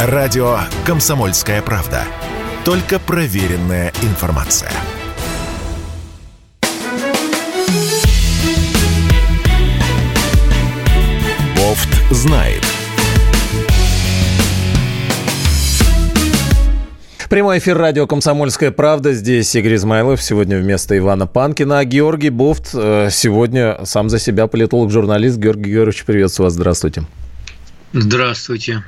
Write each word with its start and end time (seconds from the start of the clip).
Радио 0.00 0.58
«Комсомольская 0.86 1.60
правда». 1.60 2.04
Только 2.64 3.00
проверенная 3.00 3.92
информация. 4.02 4.70
Бофт 11.56 11.88
знает. 12.12 12.62
Прямой 17.28 17.58
эфир 17.58 17.76
радио 17.76 18.06
«Комсомольская 18.06 18.70
правда». 18.70 19.12
Здесь 19.12 19.52
Игорь 19.56 19.74
Измайлов. 19.74 20.22
Сегодня 20.22 20.58
вместо 20.58 20.96
Ивана 20.96 21.26
Панкина. 21.26 21.80
А 21.80 21.84
Георгий 21.84 22.30
Бофт 22.30 22.70
э, 22.72 23.08
сегодня 23.10 23.80
сам 23.82 24.10
за 24.10 24.20
себя 24.20 24.46
политолог-журналист. 24.46 25.38
Георгий 25.38 25.72
Георгиевич, 25.72 26.04
приветствую 26.04 26.46
вас. 26.46 26.54
Здравствуйте. 26.54 27.02
Здравствуйте. 27.92 28.82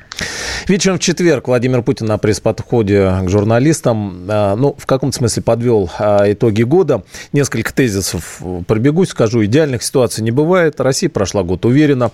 Вечером 0.69 0.98
в 0.98 1.00
четверг 1.00 1.49
Владимир 1.49 1.82
Путин 1.82 2.07
на 2.07 2.18
пресс-подходе 2.18 3.21
к 3.23 3.29
журналистам, 3.29 4.26
а, 4.29 4.54
ну, 4.57 4.76
в 4.79 4.85
каком-то 4.85 5.17
смысле 5.17 5.43
подвел 5.43 5.90
а, 5.99 6.31
итоги 6.31 6.63
года. 6.63 7.03
Несколько 7.32 7.73
тезисов 7.73 8.43
пробегусь, 8.67 9.09
скажу. 9.09 9.43
Идеальных 9.45 9.82
ситуаций 9.82 10.23
не 10.23 10.31
бывает. 10.31 10.79
Россия 10.81 11.09
прошла 11.09 11.43
год 11.43 11.64
уверенно. 11.64 12.11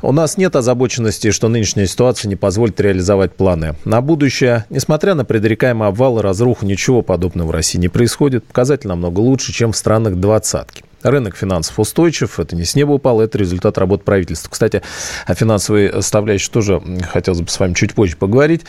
У 0.00 0.12
нас 0.12 0.38
нет 0.38 0.56
озабоченности, 0.56 1.30
что 1.30 1.48
нынешняя 1.48 1.86
ситуация 1.86 2.30
не 2.30 2.36
позволит 2.36 2.80
реализовать 2.80 3.34
планы. 3.34 3.74
На 3.84 4.00
будущее, 4.00 4.64
несмотря 4.70 5.14
на 5.14 5.26
предрекаемый 5.26 5.88
обвал 5.88 6.18
и 6.18 6.22
разруху, 6.22 6.64
ничего 6.64 7.02
подобного 7.02 7.48
в 7.48 7.50
России 7.50 7.78
не 7.78 7.88
происходит. 7.88 8.44
Показатель 8.46 8.88
намного 8.88 9.20
лучше, 9.20 9.52
чем 9.52 9.72
в 9.72 9.76
странах 9.76 10.16
двадцатки. 10.16 10.84
Рынок 11.02 11.36
финансов 11.36 11.78
устойчив, 11.78 12.38
это 12.38 12.56
не 12.56 12.64
с 12.64 12.74
неба 12.74 12.92
упало, 12.92 13.22
это 13.22 13.38
результат 13.38 13.78
работы 13.78 14.04
правительства. 14.04 14.50
Кстати, 14.50 14.82
о 15.26 15.34
финансовой 15.34 15.92
составляющей 15.92 16.50
тоже 16.50 16.82
хотелось 17.10 17.40
бы 17.40 17.48
с 17.48 17.58
вами 17.58 17.74
чуть 17.74 17.94
позже 17.94 18.16
поговорить. 18.16 18.62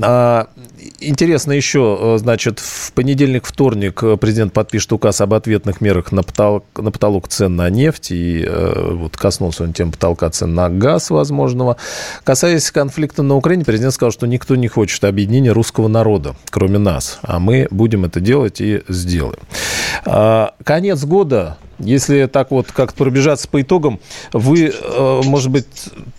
А, 0.00 0.48
интересно 1.00 1.52
еще, 1.52 2.16
значит, 2.18 2.58
в 2.58 2.92
понедельник, 2.92 3.46
вторник 3.46 4.02
президент 4.20 4.52
подпишет 4.52 4.92
указ 4.92 5.20
об 5.20 5.34
ответных 5.34 5.80
мерах 5.80 6.12
на 6.12 6.22
потолок, 6.22 6.64
на 6.76 6.90
потолок 6.90 7.28
цен 7.28 7.56
на 7.56 7.70
нефть, 7.70 8.10
и 8.10 8.44
э, 8.46 8.92
вот 8.92 9.16
коснулся 9.16 9.64
он 9.64 9.72
тем 9.72 9.92
потолка 9.92 10.30
цен 10.30 10.54
на 10.54 10.68
газ 10.68 11.10
возможного. 11.10 11.76
Касаясь 12.24 12.70
конфликта 12.70 13.22
на 13.22 13.36
Украине, 13.36 13.64
президент 13.64 13.94
сказал, 13.94 14.12
что 14.12 14.26
никто 14.26 14.56
не 14.56 14.68
хочет 14.68 15.04
объединения 15.04 15.52
русского 15.52 15.88
народа, 15.88 16.34
кроме 16.50 16.78
нас, 16.78 17.18
а 17.22 17.38
мы 17.38 17.68
будем 17.70 18.04
это 18.04 18.20
делать 18.20 18.60
и 18.60 18.82
сделаем. 18.88 19.40
А, 20.04 20.54
конец 20.64 21.04
года 21.04 21.58
если 21.80 22.26
так 22.26 22.50
вот 22.50 22.70
как-то 22.72 23.04
пробежаться 23.04 23.48
по 23.48 23.60
итогам, 23.60 24.00
вы, 24.32 24.72
э, 24.72 25.20
может 25.24 25.50
быть, 25.50 25.66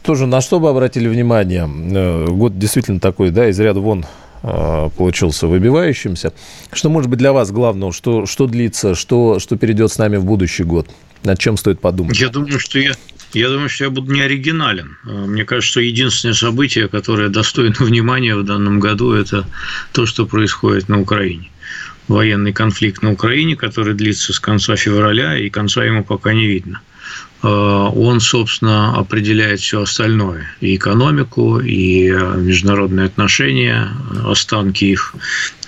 тоже 0.03 0.25
на 0.25 0.41
что 0.41 0.59
бы 0.59 0.69
обратили 0.69 1.07
внимание? 1.07 1.69
Э, 1.69 2.27
год 2.27 2.57
действительно 2.57 2.99
такой, 2.99 3.29
да, 3.29 3.47
из 3.47 3.59
ряда 3.59 3.79
вон 3.79 4.05
э, 4.43 4.89
получился 4.97 5.47
выбивающимся. 5.47 6.33
Что 6.71 6.89
может 6.89 7.09
быть 7.09 7.19
для 7.19 7.31
вас 7.31 7.51
главного? 7.51 7.93
Что, 7.93 8.25
что 8.25 8.47
длится? 8.47 8.95
Что, 8.95 9.39
что 9.39 9.55
перейдет 9.55 9.91
с 9.91 9.97
нами 9.97 10.17
в 10.17 10.25
будущий 10.25 10.63
год? 10.63 10.89
Над 11.23 11.37
чем 11.37 11.57
стоит 11.57 11.79
подумать? 11.79 12.19
Я 12.19 12.29
думаю, 12.29 12.59
что 12.59 12.79
я, 12.79 12.93
я 13.33 13.49
думаю, 13.49 13.69
что 13.69 13.83
я 13.83 13.91
буду 13.91 14.11
не 14.11 14.21
оригинален. 14.21 14.97
Мне 15.03 15.45
кажется, 15.45 15.71
что 15.73 15.81
единственное 15.81 16.33
событие, 16.33 16.87
которое 16.87 17.29
достойно 17.29 17.75
внимания 17.79 18.35
в 18.35 18.43
данном 18.43 18.79
году, 18.79 19.13
это 19.13 19.45
то, 19.91 20.07
что 20.07 20.25
происходит 20.25 20.89
на 20.89 20.99
Украине 20.99 21.51
военный 22.07 22.53
конфликт 22.53 23.01
на 23.01 23.11
Украине, 23.11 23.55
который 23.55 23.93
длится 23.93 24.33
с 24.33 24.39
конца 24.39 24.75
февраля, 24.75 25.37
и 25.37 25.49
конца 25.49 25.83
ему 25.83 26.03
пока 26.03 26.33
не 26.33 26.45
видно. 26.47 26.81
Э, 27.43 27.47
он, 27.47 28.19
собственно, 28.19 28.95
определяет 28.97 29.59
все 29.59 29.81
остальное. 29.81 30.47
И 30.61 30.75
экономику, 30.75 31.59
и 31.59 32.09
э, 32.11 32.37
международные 32.37 33.07
отношения, 33.07 33.89
останки 34.25 34.85
их, 34.85 35.15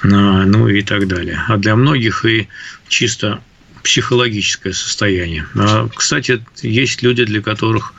э, 0.04 0.08
ну 0.08 0.68
и 0.68 0.82
так 0.84 1.08
далее. 1.08 1.44
А 1.48 1.58
для 1.58 1.76
многих 1.76 2.26
и 2.26 2.48
чисто 2.88 3.42
психологическое 3.84 4.72
состояние. 4.72 5.46
А, 5.56 5.90
кстати, 5.94 6.42
есть 6.62 7.02
люди, 7.04 7.26
для 7.26 7.42
которых 7.42 7.94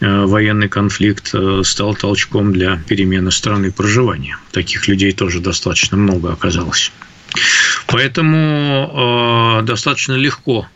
военный 0.00 0.68
конфликт 0.68 1.34
стал 1.62 1.94
толчком 1.94 2.52
для 2.52 2.76
перемены 2.86 3.30
страны 3.30 3.72
проживания. 3.72 4.36
Таких 4.52 4.88
людей 4.88 5.12
тоже 5.12 5.40
достаточно 5.40 5.96
много 5.96 6.32
оказалось. 6.32 6.92
Поэтому 7.86 9.60
э, 9.60 9.66
достаточно 9.66 10.14
легко 10.14 10.68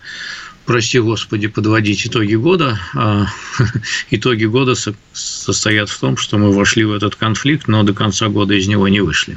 прости 0.71 1.01
господи, 1.01 1.49
подводить 1.49 2.07
итоги 2.07 2.37
года. 2.37 2.79
А 2.95 3.27
итоги 4.11 4.45
года 4.45 4.75
состоят 5.13 5.91
в 5.91 5.99
том, 5.99 6.17
что 6.17 6.39
мы 6.39 6.53
вошли 6.53 6.85
в 6.85 6.93
этот 6.93 7.17
конфликт, 7.17 7.67
но 7.67 7.83
до 7.83 7.93
конца 7.93 8.29
года 8.29 8.55
из 8.55 8.69
него 8.69 8.87
не 8.87 9.01
вышли. 9.01 9.37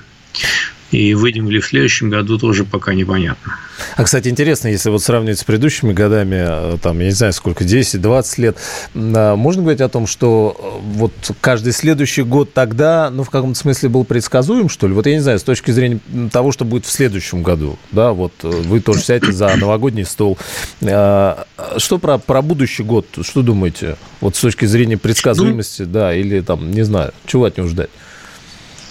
И 0.93 1.15
выйдем 1.15 1.49
ли 1.49 1.59
в 1.59 1.65
следующем 1.65 2.11
году, 2.11 2.37
тоже 2.37 2.65
пока 2.65 2.93
непонятно. 2.93 3.57
А, 3.95 4.03
кстати, 4.03 4.27
интересно, 4.27 4.67
если 4.67 4.91
вот 4.91 5.01
сравнивать 5.01 5.39
с 5.39 5.43
предыдущими 5.43 5.91
годами, 5.91 6.75
э, 6.75 6.77
там, 6.81 6.99
я 6.99 7.05
не 7.05 7.11
знаю, 7.11 7.33
сколько, 7.33 7.63
10-20 7.63 8.41
лет, 8.41 8.57
а, 8.93 9.35
можно 9.35 9.63
говорить 9.63 9.81
о 9.81 9.89
том, 9.89 10.05
что 10.05 10.55
э, 10.55 10.97
вот 10.97 11.13
каждый 11.41 11.73
следующий 11.73 12.21
год 12.21 12.53
тогда, 12.53 13.09
ну, 13.09 13.23
в 13.23 13.31
каком-то 13.31 13.59
смысле 13.59 13.89
был 13.89 14.05
предсказуем, 14.05 14.69
что 14.69 14.87
ли? 14.87 14.93
Вот 14.93 15.07
я 15.07 15.13
не 15.13 15.19
знаю, 15.19 15.39
с 15.39 15.43
точки 15.43 15.71
зрения 15.71 15.99
того, 16.31 16.51
что 16.51 16.63
будет 16.63 16.85
в 16.85 16.91
следующем 16.91 17.41
году, 17.41 17.79
да, 17.91 18.13
вот 18.13 18.33
э, 18.43 18.47
вы 18.47 18.79
тоже 18.79 19.01
сядете 19.01 19.31
за 19.31 19.55
новогодний 19.55 20.05
стол. 20.05 20.37
А, 20.83 21.47
что 21.77 21.97
про, 21.97 22.19
про 22.19 22.43
будущий 22.43 22.83
год, 22.83 23.07
что 23.23 23.41
думаете? 23.41 23.97
Вот 24.21 24.35
с 24.35 24.39
точки 24.41 24.65
зрения 24.65 24.99
предсказуемости, 24.99 25.81
ну, 25.81 25.87
да, 25.87 26.13
или 26.13 26.41
там, 26.41 26.69
не 26.69 26.83
знаю, 26.83 27.13
чего 27.25 27.45
от 27.45 27.57
него 27.57 27.67
ждать? 27.67 27.89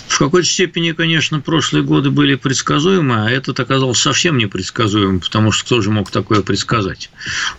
В 0.08 0.18
какой-то 0.18 0.46
степени, 0.46 0.92
конечно, 0.92 1.40
прошлые 1.40 1.84
годы 1.84 2.10
были 2.10 2.34
предсказуемы, 2.34 3.24
а 3.24 3.30
этот 3.30 3.58
оказался 3.60 4.02
совсем 4.02 4.36
непредсказуемым, 4.36 5.20
потому 5.20 5.52
что 5.52 5.64
кто 5.64 5.80
же 5.80 5.90
мог 5.90 6.10
такое 6.10 6.42
предсказать? 6.42 7.10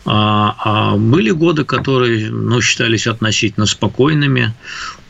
А, 0.05 0.55
а 0.63 0.95
были 0.97 1.31
годы, 1.31 1.65
которые 1.65 2.29
ну, 2.29 2.61
считались 2.61 3.07
относительно 3.07 3.65
спокойными, 3.65 4.53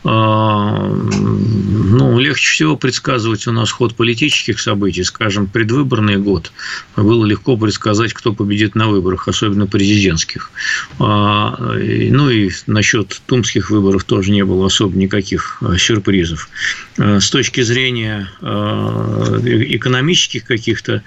ну, 0.04 2.18
легче 2.18 2.50
всего 2.50 2.76
предсказывать 2.76 3.46
у 3.46 3.52
нас 3.52 3.70
ход 3.70 3.94
политических 3.94 4.60
событий, 4.60 5.02
скажем, 5.02 5.46
предвыборный 5.46 6.18
год. 6.18 6.52
Было 6.94 7.24
легко 7.24 7.56
предсказать, 7.56 8.12
кто 8.12 8.34
победит 8.34 8.74
на 8.74 8.88
выборах, 8.88 9.28
особенно 9.28 9.66
президентских. 9.66 10.50
А, 10.98 11.56
ну 11.58 12.28
и 12.28 12.50
насчет 12.66 13.22
тумских 13.26 13.70
выборов 13.70 14.04
тоже 14.04 14.30
не 14.30 14.44
было 14.44 14.66
особо 14.66 14.94
никаких 14.96 15.56
а, 15.62 15.78
сюрпризов. 15.78 16.50
С 16.98 17.30
точки 17.30 17.62
зрения 17.62 18.30
экономических 18.42 20.44
каких-то 20.44 21.02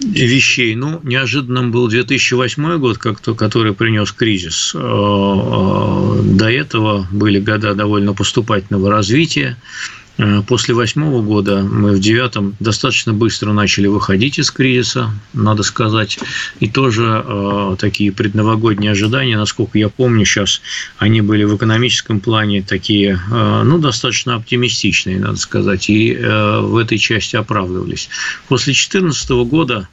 вещей. 0.00 0.74
Ну, 0.74 1.00
неожиданным 1.02 1.70
был 1.70 1.88
2008 1.88 2.78
год, 2.78 2.98
как 2.98 3.20
то, 3.20 3.34
который 3.34 3.72
принес 3.74 4.12
кризис. 4.12 4.72
Э, 4.74 4.78
э, 4.78 6.22
до 6.22 6.50
этого 6.50 7.06
были 7.10 7.40
года 7.40 7.74
довольно 7.74 8.12
поступательного 8.14 8.90
развития. 8.90 9.56
Э, 10.18 10.42
после 10.46 10.74
восьмого 10.74 11.22
года 11.22 11.62
мы 11.62 11.92
в 11.92 12.00
девятом 12.00 12.56
достаточно 12.60 13.12
быстро 13.12 13.52
начали 13.52 13.86
выходить 13.86 14.38
из 14.38 14.50
кризиса, 14.50 15.10
надо 15.32 15.62
сказать, 15.62 16.18
и 16.60 16.68
тоже 16.68 17.22
э, 17.24 17.76
такие 17.78 18.12
предновогодние 18.12 18.92
ожидания, 18.92 19.36
насколько 19.36 19.78
я 19.78 19.88
помню, 19.88 20.24
сейчас 20.24 20.62
они 20.98 21.20
были 21.20 21.44
в 21.44 21.56
экономическом 21.56 22.20
плане 22.20 22.62
такие, 22.62 23.20
э, 23.30 23.62
ну, 23.64 23.78
достаточно 23.78 24.36
оптимистичные, 24.36 25.20
надо 25.20 25.36
сказать, 25.36 25.90
и 25.90 26.14
э, 26.14 26.60
в 26.60 26.76
этой 26.76 26.98
части 26.98 27.36
оправдывались. 27.36 28.08
После 28.48 28.72
2014 28.72 29.30
года 29.48 29.88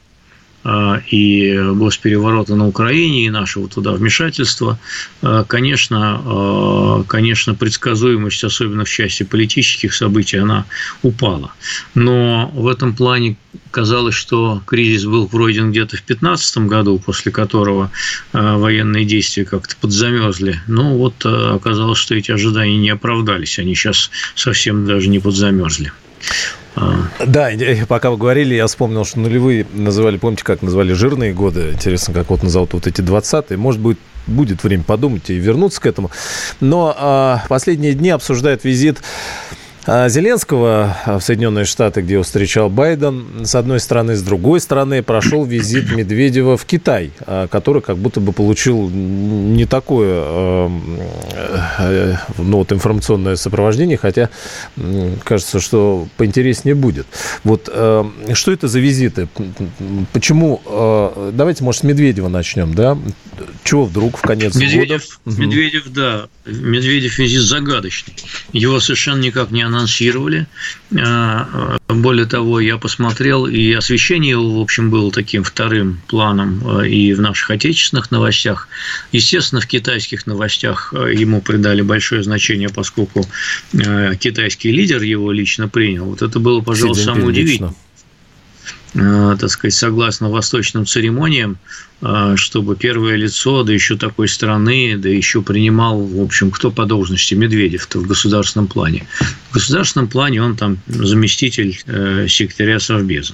и 1.11 1.59
госпереворота 1.73 2.55
на 2.55 2.67
Украине, 2.67 3.25
и 3.25 3.29
нашего 3.29 3.67
туда 3.67 3.91
вмешательства, 3.91 4.79
а, 5.21 5.43
конечно, 5.43 6.21
а, 6.25 7.03
конечно, 7.03 7.53
предсказуемость, 7.53 8.43
особенно 8.43 8.85
в 8.85 8.89
части 8.89 9.23
политических 9.23 9.93
событий, 9.93 10.37
она 10.37 10.65
упала. 11.01 11.51
Но 11.95 12.49
в 12.53 12.67
этом 12.67 12.95
плане 12.95 13.35
казалось, 13.71 14.15
что 14.15 14.61
кризис 14.65 15.05
был 15.05 15.27
пройден 15.27 15.71
где-то 15.71 15.97
в 15.97 16.05
2015 16.05 16.57
году, 16.59 16.97
после 16.97 17.31
которого 17.31 17.91
военные 18.31 19.05
действия 19.05 19.45
как-то 19.45 19.75
подзамерзли. 19.75 20.61
Ну 20.67 20.97
вот 20.97 21.25
оказалось, 21.25 21.99
что 21.99 22.15
эти 22.15 22.31
ожидания 22.31 22.77
не 22.77 22.89
оправдались, 22.89 23.59
они 23.59 23.75
сейчас 23.75 24.11
совсем 24.35 24.85
даже 24.85 25.09
не 25.09 25.19
подзамерзли. 25.19 25.91
Да, 27.25 27.49
пока 27.87 28.09
вы 28.09 28.17
говорили, 28.17 28.55
я 28.55 28.67
вспомнил, 28.67 29.05
что 29.05 29.19
нулевые 29.19 29.65
называли, 29.73 30.17
помните, 30.17 30.43
как 30.43 30.61
назвали 30.61 30.93
жирные 30.93 31.33
годы? 31.33 31.71
Интересно, 31.73 32.13
как 32.13 32.29
вот 32.29 32.43
назовут 32.43 32.73
вот 32.73 32.87
эти 32.87 33.01
20-е. 33.01 33.57
Может 33.57 33.81
быть, 33.81 33.97
будет 34.27 34.63
время 34.63 34.83
подумать 34.83 35.29
и 35.29 35.35
вернуться 35.35 35.81
к 35.81 35.85
этому. 35.85 36.11
Но 36.59 36.95
а, 36.97 37.43
последние 37.49 37.93
дни 37.93 38.09
обсуждают 38.09 38.63
визит 38.63 38.99
а, 38.99 39.62
Зеленского 39.85 40.97
в 41.05 41.19
Соединенные 41.19 41.65
Штаты, 41.65 42.01
где 42.01 42.13
его 42.13 42.23
встречал 42.23 42.69
Байден, 42.69 43.45
с 43.45 43.53
одной 43.55 43.79
стороны, 43.79 44.15
с 44.15 44.21
другой 44.21 44.61
стороны, 44.61 45.03
прошел 45.03 45.43
визит 45.43 45.91
Медведева 45.95 46.57
в 46.57 46.65
Китай, 46.65 47.11
а, 47.21 47.47
который 47.47 47.81
как 47.81 47.97
будто 47.97 48.21
бы 48.21 48.31
получил 48.31 48.89
не 48.89 49.65
такое 49.65 50.23
э, 51.79 52.15
ну, 52.37 52.57
вот 52.57 52.71
информационное 52.71 53.35
сопровождение, 53.35 53.97
хотя 53.97 54.29
кажется, 55.23 55.59
что 55.59 56.07
поинтереснее 56.17 56.75
будет. 56.75 57.05
Вот 57.43 57.69
э, 57.71 58.03
что 58.33 58.51
это 58.51 58.67
за 58.67 58.79
визиты? 58.79 59.27
Почему? 60.13 60.61
Э, 60.65 61.31
давайте, 61.33 61.63
может, 61.63 61.81
с 61.81 61.83
Медведева 61.83 62.29
начнем, 62.29 62.73
да? 62.73 62.97
Чего 63.63 63.85
вдруг 63.85 64.17
в 64.17 64.21
конец 64.21 64.55
Медведев, 64.55 65.19
года? 65.25 65.41
Медведев, 65.41 65.89
да. 65.89 66.27
Медведев 66.45 67.17
визит 67.17 67.41
загадочный. 67.41 68.13
Его 68.51 68.79
совершенно 68.79 69.21
никак 69.21 69.51
не 69.51 69.61
анонсировали. 69.73 70.47
А, 70.97 71.77
более 71.87 72.25
того, 72.25 72.59
я 72.59 72.77
посмотрел, 72.77 73.45
и 73.45 73.73
освещение 73.73 74.31
его, 74.31 74.59
в 74.59 74.61
общем, 74.61 74.89
было 74.89 75.11
таким 75.11 75.43
вторым 75.43 76.01
планом 76.07 76.61
а, 76.65 76.81
и 76.81 77.13
в 77.13 77.21
наших 77.21 77.51
отечественных 77.51 78.11
новостях. 78.11 78.67
Естественно, 79.11 79.61
в 79.61 79.67
китайских 79.67 80.27
новостях 80.27 80.93
а, 80.95 81.07
ему 81.07 81.41
придали 81.41 81.81
большое 81.81 82.23
значение, 82.23 82.69
поскольку 82.69 83.25
китайский 83.71 84.71
лидер 84.71 85.01
его 85.01 85.31
лично 85.31 85.67
принял. 85.67 86.05
Вот 86.05 86.21
это 86.21 86.39
было, 86.39 86.61
пожалуй, 86.61 86.95
самое 86.95 87.27
удивительное. 87.27 87.73
Э, 88.95 89.35
так 89.39 89.49
сказать, 89.49 89.73
согласно 89.73 90.29
восточным 90.29 90.85
церемониям, 90.85 91.57
э, 92.01 92.33
чтобы 92.35 92.75
первое 92.75 93.15
лицо, 93.15 93.63
да 93.63 93.73
еще 93.73 93.97
такой 93.97 94.27
страны, 94.27 94.97
да 94.97 95.09
еще 95.09 95.41
принимал, 95.41 95.99
в 95.99 96.21
общем, 96.21 96.51
кто 96.51 96.69
по 96.69 96.85
должности, 96.85 97.33
Медведев-то 97.33 97.99
в 97.99 98.07
государственном 98.07 98.67
плане. 98.67 99.07
В 99.49 99.55
государственном 99.55 100.07
плане 100.09 100.43
он 100.43 100.55
там 100.55 100.77
заместитель 100.85 101.81
э, 101.87 102.27
секретаря 102.29 102.79
Совбеза. 102.79 103.33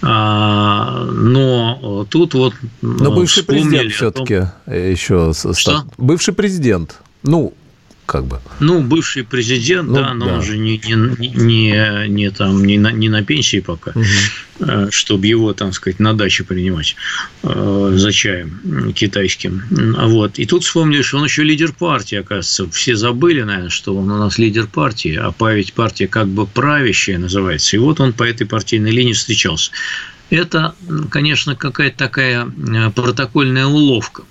А, 0.00 1.06
но 1.06 2.06
тут 2.08 2.34
вот 2.34 2.54
Но 2.80 3.10
бывший 3.10 3.42
президент 3.42 3.92
все-таки 3.92 4.46
еще... 4.66 5.32
Что? 5.34 5.86
Бывший 5.96 6.34
президент. 6.34 6.98
Ну, 7.24 7.52
как 8.08 8.24
бы. 8.24 8.40
Ну, 8.58 8.80
бывший 8.80 9.22
президент, 9.22 9.88
ну, 9.88 9.96
да, 9.96 10.14
но 10.14 10.24
да. 10.24 10.34
он 10.36 10.42
же 10.42 10.56
не, 10.56 10.78
не, 10.78 11.28
не, 11.28 12.08
не, 12.08 12.30
там, 12.30 12.64
не, 12.64 12.78
на, 12.78 12.90
не 12.90 13.10
на 13.10 13.22
пенсии 13.22 13.60
пока, 13.60 13.90
угу. 13.90 14.90
чтобы 14.90 15.26
его, 15.26 15.52
там 15.52 15.74
сказать, 15.74 16.00
на 16.00 16.14
даче 16.14 16.42
принимать 16.42 16.96
э, 17.42 17.92
за 17.94 18.10
чаем 18.10 18.94
китайским. 18.94 19.62
Вот. 19.70 20.38
И 20.38 20.46
тут 20.46 20.64
вспомнили, 20.64 21.02
что 21.02 21.18
он 21.18 21.24
еще 21.24 21.42
лидер 21.42 21.74
партии, 21.74 22.16
оказывается. 22.16 22.70
Все 22.70 22.96
забыли, 22.96 23.42
наверное, 23.42 23.68
что 23.68 23.94
он 23.94 24.10
у 24.10 24.16
нас 24.16 24.38
лидер 24.38 24.68
партии, 24.68 25.20
а 25.20 25.34
ведь 25.52 25.74
партия 25.74 26.08
как 26.08 26.28
бы 26.28 26.46
правящая 26.46 27.18
называется. 27.18 27.76
И 27.76 27.78
вот 27.78 28.00
он 28.00 28.14
по 28.14 28.22
этой 28.22 28.46
партийной 28.46 28.90
линии 28.90 29.12
встречался. 29.12 29.70
Это, 30.30 30.74
конечно, 31.10 31.56
какая-то 31.56 31.98
такая 31.98 32.46
э, 32.46 32.90
протокольная 32.90 33.66
уловка 33.66 34.22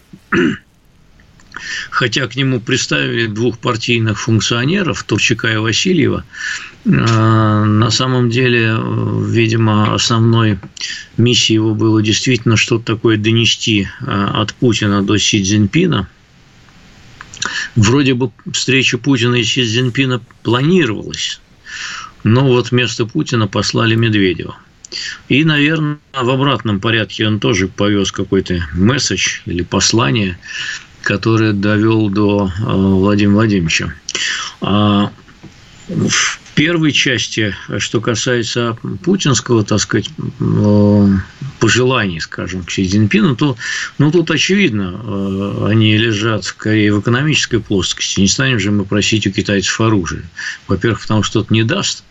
хотя 1.89 2.27
к 2.27 2.35
нему 2.35 2.59
представили 2.59 3.27
двух 3.27 3.59
партийных 3.59 4.19
функционеров, 4.19 5.03
Турчака 5.03 5.53
и 5.53 5.57
Васильева, 5.57 6.23
э, 6.85 6.89
на 6.89 7.89
самом 7.91 8.29
деле, 8.29 8.77
видимо, 9.25 9.93
основной 9.93 10.59
миссией 11.17 11.55
его 11.55 11.73
было 11.73 12.01
действительно 12.01 12.57
что-то 12.57 12.95
такое 12.95 13.17
донести 13.17 13.87
э, 14.01 14.27
от 14.33 14.53
Путина 14.53 15.03
до 15.03 15.17
Си 15.17 15.43
Цзиньпина. 15.43 16.07
Вроде 17.75 18.13
бы 18.13 18.31
встреча 18.51 18.97
Путина 18.97 19.35
и 19.35 19.43
Си 19.43 19.63
Цзиньпина 19.63 20.21
планировалась, 20.43 21.39
но 22.23 22.45
вот 22.45 22.71
вместо 22.71 23.05
Путина 23.05 23.47
послали 23.47 23.95
Медведева. 23.95 24.57
И, 25.27 25.43
наверное, 25.43 25.97
в 26.13 26.29
обратном 26.29 26.79
порядке 26.79 27.27
он 27.27 27.39
тоже 27.39 27.67
повез 27.67 28.11
какой-то 28.11 28.65
месседж 28.73 29.41
или 29.45 29.61
послание 29.61 30.37
который 31.07 31.53
довел 31.53 32.09
до 32.09 32.51
э, 32.59 32.63
Владимира 32.65 33.35
Владимировича. 33.35 33.93
А 34.59 35.09
в 35.87 36.39
первой 36.53 36.91
части, 36.91 37.55
что 37.77 38.01
касается 38.01 38.77
путинского, 39.05 39.63
так 39.63 39.79
сказать, 39.79 40.09
э, 40.41 41.07
пожеланий, 41.61 42.19
скажем, 42.19 42.65
к 42.65 42.71
Си 42.71 42.89
Цзиньпину, 42.89 43.37
то 43.37 43.55
ну, 43.97 44.11
тут 44.11 44.31
очевидно, 44.31 44.99
э, 45.01 45.67
они 45.69 45.97
лежат 45.97 46.43
скорее 46.43 46.93
в 46.93 46.99
экономической 46.99 47.61
плоскости. 47.61 48.19
Не 48.19 48.27
станем 48.27 48.59
же 48.59 48.71
мы 48.71 48.83
просить 48.83 49.25
у 49.27 49.31
китайцев 49.31 49.79
оружие. 49.79 50.23
Во-первых, 50.67 50.99
потому 51.03 51.23
что 51.23 51.39
это 51.39 51.53
не 51.53 51.63
даст, 51.63 52.03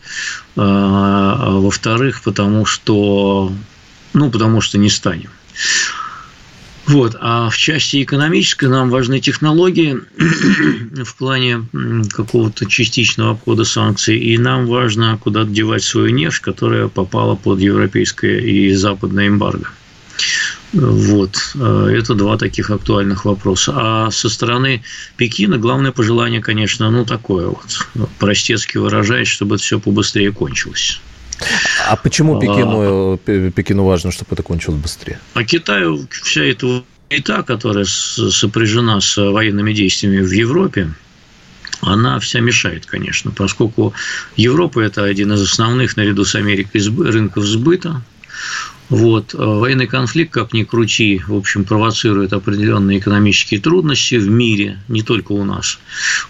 а 0.56 1.50
во-вторых, 1.50 2.22
потому 2.22 2.64
что, 2.64 3.52
ну, 4.14 4.31
потому 4.31 4.62
что 4.62 4.78
не 4.78 4.88
станем. 4.88 5.28
Вот. 6.87 7.17
А 7.21 7.50
в 7.50 7.56
части 7.56 8.03
экономической 8.03 8.69
нам 8.69 8.91
важны 8.91 9.21
технологии 9.21 9.99
в 11.05 11.17
плане 11.17 11.67
какого-то 12.11 12.67
частичного 12.67 13.33
обхода 13.33 13.65
санкций, 13.65 14.19
и 14.19 14.38
нам 14.38 14.67
важно 14.67 15.19
куда 15.23 15.44
девать 15.44 15.83
свою 15.83 16.11
нефть, 16.11 16.41
которая 16.41 16.88
попала 16.88 17.35
под 17.35 17.61
европейское 17.61 18.38
и 18.38 18.73
западное 18.73 19.29
эмбарго. 19.29 19.69
Вот. 20.73 21.37
Это 21.55 22.15
два 22.15 22.37
таких 22.37 22.71
актуальных 22.71 23.25
вопроса. 23.25 23.73
А 23.75 24.11
со 24.11 24.29
стороны 24.29 24.82
Пекина 25.17 25.59
главное 25.59 25.93
пожелание, 25.93 26.41
конечно, 26.41 26.91
ну, 26.91 27.05
такое 27.05 27.49
вот, 27.49 28.09
простецки 28.19 28.77
выражаясь, 28.77 29.29
чтобы 29.29 29.56
это 29.56 29.65
все 29.65 29.81
побыстрее 29.81 30.32
кончилось. 30.32 31.00
А 31.87 31.97
почему 31.97 32.37
а, 32.37 32.41
Пекину, 32.41 33.50
Пекину 33.50 33.85
важно, 33.85 34.11
чтобы 34.11 34.31
это 34.33 34.43
кончилось 34.43 34.81
быстрее? 34.81 35.21
А 35.35 35.44
Китаю 35.44 36.06
вся 36.11 36.43
эта 36.44 36.83
та, 37.25 37.43
которая 37.43 37.85
сопряжена 37.85 39.00
с 39.00 39.17
военными 39.17 39.73
действиями 39.73 40.21
в 40.23 40.31
Европе, 40.31 40.91
она 41.81 42.19
вся 42.19 42.41
мешает, 42.41 42.87
конечно, 42.87 43.31
поскольку 43.31 43.94
Европа– 44.37 44.81
это 44.81 45.05
один 45.05 45.33
из 45.33 45.43
основных, 45.43 45.97
наряду 45.97 46.25
с 46.25 46.35
Америкой, 46.35 46.81
рынков 47.11 47.44
сбыта. 47.44 48.03
Вот. 48.88 49.35
Э, 49.35 49.38
военный 49.38 49.87
конфликт, 49.87 50.33
как 50.33 50.53
ни 50.53 50.62
крути, 50.62 51.21
в 51.27 51.35
общем, 51.35 51.65
провоцирует 51.65 52.33
определенные 52.33 52.99
экономические 52.99 53.61
трудности 53.61 54.15
в 54.15 54.29
мире, 54.29 54.79
не 54.88 55.03
только 55.03 55.33
у 55.33 55.44
нас, 55.44 55.79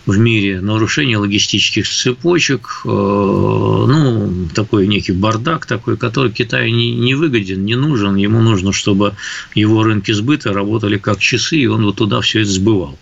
в 0.06 0.16
мире, 0.18 0.60
нарушение 0.60 1.18
логистических 1.18 1.86
цепочек, 1.86 2.80
э, 2.84 2.88
ну, 2.88 4.48
такой 4.54 4.86
некий 4.86 5.12
бардак 5.12 5.66
такой, 5.66 5.96
который 5.96 6.32
Китаю 6.32 6.74
не, 6.74 6.94
не 6.94 7.14
выгоден, 7.14 7.64
не 7.64 7.74
нужен, 7.74 8.16
ему 8.16 8.40
нужно, 8.40 8.72
чтобы 8.72 9.14
его 9.54 9.82
рынки 9.82 10.12
сбыта 10.12 10.52
работали 10.52 10.96
как 10.96 11.18
часы, 11.18 11.58
и 11.58 11.66
он 11.66 11.84
вот 11.84 11.96
туда 11.96 12.20
все 12.22 12.40
это 12.40 12.50
сбывал. 12.50 12.98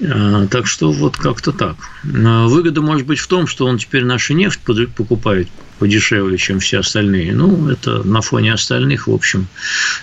Э, 0.00 0.46
так 0.50 0.66
что 0.66 0.90
вот 0.90 1.16
как-то 1.16 1.52
так. 1.52 1.76
Выгода 2.02 2.82
может 2.82 3.06
быть 3.06 3.18
в 3.18 3.26
том, 3.26 3.46
что 3.46 3.66
он 3.66 3.78
теперь 3.78 4.04
нашу 4.04 4.34
нефть 4.34 4.60
покупает 4.60 5.48
подешевле, 5.78 6.38
чем 6.38 6.60
все 6.60 6.80
остальные. 6.80 7.34
Ну, 7.34 7.68
это 7.68 8.02
на 8.02 8.20
фоне 8.20 8.52
остальных, 8.52 9.06
в 9.06 9.12
общем. 9.12 9.46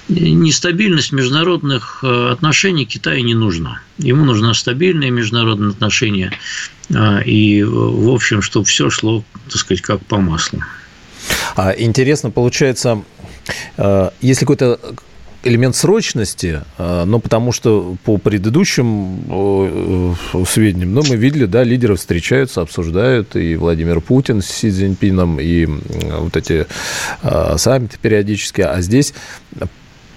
Нестабильность 0.10 1.12
международных 1.12 2.00
э, 2.04 2.30
отношений 2.32 2.86
Китаю 2.86 3.24
не 3.24 3.36
нужна. 3.36 3.82
Ему 3.98 4.26
нужны 4.26 4.54
стабильные 4.54 5.12
международные 5.12 5.70
отношения. 5.72 6.32
И, 7.26 7.64
в 7.64 8.10
общем, 8.10 8.42
чтобы 8.42 8.66
все 8.66 8.90
шло, 8.90 9.24
так 9.48 9.58
сказать, 9.58 9.82
как 9.82 10.06
по 10.06 10.18
маслу. 10.18 10.62
А 11.56 11.72
интересно, 11.72 12.32
получается, 12.32 13.04
э, 13.78 14.10
если 14.22 14.42
какой-то 14.42 14.80
элемент 15.44 15.76
срочности, 15.76 16.62
а, 16.78 17.06
но 17.06 17.20
потому 17.20 17.52
что 17.52 17.96
по 18.04 18.18
предыдущим 18.18 19.24
э, 19.30 20.14
сведениям, 20.48 20.94
ну, 20.94 21.04
мы 21.08 21.16
видели, 21.16 21.46
да, 21.46 21.64
лидеры 21.64 21.96
встречаются, 21.96 22.62
обсуждают, 22.62 23.36
и 23.36 23.56
Владимир 23.56 24.02
Путин 24.02 24.42
с 24.42 24.48
Си 24.48 24.72
Цзиньпином, 24.72 25.40
и 25.40 25.66
вот 25.66 26.38
эти 26.38 26.68
а, 27.24 27.58
саммиты 27.58 27.98
периодически, 28.02 28.62
а 28.62 28.82
здесь 28.82 29.14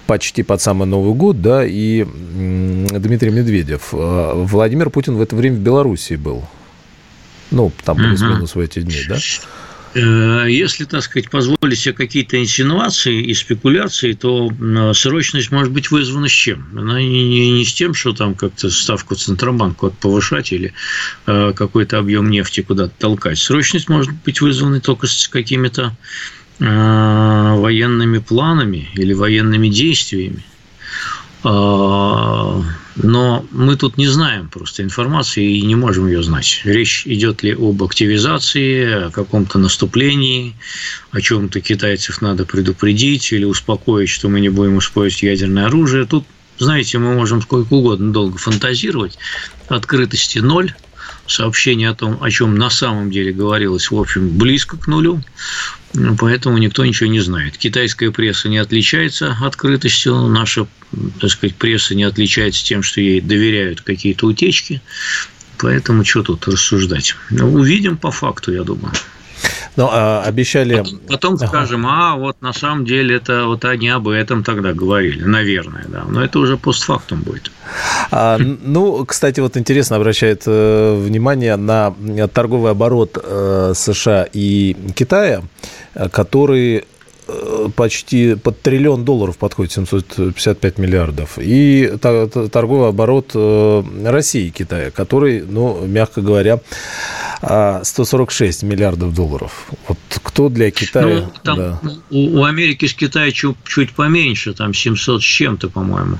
почти 0.07 0.43
под 0.43 0.61
самый 0.61 0.85
Новый 0.85 1.15
год, 1.15 1.41
да, 1.41 1.65
и 1.65 2.03
Дмитрий 2.03 3.31
Медведев. 3.31 3.89
А, 3.93 4.33
Владимир 4.35 4.89
Путин 4.89 5.15
в 5.15 5.21
это 5.21 5.35
время 5.35 5.57
в 5.57 5.59
Белоруссии 5.59 6.15
был. 6.15 6.43
Ну, 7.51 7.71
там 7.83 7.97
плюс-минус 7.97 8.55
в 8.55 8.59
эти 8.59 8.81
дни, 8.81 9.01
да? 9.07 9.17
Э, 9.95 10.45
если, 10.49 10.83
так 10.83 11.03
сказать, 11.03 11.29
позволить 11.29 11.79
себе 11.79 11.93
какие-то 11.93 12.37
инсинуации 12.37 13.23
и 13.23 13.33
спекуляции, 13.33 14.11
то 14.11 14.51
срочность 14.93 15.51
может 15.51 15.71
быть 15.71 15.89
вызвана 15.89 16.27
с 16.27 16.31
чем? 16.31 16.67
Она 16.77 16.99
не, 16.99 17.51
не 17.59 17.65
с 17.65 17.73
тем, 17.73 17.93
что 17.93 18.11
там 18.11 18.35
как-то 18.35 18.69
ставку 18.69 19.15
Центробанку 19.15 19.91
повышать 19.91 20.51
или 20.51 20.73
э, 21.27 21.53
какой-то 21.55 21.97
объем 21.97 22.29
нефти 22.29 22.61
куда-то 22.61 22.93
толкать. 22.97 23.37
Срочность 23.37 23.87
может 23.87 24.11
быть 24.25 24.41
вызвана 24.41 24.81
только 24.81 25.07
с 25.07 25.29
какими-то 25.29 25.95
э, 26.59 27.55
военными 27.55 28.17
планами 28.17 28.89
или 28.95 29.13
военными 29.13 29.69
действиями. 29.69 30.43
А, 31.47 32.63
но 32.95 33.45
мы 33.51 33.75
тут 33.75 33.97
не 33.97 34.07
знаем 34.07 34.49
просто 34.49 34.81
информации 34.81 35.57
и 35.57 35.61
не 35.61 35.75
можем 35.75 36.07
ее 36.07 36.23
знать. 36.23 36.61
Речь 36.63 37.03
идет 37.05 37.43
ли 37.43 37.53
об 37.53 37.83
активизации, 37.83 39.07
о 39.07 39.11
каком-то 39.11 39.59
наступлении, 39.59 40.55
о 41.11 41.21
чем-то 41.21 41.61
китайцев 41.61 42.19
надо 42.21 42.45
предупредить 42.45 43.31
или 43.31 43.45
успокоить, 43.45 44.09
что 44.09 44.27
мы 44.27 44.39
не 44.39 44.49
будем 44.49 44.79
использовать 44.79 45.21
ядерное 45.21 45.67
оружие. 45.67 46.05
Тут, 46.07 46.25
знаете, 46.57 46.97
мы 46.97 47.13
можем 47.13 47.43
сколько 47.43 47.73
угодно 47.73 48.11
долго 48.11 48.39
фантазировать. 48.39 49.19
Открытости 49.67 50.39
ноль 50.39 50.73
сообщение 51.27 51.89
о 51.89 51.95
том, 51.95 52.17
о 52.21 52.31
чем 52.31 52.57
на 52.57 52.71
самом 52.71 53.11
деле 53.11 53.31
говорилось, 53.31 53.91
в 53.91 53.99
общем, 53.99 54.29
близко 54.29 54.77
к 54.77 54.87
нулю, 54.87 55.21
поэтому 56.19 56.57
никто 56.57 56.85
ничего 56.85 57.09
не 57.09 57.19
знает. 57.19 57.57
Китайская 57.57 58.11
пресса 58.11 58.49
не 58.49 58.57
отличается 58.57 59.37
открытостью, 59.41 60.27
наша, 60.27 60.67
так 61.19 61.29
сказать, 61.29 61.55
пресса 61.55 61.95
не 61.95 62.03
отличается 62.03 62.63
тем, 62.63 62.83
что 62.83 63.01
ей 63.01 63.21
доверяют 63.21 63.81
какие-то 63.81 64.27
утечки, 64.27 64.81
поэтому 65.57 66.03
что 66.03 66.23
тут 66.23 66.47
рассуждать. 66.47 67.15
Увидим 67.31 67.97
по 67.97 68.11
факту, 68.11 68.51
я 68.53 68.63
думаю. 68.63 68.93
Но 69.75 69.89
а, 69.91 70.23
обещали... 70.23 70.77
Потом, 70.77 70.99
потом 71.07 71.33
ага. 71.35 71.47
скажем, 71.47 71.85
а 71.85 72.15
вот 72.15 72.41
на 72.41 72.53
самом 72.53 72.85
деле 72.85 73.15
это 73.17 73.45
вот 73.45 73.65
они 73.65 73.89
об 73.89 74.07
этом 74.07 74.43
тогда 74.43 74.73
говорили, 74.73 75.23
наверное, 75.23 75.85
да. 75.87 76.03
Но 76.07 76.23
это 76.23 76.39
уже 76.39 76.57
постфактум 76.57 77.21
будет. 77.21 77.51
А, 78.11 78.37
ну, 78.37 79.05
кстати, 79.05 79.39
вот 79.39 79.57
интересно 79.57 79.97
обращает 79.97 80.43
э, 80.45 80.95
внимание 80.95 81.55
на 81.55 81.93
торговый 82.33 82.71
оборот 82.71 83.17
э, 83.21 83.73
США 83.75 84.27
и 84.31 84.75
Китая, 84.95 85.41
э, 85.93 86.09
который 86.09 86.85
почти 87.75 88.35
под 88.35 88.61
триллион 88.61 89.03
долларов 89.05 89.37
подходит, 89.37 89.71
755 89.71 90.77
миллиардов. 90.77 91.37
И 91.39 91.93
торговый 91.99 92.89
оборот 92.89 93.31
э, 93.33 93.83
России 94.05 94.47
и 94.47 94.51
Китая, 94.51 94.91
который, 94.91 95.41
ну, 95.41 95.85
мягко 95.85 96.21
говоря, 96.21 96.59
146 97.41 98.63
а, 98.63 98.65
миллиардов 98.65 99.13
долларов. 99.13 99.67
Вот 99.87 99.97
кто 100.09 100.49
для 100.49 100.71
Китая... 100.71 101.21
Ну, 101.21 101.31
там 101.43 101.57
да. 101.57 101.81
у, 102.09 102.39
у 102.39 102.43
Америки 102.43 102.85
с 102.85 102.93
Китая 102.93 103.31
чуть, 103.31 103.57
чуть 103.65 103.91
поменьше, 103.91 104.53
там 104.53 104.73
700 104.73 105.21
с 105.21 105.25
чем-то, 105.25 105.69
по-моему. 105.69 106.19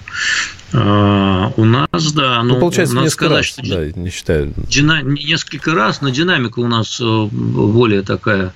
А, 0.73 1.53
у 1.55 1.63
нас, 1.63 2.11
да, 2.13 2.43
ну, 2.43 2.55
ну 2.55 2.59
получается, 2.59 2.95
надо 2.95 3.09
сказать, 3.09 3.37
раз, 3.37 3.45
что 3.45 3.61
да, 3.63 3.91
не 3.99 4.09
считаю. 4.09 4.53
Дина, 4.57 5.01
несколько 5.03 5.73
раз, 5.73 6.01
но 6.01 6.09
динамика 6.09 6.59
у 6.59 6.67
нас 6.67 6.99
э, 6.99 7.27
более 7.31 8.01
такая 8.01 8.53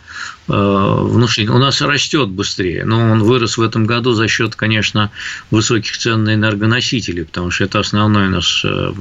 э, 0.50 0.98
внушительная. 1.02 1.58
У 1.58 1.62
нас 1.62 1.82
растет 1.82 2.30
быстрее, 2.30 2.84
но 2.86 3.00
он 3.12 3.24
вырос 3.24 3.58
в 3.58 3.62
этом 3.62 3.86
году 3.86 4.14
за 4.14 4.28
счет, 4.28 4.56
конечно, 4.56 5.12
высоких 5.52 5.98
цен 5.98 6.24
на 6.24 6.34
энергоносители, 6.34 7.24
потому 7.24 7.52
что 7.52 7.66
это 7.66 7.80
основной 7.80 8.28
у 8.28 8.32
нас 8.32 8.62
э, 8.66 8.92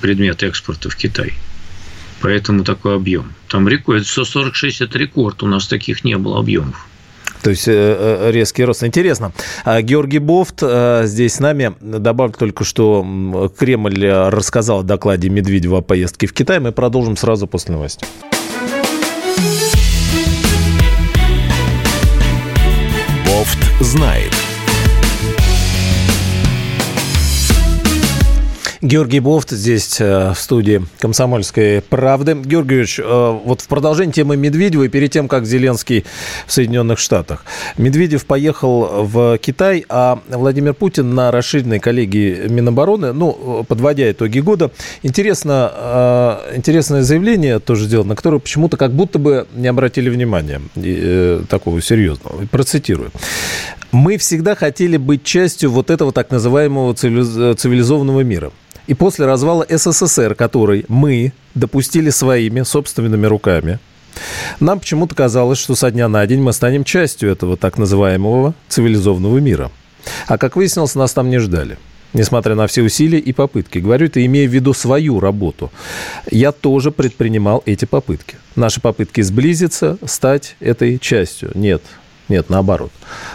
предмет 0.00 0.42
экспорта 0.42 0.90
в 0.90 0.96
Китай. 0.96 1.34
Поэтому 2.20 2.64
такой 2.64 2.96
объем. 2.96 3.32
Там 3.48 3.68
рекорд, 3.68 4.06
146– 4.06 4.80
это 4.82 4.98
рекорд, 4.98 5.42
у 5.42 5.46
нас 5.46 5.66
таких 5.66 6.04
не 6.04 6.16
было 6.16 6.38
объемов. 6.38 6.86
То 7.42 7.50
есть 7.50 7.68
э, 7.68 7.72
э, 7.72 8.30
резкий 8.32 8.64
рост. 8.64 8.82
Интересно. 8.82 9.30
А 9.64 9.80
Георгий 9.80 10.18
Бофт 10.18 10.62
э, 10.62 11.02
здесь 11.04 11.34
с 11.34 11.38
нами. 11.38 11.74
Добавлю 11.80 12.34
только, 12.36 12.64
что 12.64 13.52
Кремль 13.56 14.04
рассказал 14.04 14.80
о 14.80 14.82
докладе 14.82 15.28
Медведева 15.28 15.78
о 15.78 15.80
поездке 15.80 16.26
в 16.26 16.32
Китай. 16.32 16.58
Мы 16.58 16.72
продолжим 16.72 17.16
сразу 17.16 17.46
после 17.46 17.74
новостей. 17.74 18.08
Бофт 23.46 23.58
знает. 23.80 24.45
Георгий 28.82 29.20
Бофт 29.20 29.50
здесь 29.50 30.00
э, 30.00 30.32
в 30.34 30.38
студии 30.38 30.82
«Комсомольской 30.98 31.80
правды». 31.80 32.34
Георгиевич, 32.34 33.00
э, 33.00 33.38
вот 33.44 33.62
в 33.62 33.68
продолжение 33.68 34.12
темы 34.12 34.36
Медведева 34.36 34.82
и 34.82 34.88
перед 34.88 35.10
тем, 35.10 35.28
как 35.28 35.46
Зеленский 35.46 36.04
в 36.46 36.52
Соединенных 36.52 36.98
Штатах. 36.98 37.44
Медведев 37.78 38.26
поехал 38.26 39.04
в 39.04 39.38
Китай, 39.38 39.84
а 39.88 40.20
Владимир 40.28 40.74
Путин 40.74 41.14
на 41.14 41.30
расширенной 41.30 41.78
коллегии 41.78 42.48
Минобороны, 42.48 43.12
ну, 43.12 43.64
подводя 43.66 44.10
итоги 44.10 44.40
года, 44.40 44.70
интересно, 45.02 45.72
э, 45.74 46.56
интересное 46.56 47.02
заявление 47.02 47.60
тоже 47.60 47.86
сделал, 47.86 48.04
на 48.04 48.14
которое 48.14 48.40
почему-то 48.40 48.76
как 48.76 48.92
будто 48.92 49.18
бы 49.18 49.46
не 49.54 49.68
обратили 49.68 50.10
внимания 50.10 50.60
такого 51.48 51.80
серьезного. 51.80 52.46
Процитирую. 52.50 53.10
«Мы 53.96 54.18
всегда 54.18 54.54
хотели 54.54 54.98
быть 54.98 55.24
частью 55.24 55.70
вот 55.70 55.88
этого 55.88 56.12
так 56.12 56.30
называемого 56.30 56.92
цивилизованного 56.94 58.20
мира». 58.20 58.52
И 58.86 58.92
после 58.92 59.24
развала 59.24 59.64
СССР, 59.70 60.34
который 60.34 60.84
мы 60.88 61.32
допустили 61.54 62.10
своими 62.10 62.60
собственными 62.60 63.24
руками, 63.24 63.78
нам 64.60 64.80
почему-то 64.80 65.14
казалось, 65.14 65.58
что 65.58 65.74
со 65.74 65.90
дня 65.90 66.08
на 66.08 66.26
день 66.26 66.42
мы 66.42 66.52
станем 66.52 66.84
частью 66.84 67.30
этого 67.30 67.56
так 67.56 67.78
называемого 67.78 68.54
цивилизованного 68.68 69.38
мира. 69.38 69.70
А 70.26 70.36
как 70.36 70.56
выяснилось, 70.56 70.94
нас 70.94 71.14
там 71.14 71.30
не 71.30 71.38
ждали. 71.38 71.78
Несмотря 72.12 72.54
на 72.54 72.66
все 72.66 72.82
усилия 72.82 73.18
и 73.18 73.32
попытки. 73.32 73.78
Говорю 73.78 74.08
это, 74.08 74.22
имея 74.26 74.46
в 74.46 74.52
виду 74.52 74.74
свою 74.74 75.20
работу. 75.20 75.72
Я 76.30 76.52
тоже 76.52 76.90
предпринимал 76.90 77.62
эти 77.64 77.86
попытки. 77.86 78.36
Наши 78.56 78.78
попытки 78.78 79.22
сблизиться, 79.22 79.96
стать 80.04 80.56
этой 80.60 80.98
частью. 80.98 81.50
Нет, 81.54 81.80
нет, 82.28 82.50
наоборот, 82.50 82.90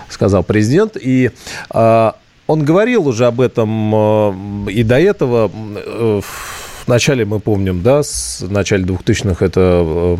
сказал 0.10 0.44
президент. 0.44 0.98
И 1.00 1.32
а, 1.70 2.16
он 2.52 2.66
говорил 2.66 3.08
уже 3.08 3.28
об 3.28 3.40
этом 3.40 3.96
э, 3.96 4.72
и 4.72 4.84
до 4.84 5.00
этого. 5.00 5.50
Э, 5.54 6.22
в 6.22 6.88
начале 6.88 7.24
мы 7.24 7.40
помним, 7.40 7.82
да, 7.84 8.04
с 8.04 8.44
начала 8.50 8.82
2000-х 8.82 9.46
это 9.46 10.18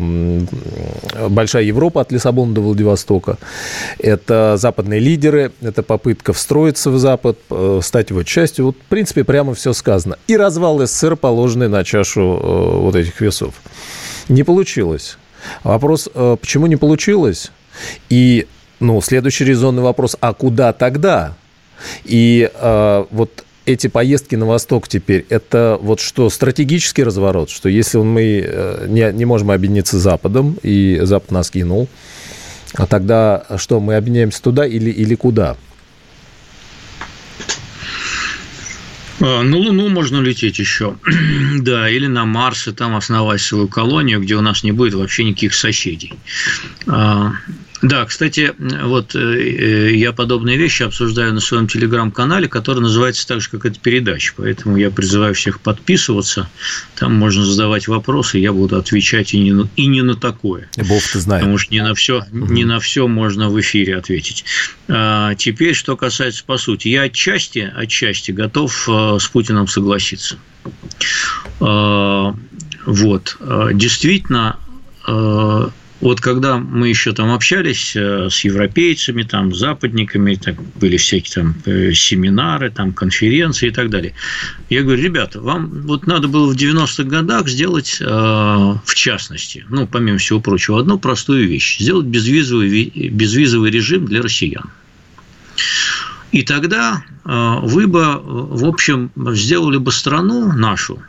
большая 1.28 1.64
Европа 1.64 2.00
от 2.00 2.12
Лиссабона 2.12 2.54
до 2.54 2.60
Владивостока. 2.62 3.36
Это 3.98 4.56
западные 4.56 5.00
лидеры, 5.00 5.52
это 5.60 5.82
попытка 5.82 6.32
встроиться 6.32 6.90
в 6.90 6.98
Запад, 6.98 7.38
э, 7.50 7.80
стать 7.82 8.10
его 8.10 8.22
частью. 8.22 8.66
Вот, 8.66 8.76
в 8.76 8.88
принципе, 8.88 9.24
прямо 9.24 9.52
все 9.54 9.74
сказано. 9.74 10.16
И 10.28 10.36
развал 10.36 10.78
СССР, 10.86 11.16
положенный 11.16 11.68
на 11.68 11.84
чашу 11.84 12.40
вот 12.80 12.96
этих 12.96 13.20
весов. 13.20 13.54
Не 14.30 14.42
получилось. 14.42 15.18
Вопрос, 15.64 16.08
почему 16.14 16.66
не 16.66 16.76
получилось? 16.76 17.50
И, 18.08 18.46
ну, 18.82 19.00
следующий 19.00 19.44
резонный 19.44 19.82
вопрос, 19.82 20.16
а 20.20 20.34
куда 20.34 20.72
тогда? 20.72 21.34
И 22.04 22.50
э, 22.52 23.04
вот 23.10 23.44
эти 23.64 23.86
поездки 23.86 24.34
на 24.34 24.46
восток 24.46 24.88
теперь, 24.88 25.24
это 25.28 25.78
вот 25.80 26.00
что, 26.00 26.28
стратегический 26.30 27.04
разворот, 27.04 27.48
что 27.48 27.68
если 27.68 27.98
мы 27.98 28.44
э, 28.44 28.86
не, 28.88 29.12
не 29.12 29.24
можем 29.24 29.50
объединиться 29.50 29.98
с 29.98 30.02
Западом, 30.02 30.58
и 30.62 30.98
Запад 31.02 31.30
нас 31.30 31.50
кинул, 31.50 31.88
а 32.74 32.86
тогда 32.86 33.46
что, 33.56 33.80
мы 33.80 33.94
объединяемся 33.94 34.42
туда 34.42 34.66
или, 34.66 34.90
или 34.90 35.14
куда? 35.14 35.56
А, 39.20 39.42
на 39.42 39.56
Луну 39.56 39.88
можно 39.88 40.20
лететь 40.20 40.58
еще, 40.58 40.96
да, 41.60 41.88
или 41.88 42.08
на 42.08 42.24
Марс, 42.24 42.66
и 42.66 42.72
там 42.72 42.96
основать 42.96 43.40
свою 43.40 43.68
колонию, 43.68 44.20
где 44.20 44.34
у 44.34 44.40
нас 44.40 44.64
не 44.64 44.72
будет 44.72 44.94
вообще 44.94 45.22
никаких 45.22 45.54
соседей. 45.54 46.14
Да, 47.82 48.04
кстати, 48.04 48.54
вот 48.58 49.16
э, 49.16 49.18
э, 49.18 49.94
я 49.96 50.12
подобные 50.12 50.56
вещи 50.56 50.84
обсуждаю 50.84 51.34
на 51.34 51.40
своем 51.40 51.66
телеграм-канале, 51.66 52.46
который 52.46 52.78
называется 52.78 53.26
так 53.26 53.40
же, 53.40 53.50
как 53.50 53.66
эта 53.66 53.80
передача. 53.80 54.34
Поэтому 54.36 54.76
я 54.76 54.88
призываю 54.90 55.34
всех 55.34 55.60
подписываться. 55.60 56.48
Там 56.94 57.12
можно 57.14 57.44
задавать 57.44 57.88
вопросы, 57.88 58.38
я 58.38 58.52
буду 58.52 58.76
отвечать 58.76 59.34
и 59.34 59.40
не 59.40 59.52
на, 59.52 59.68
и 59.74 59.86
не 59.86 60.02
на 60.02 60.14
такое. 60.14 60.68
Бог 60.76 61.02
ты 61.12 61.18
знаешь. 61.18 61.42
Потому 61.42 61.58
что 61.58 61.74
не 61.74 61.82
на 61.82 61.94
все, 61.94 62.24
угу. 62.30 62.52
не 62.52 62.64
на 62.64 62.78
все 62.78 63.08
можно 63.08 63.50
в 63.50 63.60
эфире 63.60 63.96
ответить. 63.96 64.44
А, 64.86 65.34
теперь, 65.34 65.74
что 65.74 65.96
касается 65.96 66.44
по 66.44 66.58
сути. 66.58 66.86
Я 66.86 67.02
отчасти, 67.02 67.72
отчасти 67.74 68.30
готов 68.30 68.88
э, 68.88 69.18
с 69.18 69.26
Путиным 69.26 69.66
согласиться. 69.66 70.36
А, 71.58 72.32
вот. 72.86 73.36
Действительно, 73.72 74.56
вот 76.02 76.20
когда 76.20 76.58
мы 76.58 76.88
еще 76.88 77.12
там 77.12 77.32
общались 77.32 77.94
э, 77.94 78.28
с 78.28 78.40
европейцами, 78.40 79.22
там, 79.22 79.54
западниками, 79.54 80.34
так, 80.34 80.60
были 80.80 80.96
всякие 80.96 81.32
там 81.32 81.54
э, 81.64 81.92
семинары, 81.92 82.70
там, 82.70 82.92
конференции 82.92 83.68
и 83.68 83.70
так 83.70 83.88
далее. 83.88 84.12
Я 84.68 84.82
говорю, 84.82 85.00
ребята, 85.00 85.40
вам 85.40 85.70
вот 85.86 86.08
надо 86.08 86.26
было 86.26 86.52
в 86.52 86.56
90-х 86.56 87.04
годах 87.04 87.48
сделать, 87.48 87.98
э, 88.00 88.04
в 88.04 88.94
частности, 88.96 89.64
ну, 89.68 89.86
помимо 89.86 90.18
всего 90.18 90.40
прочего, 90.40 90.80
одну 90.80 90.98
простую 90.98 91.46
вещь. 91.46 91.78
Сделать 91.78 92.06
безвизовый, 92.06 92.90
безвизовый 93.10 93.70
режим 93.70 94.04
для 94.06 94.22
россиян. 94.22 94.70
И 96.32 96.42
тогда 96.42 97.04
вы 97.24 97.86
бы, 97.86 98.18
в 98.22 98.64
общем, 98.64 99.10
сделали 99.16 99.76
бы 99.76 99.92
страну 99.92 100.52
нашу 100.52 101.00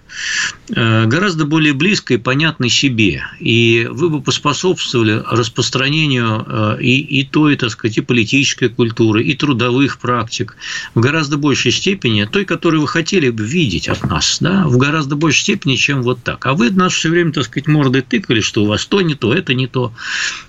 гораздо 0.70 1.46
более 1.46 1.74
близкой 1.74 2.18
и 2.18 2.20
понятной 2.20 2.70
себе. 2.70 3.24
И 3.40 3.88
вы 3.90 4.10
бы 4.10 4.22
поспособствовали 4.22 5.24
распространению 5.28 6.78
и, 6.80 7.00
и 7.00 7.26
той, 7.26 7.56
так 7.56 7.72
сказать, 7.72 7.98
и 7.98 8.02
политической 8.02 8.70
культуры, 8.70 9.24
и 9.24 9.36
трудовых 9.36 9.98
практик 9.98 10.56
в 10.94 11.00
гораздо 11.00 11.38
большей 11.38 11.72
степени, 11.72 12.26
той, 12.26 12.46
которую 12.46 12.82
вы 12.82 12.88
хотели 12.88 13.30
бы 13.30 13.44
видеть 13.44 13.88
от 13.88 14.04
нас, 14.04 14.38
да, 14.40 14.68
в 14.68 14.78
гораздо 14.78 15.16
большей 15.16 15.42
степени, 15.42 15.76
чем 15.76 16.04
вот 16.04 16.24
так. 16.24 16.46
А 16.46 16.54
вы 16.54 16.70
нас 16.70 16.94
все 16.94 17.10
время, 17.10 17.32
так 17.32 17.46
сказать, 17.46 17.68
мордой 17.68 18.04
тыкали, 18.04 18.42
что 18.42 18.64
у 18.64 18.68
вас 18.68 18.86
то 18.86 19.02
не 19.02 19.16
то, 19.16 19.34
это 19.34 19.56
не 19.56 19.66
то, 19.66 19.94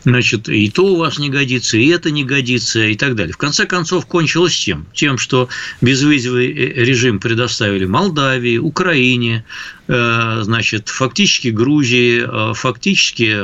значит, 0.04 0.48
и 0.48 0.68
то 0.70 0.86
у 0.86 0.96
вас 0.96 1.18
не 1.18 1.30
годится, 1.30 1.78
и 1.78 1.86
это 1.86 2.10
не 2.10 2.24
годится, 2.24 2.84
и 2.84 2.96
так 2.96 3.14
далее. 3.14 3.32
В 3.32 3.38
конце 3.38 3.64
концов, 3.64 4.04
кончилось 4.06 4.58
тем, 4.62 4.86
тем, 4.92 5.16
что 5.16 5.48
безвизовый 5.80 6.50
э, 6.50 6.84
режим 6.84 7.20
предоставили 7.20 7.84
Молдавии, 7.84 8.58
Украине, 8.58 9.44
э, 9.88 10.40
значит, 10.42 10.88
фактически 10.88 11.48
Грузии, 11.48 12.24
э, 12.26 12.54
фактически, 12.54 13.36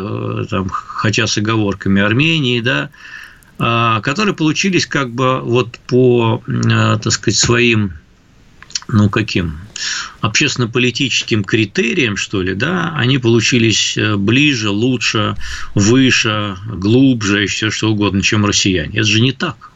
там, 0.48 0.68
хотя 0.68 1.26
с 1.26 1.36
оговорками 1.38 2.02
Армении, 2.02 2.60
да, 2.60 2.90
которые 4.02 4.34
получились 4.34 4.86
как 4.86 5.10
бы 5.10 5.40
вот 5.40 5.78
по, 5.86 6.42
так 6.46 7.12
сказать, 7.12 7.38
своим 7.38 7.92
ну, 8.88 9.10
каким, 9.10 9.58
общественно-политическим 10.22 11.44
критериям, 11.44 12.16
что 12.16 12.40
ли, 12.40 12.54
да, 12.54 12.94
они 12.96 13.18
получились 13.18 13.98
ближе, 14.16 14.70
лучше, 14.70 15.36
выше, 15.74 16.56
глубже, 16.66 17.46
все 17.46 17.70
что 17.70 17.90
угодно, 17.90 18.22
чем 18.22 18.46
россияне. 18.46 19.00
Это 19.00 19.06
же 19.06 19.20
не 19.20 19.32
так. 19.32 19.70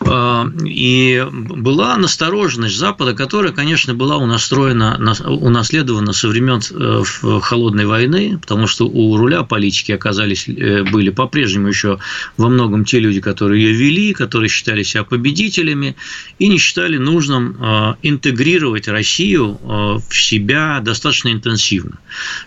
А, 0.00 0.46
и 0.64 1.26
была 1.30 1.96
настороженность 1.96 2.76
Запада, 2.76 3.14
которая, 3.14 3.52
конечно, 3.52 3.94
была 3.94 4.16
унастроена, 4.16 4.98
унаследована 5.26 6.12
со 6.12 6.28
времен 6.28 6.60
э, 6.70 7.02
Холодной 7.40 7.86
войны, 7.86 8.38
потому 8.40 8.66
что 8.66 8.86
у 8.86 9.16
руля 9.16 9.42
политики 9.42 9.92
оказались, 9.92 10.48
э, 10.48 10.84
были 10.84 11.10
по-прежнему 11.10 11.68
еще 11.68 11.98
во 12.36 12.48
многом 12.48 12.84
те 12.84 13.00
люди, 13.00 13.20
которые 13.20 13.62
ее 13.62 13.72
вели, 13.72 14.12
которые 14.12 14.48
считали 14.48 14.82
себя 14.82 15.04
победителями 15.04 15.96
и 16.38 16.48
не 16.48 16.58
считали 16.58 16.96
нужным 16.96 17.56
э, 17.60 17.94
интегрировать 18.02 18.88
Россию 18.88 19.58
в 19.60 20.14
себя 20.14 20.80
достаточно 20.80 21.30
интенсивно. 21.30 21.98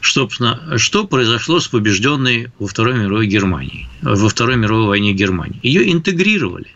Собственно, 0.02 0.78
что 0.78 1.06
произошло 1.06 1.60
с 1.60 1.68
побежденной 1.68 2.52
во 2.60 2.68
Второй 2.68 2.96
мировой 2.96 3.28
Германии, 3.28 3.88
во 4.02 4.30
Второй 4.30 4.56
мировой 4.56 4.88
войне 4.88 5.14
Германии? 5.14 5.60
Ее 5.64 5.92
интегрировали 5.92 6.68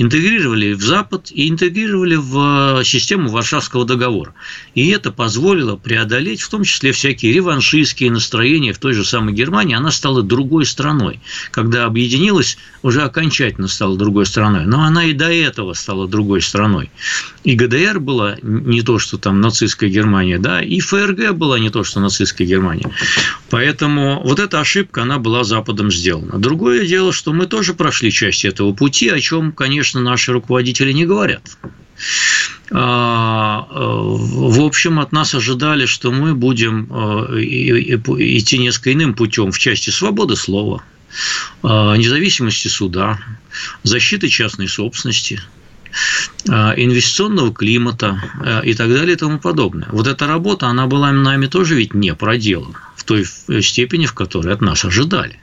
интегрировали 0.00 0.72
в 0.72 0.82
Запад 0.82 1.30
и 1.30 1.46
интегрировали 1.46 2.16
в 2.16 2.82
систему 2.84 3.28
Варшавского 3.28 3.84
договора. 3.84 4.34
И 4.74 4.88
это 4.88 5.12
позволило 5.12 5.76
преодолеть 5.76 6.40
в 6.40 6.48
том 6.48 6.64
числе 6.64 6.92
всякие 6.92 7.34
реваншистские 7.34 8.10
настроения 8.10 8.72
в 8.72 8.78
той 8.78 8.94
же 8.94 9.04
самой 9.04 9.34
Германии. 9.34 9.76
Она 9.76 9.90
стала 9.90 10.22
другой 10.22 10.64
страной. 10.64 11.20
Когда 11.50 11.84
объединилась, 11.84 12.56
уже 12.82 13.02
окончательно 13.02 13.68
стала 13.68 13.98
другой 13.98 14.24
страной. 14.24 14.64
Но 14.64 14.84
она 14.84 15.04
и 15.04 15.12
до 15.12 15.30
этого 15.30 15.74
стала 15.74 16.08
другой 16.08 16.40
страной. 16.40 16.90
И 17.44 17.54
ГДР 17.54 18.00
была 18.00 18.36
не 18.42 18.80
то, 18.80 18.98
что 18.98 19.18
там 19.18 19.42
нацистская 19.42 19.90
Германия, 19.90 20.38
да, 20.38 20.62
и 20.62 20.80
ФРГ 20.80 21.32
была 21.34 21.58
не 21.58 21.68
то, 21.68 21.84
что 21.84 22.00
нацистская 22.00 22.46
Германия. 22.46 22.90
Поэтому 23.50 24.22
вот 24.24 24.38
эта 24.38 24.60
ошибка, 24.60 25.02
она 25.02 25.18
была 25.18 25.44
Западом 25.44 25.90
сделана. 25.90 26.38
Другое 26.38 26.86
дело, 26.86 27.12
что 27.12 27.34
мы 27.34 27.44
тоже 27.46 27.74
прошли 27.74 28.10
часть 28.10 28.46
этого 28.46 28.72
пути, 28.72 29.10
о 29.10 29.20
чем, 29.20 29.52
конечно, 29.52 29.89
конечно, 29.90 30.00
наши 30.00 30.32
руководители 30.32 30.92
не 30.92 31.06
говорят. 31.06 31.42
А, 32.72 33.66
э, 33.68 33.74
в 33.74 34.60
общем, 34.60 35.00
от 35.00 35.12
нас 35.12 35.34
ожидали, 35.34 35.86
что 35.86 36.12
мы 36.12 36.34
будем 36.34 36.86
э, 36.90 37.42
идти 37.42 38.58
несколько 38.58 38.92
иным 38.92 39.14
путем 39.14 39.50
в 39.50 39.58
части 39.58 39.90
свободы 39.90 40.36
слова, 40.36 40.82
независимости 41.62 42.68
суда, 42.68 43.18
защиты 43.82 44.28
частной 44.28 44.68
собственности, 44.68 45.42
инвестиционного 46.46 47.52
климата 47.52 48.22
и 48.64 48.74
так 48.74 48.88
далее 48.88 49.14
и 49.14 49.18
тому 49.18 49.40
подобное. 49.40 49.88
Вот 49.90 50.06
эта 50.06 50.28
работа, 50.28 50.68
она 50.68 50.86
была 50.86 51.10
нами 51.10 51.48
тоже 51.48 51.74
ведь 51.74 51.94
не 51.94 52.14
проделана 52.14 52.78
в 52.94 53.02
той 53.02 53.24
степени, 53.60 54.06
в 54.06 54.12
которой 54.12 54.54
от 54.54 54.60
нас 54.60 54.84
ожидали. 54.84 55.40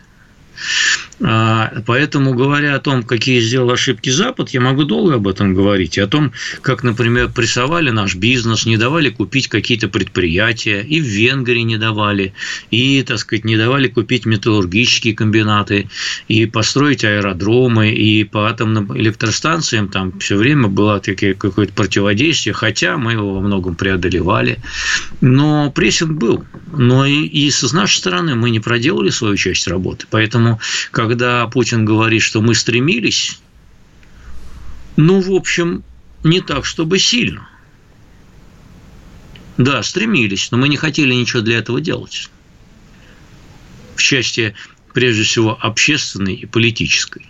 А, 1.20 1.82
поэтому, 1.86 2.36
говоря 2.36 2.76
о 2.76 2.80
том, 2.80 3.02
какие 3.02 3.40
сделал 3.40 3.72
ошибки 3.72 4.10
Запад, 4.10 4.50
я 4.50 4.62
могу 4.62 4.84
долго 4.84 5.16
об 5.16 5.28
этом 5.28 5.56
говорить. 5.56 5.98
О 5.98 6.08
том, 6.08 6.32
как, 6.62 6.84
например, 6.84 7.30
прессовали 7.30 7.90
наш 7.90 8.16
бизнес, 8.16 8.66
не 8.66 8.78
давали 8.78 9.10
купить 9.10 9.48
какие-то 9.48 9.88
предприятия, 9.88 10.82
и 10.82 11.02
в 11.02 11.06
Венгрии 11.06 11.62
не 11.62 11.78
давали, 11.78 12.34
и, 12.70 13.02
так 13.02 13.18
сказать, 13.18 13.46
не 13.46 13.58
давали 13.58 13.88
купить 13.88 14.26
металлургические 14.26 15.16
комбинаты, 15.16 15.90
и 16.28 16.46
построить 16.46 17.04
аэродромы, 17.04 17.92
и 17.92 18.24
по 18.24 18.48
атомным 18.48 18.96
электростанциям 18.96 19.90
там 19.90 20.20
все 20.20 20.36
время 20.36 20.68
было 20.68 21.00
какое-то 21.00 21.74
противодействие, 21.74 22.54
хотя 22.54 22.98
мы 22.98 23.14
его 23.14 23.34
во 23.34 23.42
многом 23.42 23.76
преодолевали. 23.76 24.60
Но 25.22 25.72
прессинг 25.72 26.12
был. 26.12 26.44
Но 26.76 27.06
и, 27.06 27.26
и 27.26 27.50
с 27.50 27.72
нашей 27.74 27.98
стороны 27.98 28.36
мы 28.36 28.50
не 28.52 28.60
проделали 28.60 29.10
свою 29.10 29.36
часть 29.36 29.68
работы. 29.68 30.06
Поэтому, 30.10 30.60
как 30.92 31.07
когда 31.08 31.48
Путин 31.48 31.86
говорит, 31.86 32.22
что 32.22 32.42
мы 32.42 32.54
стремились, 32.54 33.40
ну, 34.96 35.22
в 35.22 35.32
общем, 35.32 35.84
не 36.24 36.42
так, 36.42 36.66
чтобы 36.66 37.00
сильно. 37.00 37.48
Да, 39.58 39.82
стремились, 39.84 40.52
но 40.52 40.58
мы 40.58 40.68
не 40.68 40.78
хотели 40.78 41.14
ничего 41.14 41.42
для 41.42 41.58
этого 41.58 41.82
делать. 41.82 42.30
В 43.96 44.02
части, 44.02 44.54
прежде 44.94 45.24
всего, 45.24 45.58
общественной 45.60 46.36
и 46.36 46.46
политической. 46.46 47.26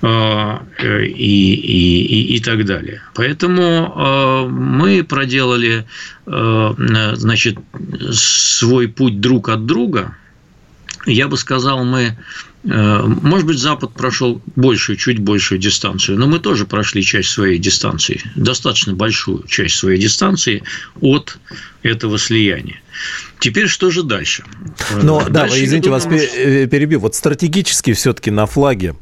А, 0.00 0.64
и, 0.80 0.86
и, 0.86 2.02
и, 2.02 2.36
и 2.36 2.40
так 2.40 2.64
далее. 2.64 3.02
Поэтому 3.14 3.92
а, 3.94 4.46
мы 4.48 5.04
проделали 5.04 5.86
а, 6.26 6.74
значит, 7.14 7.58
свой 8.12 8.88
путь 8.88 9.20
друг 9.20 9.50
от 9.50 9.66
друга– 9.66 10.16
я 11.06 11.28
бы 11.28 11.36
сказал, 11.36 11.84
мы 11.84 12.16
э, 12.64 13.02
может 13.02 13.46
быть, 13.46 13.58
Запад 13.58 13.92
прошел 13.92 14.40
большую, 14.56 14.96
чуть 14.96 15.18
большую 15.18 15.58
дистанцию, 15.58 16.18
но 16.18 16.26
мы 16.26 16.38
тоже 16.38 16.66
прошли 16.66 17.02
часть 17.02 17.30
своей 17.30 17.58
дистанции, 17.58 18.20
достаточно 18.36 18.94
большую 18.94 19.46
часть 19.46 19.76
своей 19.76 20.00
дистанции 20.00 20.62
от 21.00 21.38
этого 21.82 22.18
слияния. 22.18 22.80
Теперь 23.40 23.66
что 23.66 23.90
же 23.90 24.02
дальше? 24.04 24.44
Но, 25.02 25.26
дальше 25.28 25.56
да, 25.56 25.64
извините, 25.64 25.90
вас 25.90 26.06
э, 26.06 26.66
перебью. 26.66 27.00
Вот 27.00 27.14
стратегически 27.14 27.92
все-таки 27.92 28.30
на 28.30 28.46
флаге 28.46 28.94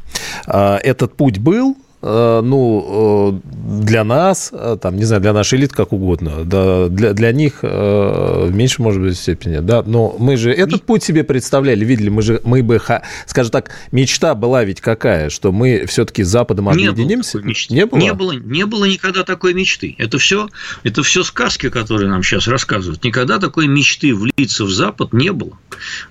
а, 0.47 0.79
этот 0.79 1.17
путь 1.17 1.39
был, 1.39 1.77
Э, 1.77 1.90
ну, 2.03 3.41
э, 3.45 3.83
для 3.83 4.05
нас, 4.05 4.51
э, 4.53 4.79
там, 4.81 4.97
не 4.97 5.05
знаю, 5.05 5.21
для 5.21 5.33
нашей 5.33 5.59
элиты 5.59 5.75
как 5.75 5.93
угодно, 5.93 6.45
да, 6.45 6.89
для, 6.89 7.13
для 7.13 7.33
них 7.33 7.63
в 7.63 8.51
меньшей, 8.53 8.83
может 8.83 9.03
быть, 9.03 9.17
степени, 9.17 9.59
да, 9.59 9.83
но 9.85 10.17
мы 10.19 10.37
же 10.37 10.51
этот 10.53 10.83
путь 10.85 11.03
себе 11.03 11.25
представляли, 11.25 11.85
видели, 11.85 12.09
мы 12.09 12.23
же, 12.23 12.41
мы 12.45 12.63
бы, 12.63 12.81
скажем 13.27 13.53
так, 13.53 13.71
мечта 13.93 14.35
была 14.35 14.65
ведь 14.65 14.81
какая, 14.81 15.31
что 15.31 15.53
мы 15.53 15.85
все-таки 15.87 16.23
с 16.25 16.29
Западом 16.29 16.69
объединимся? 16.69 17.39
Не 17.39 17.45
было, 17.45 17.51
не 17.71 17.87
было? 17.87 18.01
Не 18.01 18.15
было, 18.15 18.33
не 18.33 18.67
было 18.67 18.85
никогда 18.87 19.23
такой 19.25 19.55
мечты. 19.55 19.95
Это 19.99 20.19
все, 20.19 20.49
это 20.83 21.03
все 21.03 21.23
сказки, 21.23 21.69
которые 21.69 22.09
нам 22.09 22.23
сейчас 22.23 22.49
рассказывают. 22.49 23.05
Никогда 23.05 23.39
такой 23.39 23.67
мечты 23.67 24.15
влиться 24.15 24.65
в 24.65 24.71
Запад 24.71 25.13
не 25.13 25.33
было. 25.33 25.59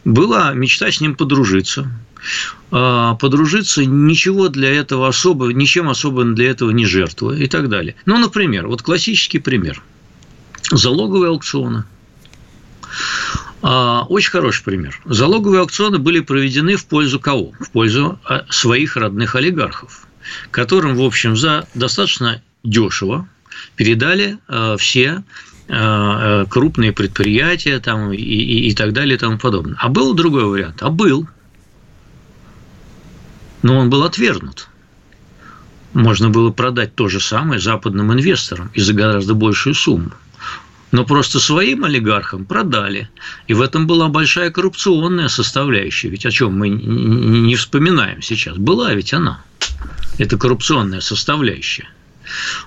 Была 0.06 0.54
мечта 0.54 0.92
с 0.92 1.02
ним 1.02 1.16
подружиться, 1.16 1.90
подружиться, 2.70 3.84
ничего 3.86 4.50
для 4.50 4.70
этого 4.70 5.08
особо, 5.08 5.48
ничем 5.54 5.90
особым 5.90 6.36
для 6.36 6.52
этого 6.52 6.70
не 6.72 6.86
жертвуя 6.86 7.38
и 7.38 7.48
так 7.48 7.70
далее. 7.70 7.96
Ну, 8.06 8.18
например, 8.20 8.68
вот 8.68 8.82
классический 8.82 9.40
пример. 9.40 9.82
Залоговые 10.72 11.30
аукционы. 11.30 11.86
А, 13.62 14.04
очень 14.08 14.32
хороший 14.32 14.64
пример. 14.64 15.00
Залоговые 15.06 15.62
аукционы 15.62 15.98
были 15.98 16.20
проведены 16.20 16.76
в 16.76 16.86
пользу 16.86 17.20
кого? 17.20 17.54
В 17.60 17.72
пользу 17.72 18.20
а, 18.24 18.46
своих 18.50 18.96
родных 18.96 19.36
олигархов, 19.36 20.08
которым, 20.52 20.96
в 20.96 21.02
общем, 21.02 21.36
за 21.36 21.68
достаточно 21.74 22.42
дешево 22.64 23.28
передали 23.76 24.38
все 24.78 25.24
крупные 26.50 26.92
предприятия 26.94 27.80
там, 27.80 28.12
и, 28.12 28.18
и, 28.18 28.70
и 28.70 28.74
так 28.74 28.92
далее 28.92 29.18
и 29.18 29.20
тому 29.20 29.38
подобное. 29.38 29.76
А 29.78 29.88
был 29.88 30.16
другой 30.16 30.46
вариант? 30.46 30.82
А 30.82 30.90
был– 30.90 31.28
но 33.62 33.78
он 33.78 33.90
был 33.90 34.04
отвергнут. 34.04 34.68
Можно 35.94 36.30
было 36.30 36.52
продать 36.52 36.96
то 36.96 37.10
же 37.10 37.20
самое 37.20 37.60
западным 37.60 38.14
инвесторам 38.14 38.70
и 38.74 38.82
за 38.82 38.94
гораздо 38.94 39.34
большую 39.34 39.74
сумму. 39.74 40.12
Но 40.92 41.06
просто 41.06 41.40
своим 41.40 41.84
олигархам 41.84 42.46
продали. 42.46 43.10
И 43.48 43.54
в 43.54 43.62
этом 43.62 43.86
была 43.86 44.08
большая 44.08 44.50
коррупционная 44.50 45.28
составляющая. 45.28 46.10
Ведь 46.10 46.26
о 46.26 46.32
чем 46.32 46.58
мы 46.58 46.70
не 46.70 47.56
вспоминаем 47.56 48.22
сейчас. 48.22 48.58
Была 48.58 48.94
ведь 48.94 49.14
она. 49.14 49.44
Это 50.18 50.38
коррупционная 50.38 51.02
составляющая. 51.02 51.88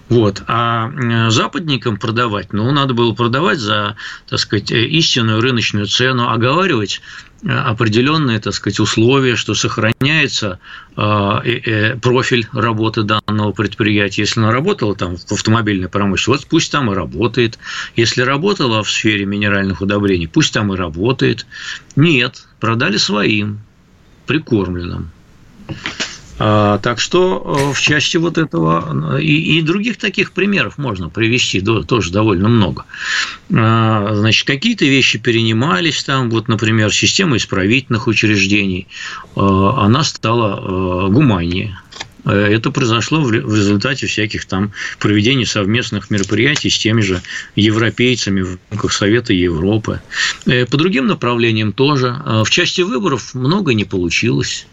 Вот. 0.09 0.43
А 0.47 1.31
западникам 1.31 1.97
продавать, 1.97 2.53
ну, 2.53 2.71
надо 2.73 2.95
было 2.95 3.13
продавать 3.13 3.59
за, 3.59 3.97
так 4.29 4.39
сказать, 4.39 4.71
истинную 4.71 5.41
рыночную 5.41 5.87
цену, 5.87 6.31
оговаривать 6.31 7.01
определенные, 7.45 8.39
так 8.39 8.55
сказать, 8.55 8.79
условия, 8.79 9.37
что 9.37 9.55
сохраняется 9.55 10.61
э, 10.97 11.97
профиль 12.01 12.47
работы 12.53 13.03
данного 13.03 13.53
предприятия. 13.53 14.23
Если 14.23 14.41
она 14.41 14.53
работала 14.53 14.95
там 14.95 15.17
в 15.17 15.33
автомобильной 15.33 15.89
промышленности, 15.89 16.45
вот 16.45 16.51
пусть 16.51 16.71
там 16.71 16.93
и 16.93 16.95
работает. 16.95 17.59
Если 17.97 18.23
работала 18.23 18.83
в 18.83 18.91
сфере 18.91 19.25
минеральных 19.25 19.81
удобрений, 19.81 20.29
пусть 20.29 20.55
там 20.55 20.73
и 20.73 20.77
работает. 20.77 21.47
Нет, 21.97 22.47
продали 22.61 22.97
своим, 22.97 23.61
прикормленным. 24.27 25.11
А, 26.45 26.79
так 26.79 26.99
что 26.99 27.41
э, 27.71 27.73
в 27.73 27.81
части 27.81 28.17
вот 28.17 28.37
этого 28.37 29.17
э, 29.17 29.23
и, 29.23 29.59
и 29.59 29.63
других 29.63 29.97
таких 29.97 30.33
примеров 30.33 30.77
можно 30.77 31.09
привести 31.09 31.61
тоже 31.61 32.11
довольно 32.11 32.49
много. 32.49 32.85
А, 33.55 34.13
значит, 34.17 34.45
какие-то 34.45 34.85
вещи 34.85 35.21
перенимались 35.21 36.03
там, 36.03 36.31
вот, 36.31 36.49
например, 36.49 36.93
система 36.93 37.37
исправительных 37.37 38.09
учреждений, 38.09 38.89
э, 39.37 39.41
она 39.41 40.03
стала 40.03 41.09
гуманнее. 41.09 41.79
Это 42.25 42.71
произошло 42.71 43.21
в 43.21 43.33
результате 43.33 44.07
всяких 44.07 44.45
там 44.45 44.73
проведений 44.99 45.47
совместных 45.47 46.11
мероприятий 46.11 46.71
с 46.71 46.79
теми 46.79 47.01
же 47.03 47.21
европейцами 47.57 48.43
в 48.43 48.59
рамках 48.71 48.93
Совета 48.93 49.33
Европы. 49.33 50.01
По 50.45 50.77
другим 50.77 51.09
направлениям 51.09 51.73
тоже. 51.73 52.17
В 52.45 52.49
части 52.49 52.83
выборов 52.83 53.35
много 53.35 53.75
не 53.75 53.85
получилось. 53.85 54.67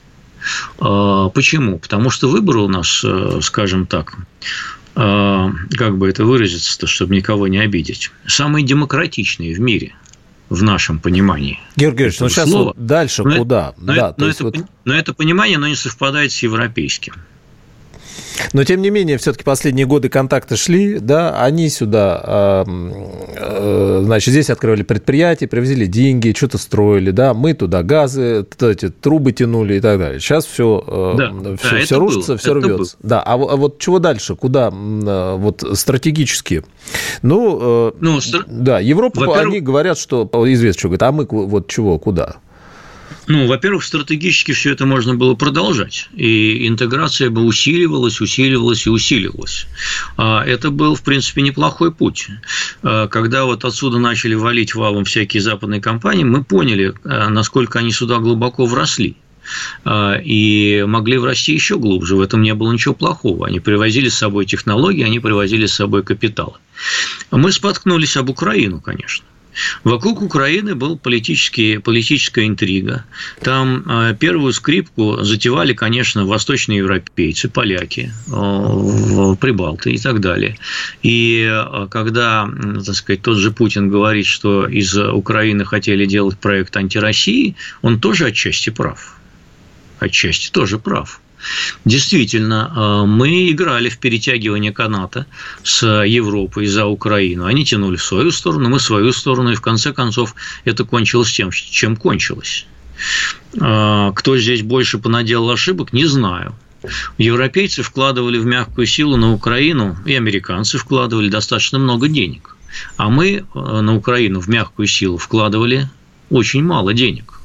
А, 0.80 1.30
почему? 1.30 1.80
Потому 1.80 2.10
что 2.10 2.30
выборы 2.30 2.60
у 2.60 2.68
нас, 2.68 3.02
э, 3.04 3.40
скажем 3.42 3.86
так, 3.86 4.16
а, 4.96 5.52
как 5.72 5.98
бы 5.98 6.10
это 6.10 6.26
выразиться-то, 6.26 6.88
чтобы 6.88 7.16
никого 7.16 7.48
не 7.48 7.60
обидеть, 7.60 8.12
самые 8.28 8.66
демократичные 8.66 9.56
в 9.56 9.60
мире 9.60 9.96
в 10.50 10.64
нашем 10.64 11.00
понимании. 11.00 11.60
Георгий 11.76 11.98
Георгиевич, 11.98 12.20
ну 12.20 12.30
сейчас 12.30 12.50
вот 12.50 12.76
дальше 12.76 13.24
но 13.24 13.38
куда? 13.38 13.74
Но, 13.78 13.94
да, 13.94 14.16
но, 14.18 14.28
это, 14.28 14.44
вот... 14.44 14.56
но 14.84 14.96
это 14.96 15.14
понимание, 15.14 15.58
оно 15.58 15.68
не 15.68 15.76
совпадает 15.76 16.32
с 16.32 16.40
европейским. 16.42 17.14
Но, 18.54 18.64
тем 18.64 18.82
не 18.82 18.90
менее, 18.90 19.18
все-таки 19.18 19.44
последние 19.44 19.86
годы 19.86 20.10
контакты 20.10 20.56
шли, 20.56 21.00
да, 21.00 21.42
они 21.42 21.70
сюда, 21.70 22.64
э, 22.66 24.02
значит, 24.04 24.32
здесь 24.32 24.50
открывали 24.50 24.84
предприятия, 24.84 25.48
привозили 25.48 25.86
деньги, 25.86 26.34
что-то 26.36 26.58
строили, 26.58 27.12
да, 27.12 27.34
мы 27.34 27.54
туда 27.54 27.84
газы, 27.84 28.46
эти 28.60 28.90
трубы 28.90 29.32
тянули 29.32 29.76
и 29.76 29.80
так 29.80 30.00
далее. 30.00 30.20
Сейчас 30.20 30.46
все, 30.46 30.84
э, 30.86 31.14
да, 31.18 31.58
все, 31.58 31.72
да, 31.72 31.82
все 31.82 32.00
рушится, 32.00 32.32
было, 32.34 32.38
все 32.38 32.54
рвется. 32.54 32.98
Было. 32.98 33.10
Да, 33.10 33.22
а, 33.22 33.34
а 33.34 33.56
вот 33.56 33.80
чего 33.80 34.00
дальше, 34.00 34.36
куда, 34.36 34.70
э, 34.70 35.36
вот 35.38 35.64
стратегически? 35.74 36.64
Ну, 37.22 37.94
ну 38.00 38.20
да, 38.48 38.80
Европа, 38.80 39.40
они 39.40 39.60
говорят, 39.60 39.98
что, 39.98 40.30
известно, 40.48 40.80
что 40.80 40.88
говорят, 40.90 41.04
а 41.04 41.12
мы 41.12 41.28
вот 41.30 41.68
чего, 41.68 42.00
куда? 42.00 42.38
Ну, 43.30 43.46
во-первых, 43.46 43.84
стратегически 43.84 44.54
все 44.54 44.72
это 44.72 44.88
можно 44.88 45.14
было 45.14 45.36
продолжать, 45.36 46.10
и 46.16 46.68
интеграция 46.68 47.30
бы 47.30 47.44
усиливалась, 47.44 48.22
усиливалась 48.22 48.88
и 48.88 48.90
усиливалась. 48.90 49.68
А 50.18 50.44
это 50.44 50.72
был, 50.72 50.96
в 50.96 51.04
принципе, 51.04 51.44
неплохой 51.44 51.94
путь. 51.94 52.28
А 52.82 53.08
когда 53.08 53.46
вот 53.46 53.66
отсюда 53.66 54.00
начали 54.00 54.34
валить 54.34 54.74
валом 54.74 55.06
всякие 55.06 55.44
западные 55.44 55.80
компании, 55.80 56.24
мы 56.24 56.44
поняли, 56.44 56.96
а, 57.04 57.30
насколько 57.30 57.78
они 57.78 57.92
сюда 57.92 58.18
глубоко 58.18 58.66
вросли 58.66 59.16
и 59.88 60.84
могли 60.88 61.18
врасти 61.20 61.54
еще 61.54 61.78
глубже. 61.78 62.16
В 62.16 62.22
этом 62.22 62.42
не 62.42 62.56
было 62.56 62.72
ничего 62.72 62.96
плохого. 62.96 63.48
Они 63.48 63.60
привозили 63.60 64.10
с 64.10 64.16
собой 64.16 64.46
технологии, 64.46 65.04
они 65.04 65.20
привозили 65.20 65.68
с 65.68 65.74
собой 65.74 66.02
капиталы. 66.04 66.54
Мы 67.30 67.52
споткнулись 67.52 68.18
об 68.18 68.30
Украину, 68.30 68.82
конечно. 68.82 69.26
Вокруг 69.84 70.22
Украины 70.22 70.76
был 70.76 70.98
политический, 70.98 71.78
политическая 71.78 72.48
интрига. 72.48 73.06
Там 73.42 73.84
э, 73.88 74.16
первую 74.20 74.54
скрипку 74.54 75.24
затевали, 75.24 75.74
конечно, 75.74 76.26
восточные 76.26 76.80
европейцы, 76.80 77.50
поляки, 77.50 78.12
э, 78.28 79.36
прибалты 79.40 79.92
и 79.92 79.98
так 79.98 80.20
далее. 80.20 80.58
И 81.04 81.48
э, 81.50 81.88
когда, 81.90 82.50
так 82.86 82.96
сказать, 82.96 83.22
тот 83.22 83.38
же 83.38 83.52
Путин 83.52 83.90
говорит, 83.90 84.26
что 84.26 84.68
из 84.68 84.98
Украины 84.98 85.66
хотели 85.66 86.06
делать 86.06 86.38
проект 86.38 86.76
антироссии, 86.78 87.56
он 87.82 88.00
тоже 88.00 88.28
отчасти 88.28 88.70
прав. 88.70 89.16
Отчасти 90.00 90.52
тоже 90.52 90.80
прав. 90.80 91.22
Действительно, 91.86 92.72
э, 92.76 93.06
мы 93.06 93.50
играли 93.50 93.90
в 93.90 93.98
перетягивание 93.98 94.72
каната 94.72 95.26
с 95.64 95.86
Европой 96.06 96.68
за 96.68 96.86
Украину. 96.86 97.46
Они 97.46 97.66
тянули 97.66 97.96
в 97.96 98.04
свою 98.04 98.32
сторону, 98.32 98.70
мы 98.70 98.80
в 98.80 98.84
свою 98.84 99.12
сторону, 99.14 99.52
и 99.52 99.56
в 99.56 99.62
конце 99.62 99.94
концов 99.94 100.36
это 100.66 100.84
кончилось 100.84 101.32
тем, 101.32 101.52
чем 101.52 101.96
кончилось. 101.96 102.66
Э, 103.60 104.12
кто 104.16 104.38
здесь 104.38 104.62
больше 104.62 104.98
понаделал 104.98 105.52
ошибок, 105.52 105.94
не 105.94 106.06
знаю. 106.06 106.56
Европейцы 107.18 107.84
вкладывали 107.84 108.38
в 108.38 108.46
мягкую 108.46 108.88
силу 108.88 109.18
на 109.18 109.34
Украину, 109.34 109.98
и 110.06 110.16
американцы 110.16 110.78
вкладывали 110.78 111.30
достаточно 111.30 111.80
много 111.80 112.08
денег. 112.08 112.56
А 112.98 113.10
мы 113.10 113.28
э, 113.54 113.82
на 113.82 113.96
Украину 113.96 114.40
в 114.40 114.48
мягкую 114.48 114.88
силу 114.88 115.18
вкладывали 115.18 115.90
очень 116.30 116.64
мало 116.64 116.94
денег. 116.94 117.40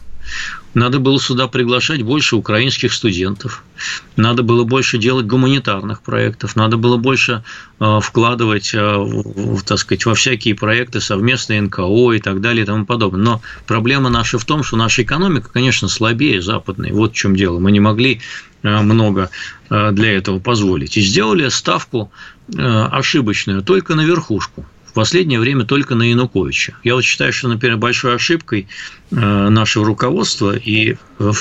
Надо 0.74 0.98
было 0.98 1.20
сюда 1.20 1.46
приглашать 1.46 2.02
больше 2.02 2.34
украинских 2.34 2.92
студентов. 2.92 3.62
Надо 4.16 4.42
было 4.42 4.64
больше 4.64 4.98
делать 4.98 5.26
гуманитарных 5.26 6.02
проектов. 6.02 6.56
Надо 6.56 6.76
было 6.76 6.96
больше 6.96 7.44
э, 7.78 8.00
вкладывать, 8.02 8.72
э, 8.74 9.06
так 9.64 9.78
сказать, 9.78 10.04
во 10.04 10.14
всякие 10.14 10.56
проекты 10.56 11.00
совместные 11.00 11.62
НКО 11.62 12.12
и 12.12 12.18
так 12.18 12.40
далее 12.40 12.64
и 12.64 12.66
тому 12.66 12.86
подобное. 12.86 13.22
Но 13.22 13.42
проблема 13.66 14.10
наша 14.10 14.38
в 14.38 14.44
том, 14.44 14.64
что 14.64 14.76
наша 14.76 15.02
экономика, 15.02 15.48
конечно, 15.52 15.86
слабее 15.86 16.42
западной. 16.42 16.90
Вот 16.90 17.12
в 17.12 17.16
чем 17.16 17.36
дело. 17.36 17.60
Мы 17.60 17.70
не 17.70 17.80
могли 17.80 18.20
э, 18.62 18.80
много 18.80 19.30
для 19.70 20.12
этого 20.12 20.40
позволить. 20.40 20.96
И 20.96 21.00
сделали 21.00 21.48
ставку 21.48 22.12
ошибочную 22.56 23.62
только 23.62 23.94
на 23.94 24.04
верхушку 24.04 24.66
в 24.94 25.02
последнее 25.04 25.40
время 25.40 25.64
только 25.64 25.96
на 25.96 26.04
Януковича. 26.04 26.74
Я 26.84 26.94
вот 26.94 27.02
считаю, 27.02 27.32
что, 27.32 27.48
например, 27.48 27.78
большой 27.78 28.14
ошибкой 28.14 28.68
э, 29.10 29.16
нашего 29.16 29.84
руководства 29.84 30.56
и, 30.56 30.94
э, 31.18 31.32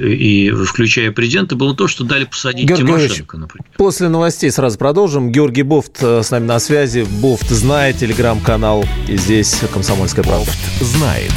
и 0.00 0.52
включая 0.52 1.10
президента 1.10 1.56
было 1.56 1.74
то, 1.74 1.88
что 1.88 2.04
дали 2.04 2.24
посадить 2.24 2.68
Георгий 2.68 2.86
Тимошенко, 2.86 3.36
например. 3.36 3.64
После 3.76 4.08
новостей 4.08 4.52
сразу 4.52 4.78
продолжим. 4.78 5.32
Георгий 5.32 5.62
Бофт 5.62 5.98
э, 6.02 6.22
с 6.22 6.30
нами 6.30 6.46
на 6.46 6.60
связи. 6.60 7.04
Бофт 7.20 7.50
знает 7.50 7.96
телеграм-канал. 7.96 8.84
И 9.08 9.16
здесь 9.16 9.60
«Комсомольская 9.72 10.22
правда». 10.22 10.46
Бофт 10.46 10.80
знает. 10.80 11.32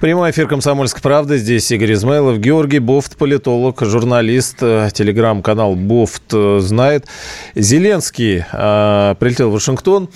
Прямой 0.00 0.30
эфир 0.30 0.48
«Комсомольской 0.48 1.02
правды». 1.02 1.36
Здесь 1.36 1.70
Игорь 1.70 1.92
Измайлов, 1.92 2.38
Георгий 2.38 2.78
Бофт, 2.78 3.18
политолог, 3.18 3.82
журналист, 3.82 4.56
э, 4.62 4.88
телеграм-канал 4.94 5.74
«Бофт 5.74 6.22
э, 6.32 6.60
знает». 6.60 7.04
Зеленский 7.54 8.42
э, 8.50 9.14
прилетел 9.20 9.50
в 9.50 9.52
Вашингтон. 9.52 10.08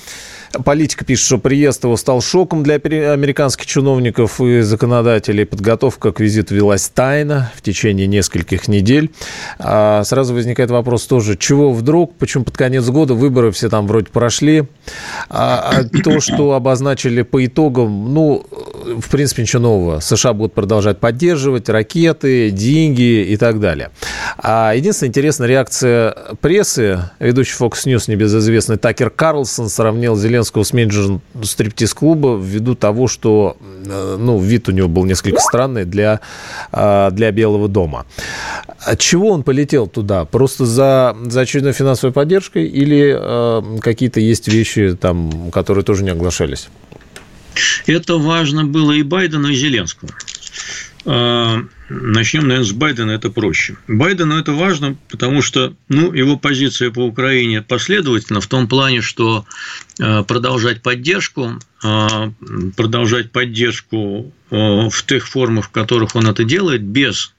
Политика 0.65 1.05
пишет, 1.05 1.27
что 1.27 1.39
приезд 1.39 1.85
его 1.85 1.97
стал 1.97 2.21
шоком 2.21 2.63
для 2.63 2.75
американских 2.77 3.67
чиновников 3.67 4.41
и 4.41 4.61
законодателей. 4.61 5.45
Подготовка 5.45 6.13
к 6.13 6.21
визиту 6.21 6.55
велась 6.55 6.89
тайно 6.89 7.53
в 7.57 7.63
течение 7.63 8.07
нескольких 8.07 8.69
недель. 8.69 9.11
А 9.59 10.05
сразу 10.05 10.35
возникает 10.35 10.71
вопрос 10.71 11.07
тоже, 11.07 11.37
чего 11.37 11.73
вдруг, 11.73 12.15
почему 12.17 12.45
под 12.45 12.57
конец 12.57 12.87
года 12.89 13.15
выборы 13.15 13.51
все 13.51 13.69
там 13.69 13.87
вроде 13.87 14.07
прошли, 14.07 14.65
а, 15.29 15.73
а 15.73 16.03
то, 16.03 16.21
что 16.21 16.53
обозначили 16.53 17.23
по 17.23 17.45
итогам, 17.45 18.15
ну, 18.15 18.47
в 18.85 19.11
принципе, 19.11 19.43
ничего 19.43 19.63
нового. 19.63 20.01
США 20.01 20.33
будут 20.33 20.55
продолжать 20.55 20.99
поддерживать 20.99 21.69
ракеты, 21.69 22.51
деньги 22.51 23.25
и 23.25 23.37
так 23.37 23.61
далее. 23.61 23.91
А 24.39 24.73
единственная 24.75 25.09
интересная 25.09 25.49
реакция 25.49 26.17
прессы, 26.41 27.11
ведущий 27.19 27.57
Fox 27.59 27.87
News, 27.87 28.05
небезызвестный 28.09 28.77
Такер 28.77 29.11
Карлсон, 29.11 29.69
сравнил 29.69 30.17
Зеленского 30.17 30.44
с 30.45 30.73
менеджером 30.73 31.21
стриптиз-клуба 31.43 32.37
ввиду 32.41 32.75
того, 32.75 33.09
что 33.09 33.57
э, 33.61 34.17
ну, 34.19 34.39
вид 34.39 34.69
у 34.69 34.73
него 34.73 34.89
был 34.89 35.05
несколько 35.05 35.41
странный 35.41 35.85
для, 35.85 36.21
э, 36.73 37.11
для 37.13 37.31
Белого 37.33 37.69
дома. 37.69 38.07
От 38.81 38.99
чего 39.01 39.31
он 39.31 39.43
полетел 39.43 39.87
туда? 39.87 40.25
Просто 40.25 40.67
за, 40.67 41.17
за 41.27 41.41
очередной 41.41 41.73
финансовой 41.73 42.13
поддержкой 42.13 42.67
или 42.67 43.17
э, 43.19 43.79
какие-то 43.81 44.21
есть 44.21 44.49
вещи, 44.49 44.97
там, 45.01 45.51
которые 45.51 45.85
тоже 45.85 46.05
не 46.05 46.11
оглашались? 46.11 46.69
Это 47.87 48.19
важно 48.19 48.65
было 48.65 48.93
и 48.93 49.03
Байдену, 49.03 49.49
и 49.49 49.55
Зеленскому. 49.55 50.13
А, 51.07 51.63
начнем, 51.89 52.49
наверное, 52.49 52.65
с 52.65 52.73
Байдена, 52.73 53.11
это 53.11 53.31
проще. 53.31 53.77
Байдену 53.89 54.39
это 54.39 54.53
важно, 54.53 54.97
потому 55.11 55.43
что 55.43 55.75
ну, 55.89 56.13
его 56.13 56.39
позиция 56.39 56.91
по 56.91 57.01
Украине 57.01 57.61
последовательна 57.61 58.41
в 58.41 58.47
том 58.47 58.69
плане, 58.69 59.03
что 59.03 59.45
а, 60.01 60.23
продолжать 60.23 60.83
поддержку, 60.83 61.59
а, 61.83 62.33
продолжать 62.77 63.33
поддержку 63.33 64.33
в 64.51 65.03
тех 65.07 65.27
формах, 65.27 65.67
в 65.67 65.71
которых 65.71 66.15
он 66.15 66.29
это 66.29 66.45
делает, 66.45 66.83
без 66.83 67.34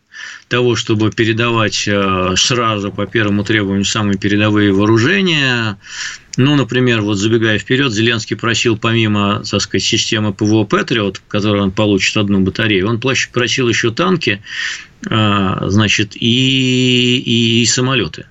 того, 0.48 0.76
чтобы 0.76 1.12
передавать 1.12 1.88
э, 1.88 2.34
сразу 2.38 2.92
по 2.92 3.06
первому 3.06 3.44
требованию 3.44 3.86
самые 3.86 4.18
передовые 4.18 4.72
вооружения. 4.72 5.78
Ну, 6.38 6.56
например, 6.56 7.02
вот 7.02 7.16
забегая 7.16 7.58
вперед, 7.58 7.94
Зеленский 7.94 8.36
просил 8.36 8.78
помимо, 8.78 9.44
так 9.50 9.62
сказать, 9.62 9.84
системы 9.84 10.34
ПВО 10.34 10.66
«Патриот», 10.66 11.22
которой 11.28 11.62
он 11.62 11.72
получит 11.72 12.18
одну 12.18 12.42
батарею, 12.42 12.88
он 12.88 13.00
просил 13.00 13.70
еще 13.70 13.92
танки, 13.92 14.42
э, 15.10 15.58
значит, 15.68 16.16
и, 16.16 17.62
и 17.62 17.66
самолеты 17.66 18.26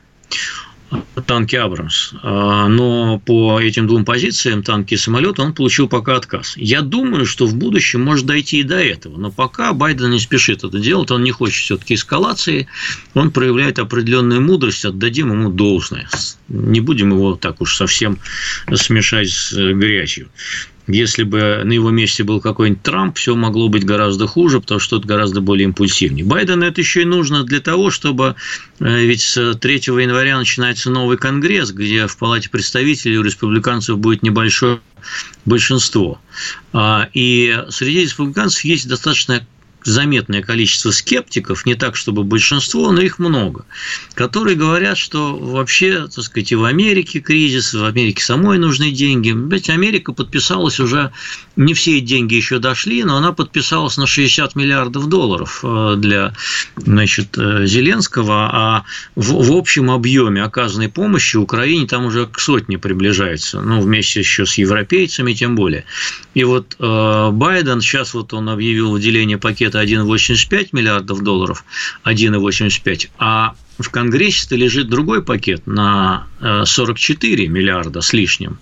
танки 1.26 1.56
«Абрамс». 1.56 2.12
А, 2.22 2.68
но 2.68 3.18
по 3.18 3.60
этим 3.60 3.86
двум 3.86 4.04
позициям, 4.04 4.62
танки 4.62 4.94
и 4.94 4.96
самолеты, 4.96 5.42
он 5.42 5.54
получил 5.54 5.88
пока 5.88 6.16
отказ. 6.16 6.54
Я 6.56 6.82
думаю, 6.82 7.26
что 7.26 7.46
в 7.46 7.54
будущем 7.54 8.02
может 8.02 8.26
дойти 8.26 8.60
и 8.60 8.62
до 8.62 8.76
этого. 8.76 9.16
Но 9.18 9.30
пока 9.30 9.72
Байден 9.72 10.10
не 10.10 10.20
спешит 10.20 10.64
это 10.64 10.78
делать, 10.78 11.10
он 11.10 11.22
не 11.22 11.30
хочет 11.30 11.62
все-таки 11.62 11.94
эскалации, 11.94 12.68
он 13.14 13.30
проявляет 13.30 13.78
определенную 13.78 14.40
мудрость, 14.40 14.84
отдадим 14.84 15.32
ему 15.32 15.50
должное. 15.50 16.08
Не 16.48 16.80
будем 16.80 17.10
его 17.10 17.36
так 17.36 17.60
уж 17.60 17.76
совсем 17.76 18.18
смешать 18.74 19.30
с 19.30 19.52
грязью. 19.52 20.28
Если 20.86 21.22
бы 21.22 21.62
на 21.64 21.72
его 21.72 21.90
месте 21.90 22.24
был 22.24 22.40
какой-нибудь 22.40 22.82
Трамп, 22.82 23.16
все 23.16 23.34
могло 23.34 23.68
быть 23.68 23.84
гораздо 23.84 24.26
хуже, 24.26 24.60
потому 24.60 24.80
что 24.80 24.98
это 24.98 25.06
гораздо 25.06 25.40
более 25.40 25.64
импульсивнее. 25.64 26.24
Байдену 26.24 26.66
это 26.66 26.80
еще 26.80 27.02
и 27.02 27.06
нужно 27.06 27.44
для 27.44 27.60
того, 27.60 27.90
чтобы 27.90 28.34
э, 28.80 29.04
ведь 29.04 29.22
с 29.22 29.54
3 29.54 29.74
января 29.76 30.38
начинается 30.38 30.90
новый 30.90 31.16
конгресс, 31.16 31.70
где 31.72 32.06
в 32.06 32.16
Палате 32.18 32.50
представителей 32.50 33.16
у 33.16 33.22
республиканцев 33.22 33.98
будет 33.98 34.22
небольшое 34.22 34.80
большинство. 35.44 36.20
А, 36.72 37.08
и 37.14 37.58
среди 37.70 38.02
республиканцев 38.02 38.64
есть 38.64 38.88
достаточно 38.88 39.46
заметное 39.84 40.42
количество 40.42 40.90
скептиков, 40.90 41.66
не 41.66 41.74
так, 41.74 41.96
чтобы 41.96 42.24
большинство, 42.24 42.90
но 42.92 43.00
их 43.00 43.18
много, 43.18 43.64
которые 44.14 44.56
говорят, 44.56 44.98
что 44.98 45.36
вообще, 45.36 46.08
так 46.08 46.24
сказать, 46.24 46.52
и 46.52 46.54
в 46.54 46.64
Америке 46.64 47.20
кризис, 47.20 47.74
в 47.74 47.84
Америке 47.84 48.22
самой 48.22 48.58
нужны 48.58 48.90
деньги. 48.90 49.34
Ведь 49.34 49.70
Америка 49.70 50.12
подписалась 50.12 50.80
уже, 50.80 51.12
не 51.56 51.74
все 51.74 52.00
деньги 52.00 52.34
еще 52.34 52.58
дошли, 52.58 53.04
но 53.04 53.16
она 53.16 53.32
подписалась 53.32 53.96
на 53.96 54.06
60 54.06 54.56
миллиардов 54.56 55.08
долларов 55.08 55.60
э, 55.62 55.94
для 55.98 56.32
значит, 56.76 57.36
э, 57.38 57.66
Зеленского, 57.66 58.50
а 58.52 58.84
в, 59.14 59.48
в 59.48 59.52
общем 59.52 59.90
объеме 59.90 60.42
оказанной 60.42 60.88
помощи 60.88 61.36
Украине 61.36 61.86
там 61.86 62.06
уже 62.06 62.26
к 62.26 62.38
сотне 62.38 62.78
приближается, 62.78 63.60
ну, 63.60 63.80
вместе 63.80 64.20
еще 64.20 64.46
с 64.46 64.54
европейцами 64.54 65.32
тем 65.32 65.54
более. 65.54 65.84
И 66.34 66.44
вот 66.44 66.76
э, 66.78 67.30
Байден, 67.32 67.80
сейчас 67.80 68.14
вот 68.14 68.32
он 68.32 68.48
объявил 68.48 68.90
выделение 68.90 69.38
пакета 69.38 69.73
это 69.74 69.82
1,85 69.82 70.68
миллиардов 70.72 71.22
долларов, 71.22 71.64
1,85, 72.04 73.10
а 73.18 73.54
в 73.78 73.90
Конгрессе 73.90 74.56
лежит 74.56 74.88
другой 74.88 75.22
пакет 75.24 75.66
на 75.66 76.26
44 76.40 77.44
э, 77.44 77.48
миллиарда 77.48 78.00
с 78.00 78.12
лишним. 78.12 78.58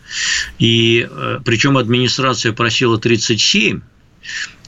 И 0.59 1.07
э, 1.09 1.41
причем 1.45 1.77
администрация 1.77 2.53
просила 2.53 2.99
37, 2.99 3.83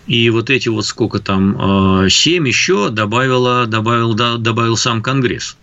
и 0.07 0.29
вот 0.31 0.51
эти 0.51 0.69
вот 0.69 0.85
сколько 0.85 1.19
там, 1.19 2.09
7 2.09 2.45
э, 2.45 2.49
еще 2.49 2.91
добавила, 2.91 3.67
добавил, 3.67 4.15
добавил 4.15 4.77
сам 4.77 5.03
Конгресс. 5.03 5.57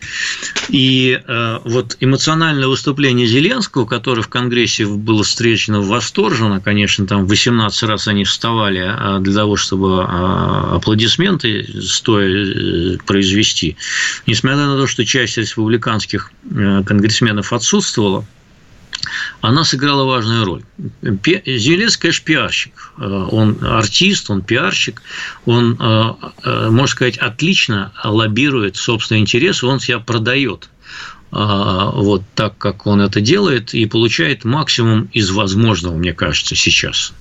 И 0.70 1.20
э, 1.26 1.60
вот 1.64 1.98
эмоциональное 2.00 2.68
выступление 2.68 3.28
Зеленского, 3.28 3.86
которое 3.86 4.22
в 4.22 4.30
Конгрессе 4.30 4.86
было 4.86 5.24
встречено 5.24 5.82
восторженно, 5.82 6.60
конечно, 6.60 7.06
там 7.06 7.26
18 7.28 7.84
раз 7.84 8.08
они 8.08 8.24
вставали 8.24 8.80
а, 8.84 9.20
для 9.20 9.34
того, 9.34 9.56
чтобы 9.56 10.04
а, 10.04 10.76
аплодисменты 10.76 11.68
стоя 11.82 12.28
э, 12.28 12.98
произвести, 13.06 13.78
несмотря 14.26 14.66
на 14.66 14.78
то, 14.78 14.88
что 14.88 15.06
часть 15.06 15.38
республиканских 15.38 16.32
конгрессменов 16.50 17.54
отсутствовала, 17.54 18.26
она 19.42 19.64
сыграла 19.64 20.06
важную 20.06 20.46
роль. 20.46 20.64
Зеленский, 21.02 22.02
конечно, 22.02 22.26
пиарщик. 22.26 22.94
Э, 22.98 23.28
он 23.32 23.58
артист, 23.62 24.30
он 24.30 24.42
пиарщик, 24.42 25.02
он, 25.46 25.78
э, 25.80 26.14
э, 26.44 26.70
можно 26.70 26.88
сказать, 26.88 27.18
отлично 27.18 27.92
лоббирует 28.04 28.76
собственные 28.76 29.22
интересы, 29.22 29.66
он 29.66 29.80
себя 29.80 30.00
продает 30.00 30.70
вот 31.32 32.24
так, 32.36 32.58
как 32.58 32.86
он 32.88 33.02
это 33.02 33.22
делает, 33.22 33.74
и 33.74 33.86
получает 33.86 34.44
максимум 34.44 35.10
из 35.14 35.32
возможного, 35.32 35.96
мне 35.96 36.14
кажется, 36.14 36.56
сейчас. 36.56 37.14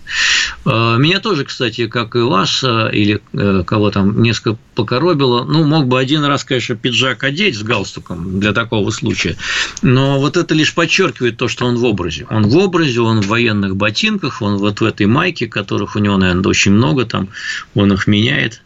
А, 0.64 0.96
меня 0.96 1.20
тоже, 1.20 1.44
кстати, 1.44 1.86
как 1.86 2.16
и 2.16 2.20
вас, 2.20 2.64
или 2.64 3.20
э, 3.32 3.62
кого 3.64 3.90
там 3.90 4.22
несколько 4.22 4.58
покоробило, 4.74 5.44
ну, 5.44 5.64
мог 5.64 5.86
бы 5.86 6.00
один 6.00 6.24
раз, 6.24 6.42
конечно, 6.42 6.74
пиджак 6.74 7.22
одеть 7.22 7.56
с 7.56 7.62
галстуком 7.62 8.40
для 8.40 8.52
такого 8.52 8.90
случая, 8.90 9.36
но 9.82 10.18
вот 10.18 10.36
это 10.36 10.54
лишь 10.54 10.74
подчеркивает 10.74 11.36
то, 11.36 11.48
что 11.48 11.66
он 11.66 11.76
в 11.76 11.84
образе. 11.84 12.26
Он 12.30 12.48
в 12.48 12.56
образе, 12.56 13.00
он 13.00 13.20
в 13.20 13.26
военных 13.26 13.76
ботинках, 13.76 14.42
он 14.42 14.56
вот 14.56 14.80
в 14.80 14.84
этой 14.84 15.06
майке, 15.06 15.46
которых 15.46 15.96
у 15.96 15.98
него, 15.98 16.16
наверное, 16.16 16.48
очень 16.48 16.72
много 16.72 17.04
там, 17.04 17.28
он 17.74 17.92
их 17.92 18.06
меняет 18.06 18.62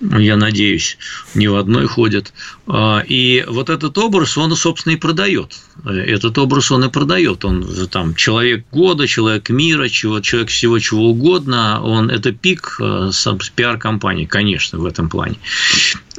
я 0.00 0.36
надеюсь, 0.36 0.98
не 1.34 1.48
в 1.48 1.56
одной 1.56 1.86
ходят. 1.86 2.32
А, 2.66 3.02
и 3.06 3.44
вот 3.48 3.70
этот 3.70 3.96
образ, 3.98 4.36
он, 4.36 4.54
собственно, 4.56 4.94
и 4.94 4.96
продает. 4.96 5.56
Этот 5.84 6.38
образ 6.38 6.70
он 6.70 6.84
и 6.84 6.90
продает. 6.90 7.44
Он 7.44 7.66
там 7.90 8.14
человек 8.14 8.64
года, 8.70 9.06
человек 9.06 9.48
мира, 9.50 9.88
человек 9.88 10.48
всего 10.48 10.78
чего 10.78 11.10
угодно. 11.10 11.80
Он 11.82 12.10
это 12.10 12.32
пик 12.32 12.76
э, 12.80 13.10
пиар-компании, 13.54 14.26
конечно, 14.26 14.78
в 14.78 14.86
этом 14.86 15.08
плане. 15.08 15.36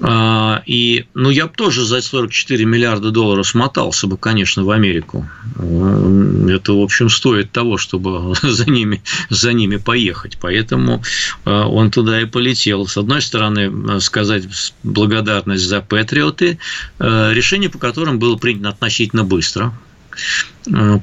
А, 0.01 0.61
и, 0.65 1.05
ну, 1.13 1.29
я 1.29 1.47
бы 1.47 1.53
тоже 1.53 1.85
за 1.85 2.01
44 2.01 2.65
миллиарда 2.65 3.11
долларов 3.11 3.47
смотался 3.47 4.07
бы, 4.07 4.17
конечно, 4.17 4.63
в 4.63 4.71
Америку. 4.71 5.27
Это, 5.55 6.73
в 6.73 6.81
общем, 6.81 7.09
стоит 7.09 7.51
того, 7.51 7.77
чтобы 7.77 8.35
за 8.41 8.69
ними, 8.69 9.01
за 9.29 9.53
ними 9.53 9.77
поехать. 9.77 10.37
Поэтому 10.41 11.01
э, 11.45 11.51
он 11.51 11.91
туда 11.91 12.21
и 12.21 12.25
полетел. 12.25 12.87
С 12.87 12.97
одной 12.97 13.21
стороны, 13.21 14.01
сказать 14.01 14.43
благодарность 14.83 15.65
за 15.65 15.81
патриоты, 15.81 16.59
э, 16.99 17.33
решение 17.33 17.69
по 17.69 17.77
которым 17.77 18.19
было 18.19 18.35
принято 18.35 18.69
относительно 18.69 19.23
быстро 19.23 19.73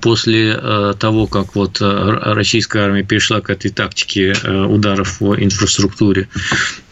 после 0.01 0.55
того, 0.99 1.27
как 1.27 1.55
вот 1.55 1.79
российская 1.81 2.85
армия 2.85 3.03
перешла 3.03 3.41
к 3.41 3.51
этой 3.51 3.71
тактике 3.71 4.35
ударов 4.67 5.19
по 5.19 5.37
инфраструктуре, 5.37 6.29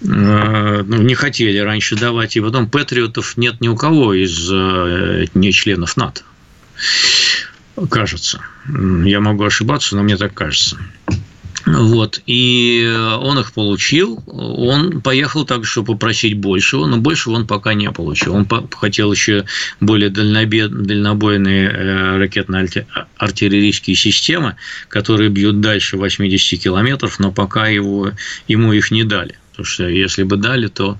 ну, 0.00 0.83
не 0.83 1.14
хотели 1.14 1.59
раньше 1.59 1.96
давать, 1.96 2.37
и 2.37 2.40
потом 2.40 2.68
патриотов 2.68 3.37
нет 3.37 3.61
ни 3.61 3.68
у 3.68 3.76
кого 3.76 4.14
из 4.14 4.48
не 5.35 5.52
членов 5.52 5.96
НАТО, 5.96 6.22
кажется. 7.90 8.40
Я 9.04 9.20
могу 9.20 9.44
ошибаться, 9.44 9.96
но 9.96 10.02
мне 10.02 10.16
так 10.16 10.35
кажется. 10.35 10.76
Вот, 11.66 12.23
и 12.27 12.90
он 13.20 13.38
их 13.38 13.53
получил, 13.53 14.23
он 14.27 15.03
поехал 15.03 15.44
так, 15.44 15.66
чтобы 15.66 15.94
попросить 15.94 16.35
большего, 16.35 16.87
но 16.87 16.96
большего 16.96 17.35
он 17.35 17.46
пока 17.46 17.75
не 17.75 17.90
получил. 17.90 18.35
Он 18.35 18.49
хотел 18.70 19.12
еще 19.12 19.44
более 19.79 20.09
дальнобойные 20.09 21.68
э, 21.68 22.16
ракетно-артиллерийские 22.18 23.94
системы, 23.94 24.57
которые 24.88 25.29
бьют 25.29 25.61
дальше 25.61 25.96
80 25.96 26.62
километров, 26.62 27.18
но 27.18 27.31
пока 27.31 27.68
его, 27.68 28.12
ему 28.49 28.73
их 28.73 28.90
не 28.90 29.05
дали. 29.05 29.37
Потому 29.51 29.66
что 29.66 29.88
если 29.88 30.23
бы 30.23 30.37
дали, 30.37 30.68
то 30.68 30.99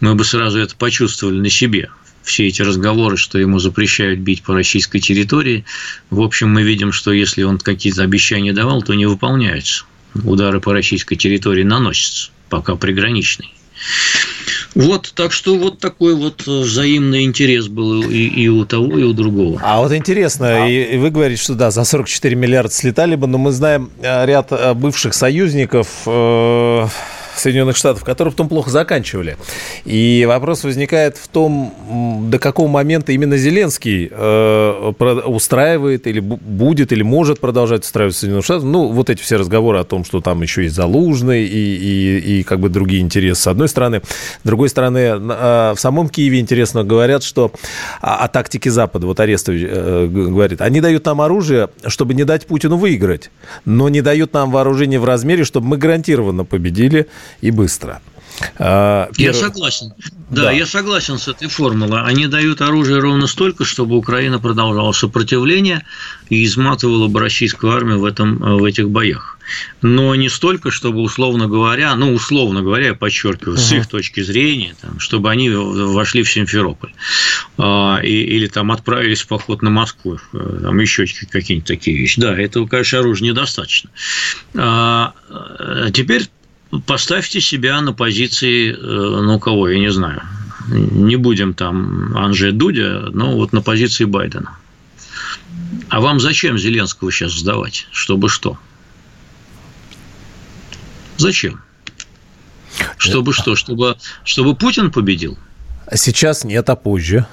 мы 0.00 0.14
бы 0.16 0.24
сразу 0.24 0.58
это 0.58 0.74
почувствовали 0.74 1.38
на 1.38 1.50
себе 1.50 1.90
все 2.22 2.48
эти 2.48 2.62
разговоры, 2.62 3.16
что 3.16 3.38
ему 3.38 3.58
запрещают 3.58 4.20
бить 4.20 4.42
по 4.42 4.54
российской 4.54 4.98
территории, 4.98 5.64
в 6.10 6.20
общем, 6.20 6.50
мы 6.50 6.62
видим, 6.62 6.92
что 6.92 7.12
если 7.12 7.42
он 7.42 7.58
какие-то 7.58 8.02
обещания 8.02 8.52
давал, 8.52 8.82
то 8.82 8.94
не 8.94 9.06
выполняются 9.06 9.84
удары 10.24 10.60
по 10.60 10.72
российской 10.72 11.16
территории 11.16 11.62
наносятся, 11.62 12.30
пока 12.48 12.76
приграничный. 12.76 13.52
Вот, 14.74 15.12
так 15.16 15.32
что 15.32 15.56
вот 15.56 15.78
такой 15.78 16.14
вот 16.14 16.46
взаимный 16.46 17.24
интерес 17.24 17.66
был 17.66 18.02
и, 18.02 18.26
и 18.26 18.48
у 18.48 18.64
того, 18.64 18.98
и 18.98 19.02
у 19.02 19.12
другого. 19.12 19.60
А 19.64 19.80
вот 19.80 19.92
интересно, 19.92 20.64
а... 20.64 20.68
и, 20.68 20.94
и 20.94 20.98
вы 20.98 21.10
говорите, 21.10 21.42
что 21.42 21.54
да, 21.54 21.70
за 21.70 21.84
44 21.84 22.36
миллиарда 22.36 22.72
слетали 22.72 23.16
бы, 23.16 23.26
но 23.26 23.38
мы 23.38 23.52
знаем 23.52 23.90
э, 24.00 24.26
ряд 24.26 24.52
э, 24.52 24.74
бывших 24.74 25.14
союзников, 25.14 25.88
э, 26.06 26.86
Соединенных 27.36 27.76
Штатов, 27.76 28.04
которые 28.04 28.32
потом 28.32 28.48
плохо 28.48 28.70
заканчивали. 28.70 29.36
И 29.84 30.24
вопрос 30.26 30.64
возникает 30.64 31.16
в 31.16 31.28
том, 31.28 31.74
до 32.30 32.38
какого 32.38 32.68
момента 32.68 33.12
именно 33.12 33.36
Зеленский 33.36 34.08
э, 34.10 34.92
устраивает 35.26 36.06
или 36.06 36.20
будет, 36.20 36.92
или 36.92 37.02
может 37.02 37.40
продолжать 37.40 37.84
устраивать 37.84 38.16
Соединенных 38.16 38.44
Штатов. 38.44 38.64
Ну, 38.64 38.88
вот 38.88 39.10
эти 39.10 39.22
все 39.22 39.36
разговоры 39.36 39.78
о 39.78 39.84
том, 39.84 40.04
что 40.04 40.20
там 40.20 40.42
еще 40.42 40.64
есть 40.64 40.74
Залужный 40.74 41.44
и, 41.44 41.76
и, 41.76 42.38
и 42.38 42.42
как 42.42 42.60
бы 42.60 42.68
другие 42.68 43.02
интересы 43.02 43.42
с 43.42 43.46
одной 43.46 43.68
стороны. 43.68 44.02
С 44.42 44.46
другой 44.46 44.68
стороны, 44.68 44.98
э, 44.98 45.72
в 45.74 45.78
самом 45.78 46.08
Киеве 46.08 46.40
интересно 46.40 46.84
говорят, 46.84 47.22
что 47.22 47.52
о, 48.00 48.24
о 48.24 48.28
тактике 48.28 48.70
Запада, 48.70 49.06
вот 49.06 49.20
Арестович 49.20 49.66
э, 49.68 50.06
говорит, 50.10 50.60
они 50.60 50.80
дают 50.80 51.04
нам 51.06 51.20
оружие, 51.20 51.68
чтобы 51.86 52.14
не 52.14 52.24
дать 52.24 52.46
Путину 52.46 52.76
выиграть, 52.76 53.30
но 53.64 53.88
не 53.88 54.00
дают 54.00 54.32
нам 54.32 54.50
вооружение 54.50 55.00
в 55.00 55.04
размере, 55.04 55.44
чтобы 55.44 55.66
мы 55.66 55.76
гарантированно 55.76 56.44
победили 56.44 57.06
и 57.40 57.50
быстро. 57.50 58.00
А, 58.58 59.10
первый... 59.16 59.34
Я 59.38 59.46
согласен. 59.46 59.92
Да, 60.30 60.44
да, 60.44 60.52
я 60.52 60.64
согласен 60.64 61.18
с 61.18 61.28
этой 61.28 61.48
формулой. 61.48 62.02
Они 62.02 62.26
дают 62.26 62.60
оружие 62.60 63.00
ровно 63.00 63.26
столько, 63.26 63.64
чтобы 63.64 63.96
Украина 63.96 64.38
продолжала 64.38 64.92
сопротивление 64.92 65.84
и 66.28 66.44
изматывала 66.44 67.08
бы 67.08 67.20
российскую 67.20 67.72
армию 67.72 67.98
в, 67.98 68.04
этом, 68.04 68.38
в 68.38 68.64
этих 68.64 68.88
боях. 68.90 69.38
Но 69.82 70.14
не 70.14 70.28
столько, 70.28 70.70
чтобы, 70.70 71.00
условно 71.00 71.48
говоря, 71.48 71.94
ну, 71.96 72.12
условно 72.12 72.62
говоря, 72.62 72.88
я 72.88 72.94
подчеркиваю, 72.94 73.56
uh-huh. 73.56 73.60
с 73.60 73.72
их 73.72 73.88
точки 73.88 74.20
зрения, 74.20 74.76
там, 74.80 75.00
чтобы 75.00 75.28
они 75.28 75.50
вошли 75.50 76.22
в 76.22 76.30
Симферополь 76.30 76.92
и, 77.58 77.62
или 78.04 78.46
там 78.46 78.70
отправились 78.70 79.22
в 79.22 79.26
поход 79.26 79.62
на 79.62 79.70
Москву, 79.70 80.20
э, 80.32 80.58
там 80.62 80.78
еще 80.78 81.04
какие-нибудь 81.30 81.66
такие 81.66 81.98
вещи. 81.98 82.20
Да, 82.20 82.40
этого, 82.40 82.68
конечно, 82.68 83.00
оружия 83.00 83.28
недостаточно. 83.28 83.90
А, 84.54 85.14
а 85.28 85.90
теперь 85.90 86.28
поставьте 86.86 87.40
себя 87.40 87.80
на 87.80 87.92
позиции, 87.92 88.72
э, 88.72 88.76
ну, 88.76 89.38
кого, 89.38 89.68
я 89.68 89.78
не 89.78 89.90
знаю, 89.90 90.22
не 90.68 91.16
будем 91.16 91.54
там 91.54 92.16
Анже 92.16 92.52
Дудя, 92.52 93.10
но 93.12 93.36
вот 93.36 93.52
на 93.52 93.60
позиции 93.62 94.04
Байдена. 94.04 94.56
А 95.88 96.00
вам 96.00 96.20
зачем 96.20 96.58
Зеленского 96.58 97.10
сейчас 97.10 97.32
сдавать? 97.32 97.86
Чтобы 97.90 98.28
что? 98.28 98.58
Зачем? 101.16 101.60
Чтобы 102.96 103.32
что? 103.32 103.56
Чтобы, 103.56 103.96
чтобы 104.24 104.54
Путин 104.54 104.90
победил? 104.90 105.38
Сейчас 105.92 106.44
нет, 106.44 106.70
а 106.70 106.76
позже. 106.76 107.26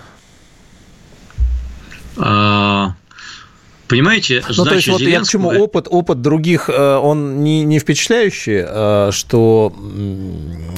А, 2.18 2.96
Понимаете, 3.88 4.44
ну, 4.56 4.66
то 4.66 4.76
есть, 4.76 4.88
вот 4.88 5.00
Зеленского... 5.00 5.10
я 5.10 5.22
к 5.22 5.28
чему 5.28 5.64
опыт, 5.64 5.88
опыт 5.90 6.22
других, 6.22 6.70
э, 6.70 6.96
он 6.98 7.44
не, 7.44 7.64
не 7.64 7.80
впечатляющий, 7.80 8.66
э, 8.68 9.10
что 9.12 9.74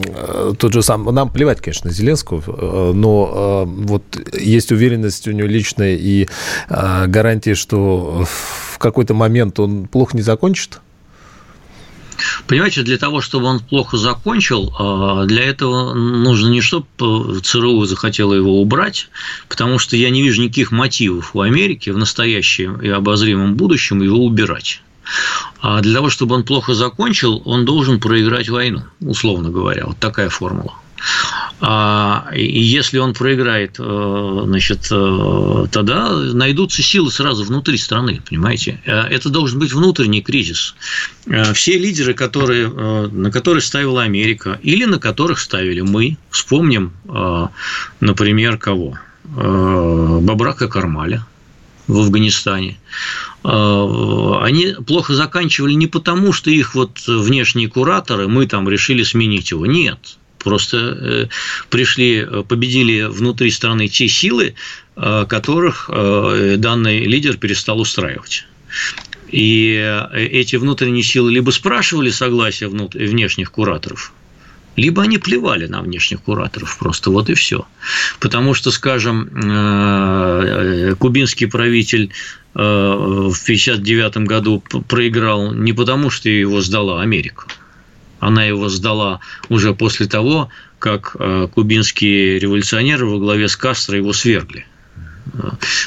э, 0.06 0.54
тот 0.58 0.74
же 0.74 0.84
сам, 0.84 1.04
нам 1.06 1.32
плевать, 1.32 1.60
конечно, 1.60 1.90
Зеленского, 1.90 2.94
но 2.94 3.66
вот 3.66 4.04
есть 4.40 4.72
уверенность 4.72 5.28
у 5.28 5.32
него 5.32 5.48
личная 5.48 5.96
и 5.96 6.28
гарантия, 6.70 7.56
что 7.56 8.26
в 8.26 8.78
какой-то 8.78 9.14
момент 9.14 9.60
он 9.60 9.88
плохо 9.88 10.16
не 10.16 10.22
закончит? 10.22 10.80
Понимаете, 12.48 12.84
для 12.84 12.98
того, 12.98 13.22
чтобы 13.22 13.46
он 13.46 13.60
плохо 13.60 13.98
закончил, 13.98 14.74
а, 14.78 15.26
для 15.26 15.44
этого 15.44 15.94
нужно 15.94 16.50
не 16.50 16.62
чтобы 16.62 16.88
ЦРУ 17.42 17.86
захотело 17.86 18.34
его 18.34 18.62
убрать, 18.62 19.10
потому 19.48 19.80
что 19.80 19.96
я 19.96 20.10
не 20.10 20.22
вижу 20.22 20.42
никаких 20.42 20.72
мотивов 20.72 21.36
у 21.36 21.42
Америки 21.42 21.90
в 21.90 21.98
настоящем 21.98 22.80
и 22.82 22.90
обозримом 22.90 23.56
будущем 23.56 24.02
его 24.02 24.24
убирать. 24.26 24.82
А 25.62 25.82
для 25.82 25.96
того, 25.96 26.10
чтобы 26.10 26.36
он 26.36 26.44
плохо 26.44 26.74
закончил, 26.74 27.42
он 27.46 27.66
должен 27.66 28.00
проиграть 28.00 28.50
войну, 28.50 28.84
условно 29.00 29.50
говоря. 29.50 29.86
Вот 29.88 29.98
такая 29.98 30.30
формула. 30.30 30.74
А, 31.62 32.30
и 32.34 32.62
если 32.62 33.00
он 33.00 33.14
проиграет, 33.14 33.76
э, 33.80 34.44
значит, 34.46 34.88
э, 34.92 35.66
тогда 35.72 36.10
найдутся 36.10 36.82
силы 36.82 37.12
сразу 37.12 37.44
внутри 37.44 37.78
страны, 37.78 38.22
понимаете? 38.28 38.82
Э, 38.86 39.02
это 39.02 39.30
должен 39.30 39.60
быть 39.60 39.74
внутренний 39.74 40.22
кризис. 40.22 40.76
Все 41.54 41.78
лидеры, 41.78 42.14
которые, 42.14 42.70
на 42.70 43.30
которые 43.30 43.62
ставила 43.62 44.04
Америка 44.04 44.60
или 44.64 44.86
на 44.86 45.00
которых 45.00 45.40
ставили 45.40 45.82
мы, 45.82 46.18
вспомним, 46.32 46.94
например, 48.00 48.58
кого? 48.58 48.98
Бабрака 49.26 50.68
Кармаля 50.68 51.28
в 51.88 52.00
Афганистане. 52.00 52.80
Они 53.44 54.76
плохо 54.88 55.14
заканчивали 55.14 55.74
не 55.74 55.86
потому, 55.86 56.34
что 56.34 56.50
их 56.50 56.74
вот 56.74 56.98
внешние 57.06 57.70
кураторы, 57.70 58.28
мы 58.28 58.48
там 58.48 58.68
решили 58.68 59.04
сменить 59.04 59.52
его. 59.52 59.68
Нет 59.68 60.19
просто 60.40 60.78
э, 60.78 61.28
пришли, 61.70 62.26
э, 62.26 62.44
победили 62.48 63.04
внутри 63.04 63.52
страны 63.52 63.88
те 63.88 64.08
силы, 64.08 64.56
э, 64.96 65.26
которых 65.30 65.90
данный 65.90 67.06
лидер 67.06 67.38
перестал 67.38 67.80
устраивать. 67.80 68.46
И 69.32 69.76
эти 70.14 70.56
внутренние 70.56 71.04
силы 71.04 71.32
либо 71.32 71.52
спрашивали 71.52 72.10
согласия 72.10 72.68
внешних 72.68 73.52
кураторов, 73.52 74.12
либо 74.76 75.04
они 75.04 75.20
плевали 75.20 75.68
на 75.68 75.82
внешних 75.82 76.22
кураторов 76.22 76.80
просто, 76.80 77.12
вот 77.12 77.30
и 77.30 77.36
все. 77.36 77.68
Потому 78.20 78.56
что, 78.56 78.72
скажем, 78.72 79.30
кубинский 80.98 81.48
правитель 81.48 82.12
в 82.56 82.58
1959 82.58 84.18
году 84.28 84.64
проиграл 84.88 85.54
не 85.54 85.74
потому, 85.74 86.10
что 86.10 86.30
его 86.30 86.62
сдала 86.62 87.02
Америка, 87.02 87.46
она 88.20 88.46
его 88.46 88.70
сдала 88.70 89.20
уже 89.50 89.74
после 89.74 90.08
того, 90.08 90.50
как 90.80 91.16
э, 91.20 91.48
кубинские 91.54 92.40
революционеры 92.40 93.06
во 93.06 93.20
главе 93.20 93.48
с 93.48 93.56
Кастро 93.56 93.98
его 93.98 94.14
свергли. 94.14 94.66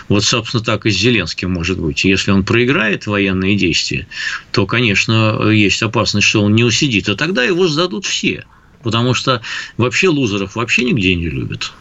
Вот, 0.09 0.25
собственно, 0.25 0.63
так 0.63 0.87
и 0.87 0.91
с 0.91 0.97
Зеленским 0.97 1.51
может 1.53 1.79
быть. 1.79 2.05
Если 2.05 2.31
он 2.31 2.45
проиграет 2.45 3.07
военные 3.07 3.57
действия, 3.57 4.07
то, 4.51 4.67
конечно, 4.67 5.49
есть 5.51 5.83
опасность, 5.83 6.27
что 6.27 6.43
он 6.43 6.55
не 6.55 6.65
усидит. 6.65 7.09
А 7.09 7.17
тогда 7.17 7.43
его 7.43 7.67
сдадут 7.67 8.07
все. 8.07 8.45
Потому 8.83 9.15
что 9.15 9.43
вообще 9.77 10.09
лузеров 10.09 10.57
вообще 10.57 10.85
нигде 10.85 11.15
не 11.15 11.29
любят. 11.29 11.73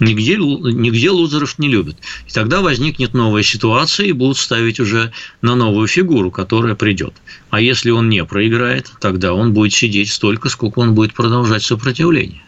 Нигде, 0.00 0.36
нигде 0.36 1.10
лузеров 1.10 1.58
не 1.58 1.68
любят. 1.68 1.96
И 2.26 2.32
тогда 2.32 2.60
возникнет 2.60 3.14
новая 3.14 3.42
ситуация, 3.42 4.06
и 4.06 4.12
будут 4.12 4.38
ставить 4.38 4.80
уже 4.80 5.12
на 5.40 5.54
новую 5.54 5.86
фигуру, 5.86 6.30
которая 6.30 6.74
придет. 6.74 7.14
А 7.50 7.60
если 7.60 7.90
он 7.90 8.08
не 8.08 8.24
проиграет, 8.24 8.90
тогда 9.00 9.32
он 9.34 9.52
будет 9.52 9.72
сидеть 9.72 10.10
столько, 10.10 10.48
сколько 10.48 10.80
он 10.80 10.94
будет 10.94 11.14
продолжать 11.14 11.62
сопротивление. 11.62 12.42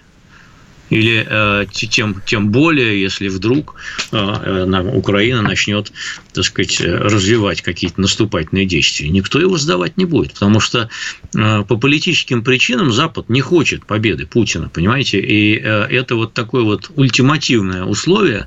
Или 0.90 1.27
э, 1.29 1.66
тем, 1.70 2.22
тем 2.25 2.51
более, 2.51 3.01
если 3.01 3.29
вдруг 3.29 3.75
э, 4.12 4.16
э 4.16 4.96
Украина 4.96 5.42
начнет, 5.42 5.92
так 6.33 6.44
сказать, 6.44 6.81
развивать 6.81 7.62
какие-то 7.62 8.01
наступательные 8.01 8.66
действия. 8.66 9.09
Никто 9.09 9.40
его 9.40 9.57
сдавать 9.59 9.96
не 9.96 10.05
будет, 10.05 10.35
потому 10.35 10.61
что 10.61 10.88
э, 11.35 11.64
по 11.64 11.77
политическим 11.77 12.42
причинам 12.42 12.92
Запад 12.92 13.29
не 13.29 13.40
хочет 13.40 13.87
победы 13.87 14.27
Путина, 14.27 14.68
понимаете? 14.68 15.20
И 15.20 15.59
э, 15.59 15.87
это 15.90 16.16
вот 16.16 16.35
такое 16.35 16.62
вот 16.62 16.90
ультимативное 16.94 17.85
условие, 17.85 18.46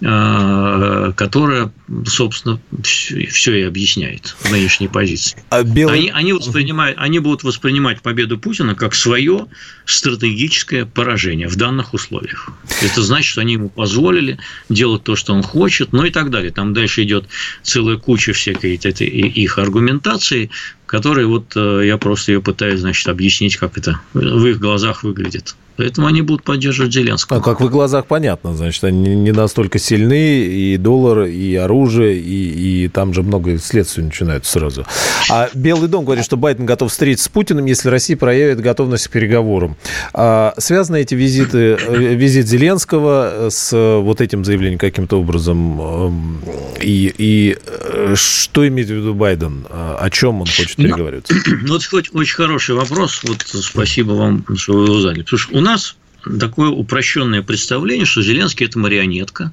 которая, 0.00 1.72
собственно, 2.06 2.60
все 2.82 3.54
и 3.54 3.62
объясняет 3.62 4.36
в 4.38 4.50
нынешней 4.52 4.86
позиции. 4.86 5.36
А 5.50 5.64
белый... 5.64 5.98
они, 5.98 6.10
они, 6.10 6.32
воспринимают, 6.32 6.96
они 6.98 7.18
будут 7.18 7.42
воспринимать 7.42 8.00
победу 8.00 8.38
Путина 8.38 8.76
как 8.76 8.94
свое 8.94 9.46
стратегическое 9.86 10.84
поражение 10.84 11.48
в 11.48 11.56
данных 11.56 11.94
условиях. 11.94 12.50
Это 12.80 13.02
значит, 13.02 13.32
что 13.32 13.40
они 13.40 13.54
ему 13.54 13.70
позволили 13.70 14.38
делать 14.68 15.02
то, 15.02 15.16
что 15.16 15.34
он 15.34 15.42
хочет, 15.42 15.92
ну 15.92 16.04
и 16.04 16.10
так 16.10 16.30
далее. 16.30 16.52
Там 16.52 16.74
дальше 16.74 17.02
идет 17.02 17.26
целая 17.62 17.96
куча 17.96 18.32
всякой 18.32 18.76
этой, 18.76 19.08
их 19.08 19.58
аргументации, 19.58 20.50
которые 20.88 21.26
вот 21.26 21.52
э, 21.54 21.82
я 21.84 21.98
просто 21.98 22.32
ее 22.32 22.40
пытаюсь, 22.40 22.80
значит, 22.80 23.06
объяснить, 23.08 23.56
как 23.56 23.76
это 23.76 24.00
в 24.14 24.46
их 24.46 24.58
глазах 24.58 25.04
выглядит. 25.04 25.54
Поэтому 25.78 26.08
они 26.08 26.22
будут 26.22 26.42
поддерживать 26.42 26.92
Зеленского. 26.92 27.38
А 27.38 27.40
как 27.40 27.60
в 27.60 27.64
их 27.64 27.70
глазах 27.70 28.06
понятно, 28.06 28.52
значит, 28.56 28.82
они 28.82 29.14
не 29.14 29.30
настолько 29.30 29.78
сильны, 29.78 30.44
и 30.44 30.76
доллар, 30.76 31.26
и 31.26 31.54
оружие, 31.54 32.18
и, 32.18 32.84
и 32.84 32.88
там 32.88 33.14
же 33.14 33.22
много 33.22 33.58
следствий 33.58 34.02
начинаются 34.02 34.50
сразу. 34.50 34.84
А 35.30 35.48
Белый 35.54 35.88
дом 35.88 36.04
говорит, 36.04 36.24
что 36.24 36.36
Байден 36.36 36.66
готов 36.66 36.90
встретиться 36.90 37.26
с 37.26 37.28
Путиным, 37.28 37.66
если 37.66 37.90
Россия 37.90 38.16
проявит 38.16 38.60
готовность 38.60 39.06
к 39.06 39.10
переговорам. 39.12 39.76
А 40.12 40.52
связаны 40.58 41.02
эти 41.02 41.14
визиты, 41.14 41.76
э, 41.78 42.14
визит 42.14 42.48
Зеленского 42.48 43.48
с 43.48 43.70
вот 44.00 44.20
этим 44.20 44.44
заявлением 44.44 44.80
каким-то 44.80 45.20
образом? 45.20 45.80
Эм, 45.80 46.40
и, 46.80 47.14
и 47.16 47.56
э, 47.64 48.14
что 48.16 48.66
имеет 48.66 48.88
в 48.88 48.94
виду 48.94 49.14
Байден? 49.14 49.64
О 49.70 50.10
чем 50.10 50.40
он 50.40 50.46
хочет 50.48 50.77
переговариваться? 50.82 51.34
Ну, 51.62 51.78
вот 51.90 52.08
очень 52.12 52.34
хороший 52.34 52.74
вопрос. 52.74 53.20
Вот 53.24 53.44
спасибо 53.46 54.12
вам, 54.12 54.44
что 54.56 54.74
вы 54.74 54.84
его 54.86 55.00
задали. 55.00 55.22
Потому 55.22 55.38
что 55.38 55.56
у 55.56 55.60
нас 55.60 55.96
такое 56.38 56.68
упрощенное 56.68 57.42
представление, 57.42 58.06
что 58.06 58.22
Зеленский– 58.22 58.66
это 58.66 58.78
марионетка, 58.78 59.52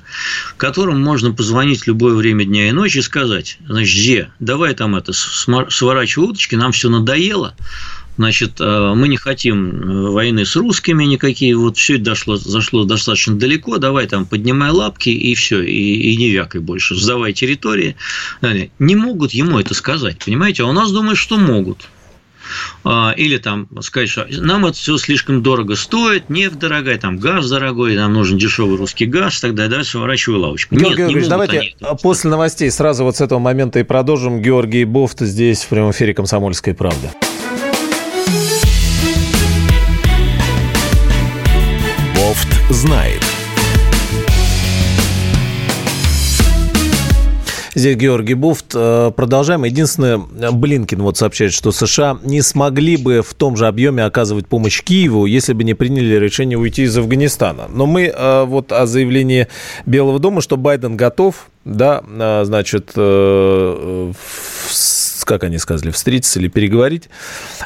которому 0.57 0.99
можно 0.99 1.31
позвонить 1.31 1.83
в 1.83 1.87
любое 1.87 2.15
время 2.15 2.45
дня 2.45 2.69
и 2.69 2.71
ночи 2.71 2.99
и 2.99 3.01
сказать, 3.01 3.57
значит, 3.67 3.95
Зе, 3.95 4.29
давай 4.39 4.73
там 4.73 4.95
это, 4.95 5.13
сворачивай 5.13 6.29
уточки, 6.29 6.55
нам 6.55 6.71
все 6.71 6.89
надоело, 6.89 7.55
Значит, 8.17 8.61
э, 8.61 8.93
мы 8.95 9.07
не 9.07 9.17
хотим 9.17 9.69
э, 9.69 10.09
войны 10.11 10.45
с 10.45 10.55
русскими 10.55 11.03
никакие. 11.03 11.55
Вот 11.55 11.77
все 11.77 11.95
это 11.95 12.05
дошло, 12.05 12.37
зашло 12.37 12.85
достаточно 12.85 13.35
далеко. 13.35 13.77
Давай 13.77 14.07
там 14.07 14.25
поднимай 14.25 14.71
лапки 14.71 15.09
и 15.09 15.35
все, 15.35 15.61
и, 15.61 16.11
и 16.11 16.17
не 16.17 16.29
вякай 16.31 16.61
больше. 16.61 16.95
Сдавай 16.95 17.33
территории. 17.33 17.95
Не 18.79 18.95
могут 18.95 19.31
ему 19.31 19.59
это 19.59 19.73
сказать, 19.73 20.23
понимаете? 20.23 20.63
А 20.63 20.67
у 20.67 20.71
нас 20.71 20.91
думают, 20.91 21.17
что 21.17 21.37
могут. 21.37 21.87
А, 22.83 23.13
или 23.17 23.37
там 23.37 23.67
сказать, 23.81 24.09
что 24.09 24.27
нам 24.29 24.65
это 24.65 24.77
все 24.77 24.97
слишком 24.97 25.41
дорого 25.41 25.75
стоит, 25.75 26.29
нефть 26.29 26.59
дорогая, 26.59 26.97
там 26.97 27.17
газ 27.17 27.49
дорогой, 27.49 27.95
нам 27.95 28.13
нужен 28.13 28.37
дешевый 28.37 28.77
русский 28.77 29.05
газ, 29.05 29.39
тогда 29.41 29.67
давай 29.67 29.83
сворачивай 29.83 30.37
лавочку. 30.37 30.75
Георгий 30.75 30.89
Нет, 30.89 30.97
Георгиевич, 30.97 31.27
давайте 31.27 31.59
они... 31.59 31.75
после 32.01 32.29
новостей 32.29 32.69
сразу 32.69 33.03
вот 33.03 33.17
с 33.17 33.21
этого 33.21 33.39
момента 33.39 33.79
и 33.79 33.83
продолжим. 33.83 34.41
Георгий 34.41 34.85
Бофт 34.85 35.21
здесь 35.21 35.63
в 35.63 35.69
прямом 35.69 35.91
эфире 35.91 36.13
«Комсомольской 36.13 36.73
правды». 36.73 37.09
Знает. 42.69 43.21
Здесь 47.75 47.97
Георгий 47.97 48.35
Буфт. 48.35 48.67
Э, 48.73 49.11
продолжаем. 49.13 49.65
Единственное, 49.65 50.17
Блинкин 50.17 51.01
вот 51.01 51.17
сообщает, 51.17 51.51
что 51.51 51.73
США 51.73 52.17
не 52.23 52.41
смогли 52.41 52.95
бы 52.95 53.21
в 53.21 53.33
том 53.33 53.57
же 53.57 53.67
объеме 53.67 54.05
оказывать 54.05 54.47
помощь 54.47 54.81
Киеву, 54.81 55.25
если 55.25 55.51
бы 55.51 55.65
не 55.65 55.73
приняли 55.73 56.15
решение 56.15 56.57
уйти 56.57 56.83
из 56.83 56.97
Афганистана. 56.97 57.65
Но 57.69 57.85
мы 57.85 58.03
э, 58.03 58.45
вот 58.45 58.71
о 58.71 58.85
заявлении 58.85 59.49
Белого 59.85 60.19
дома, 60.19 60.39
что 60.39 60.55
Байден 60.55 60.95
готов, 60.95 61.49
да, 61.65 62.01
э, 62.07 62.43
значит, 62.45 62.93
как 65.25 65.43
они 65.43 65.57
сказали, 65.57 65.91
встретиться 65.91 66.39
или 66.39 66.47
переговорить. 66.47 67.09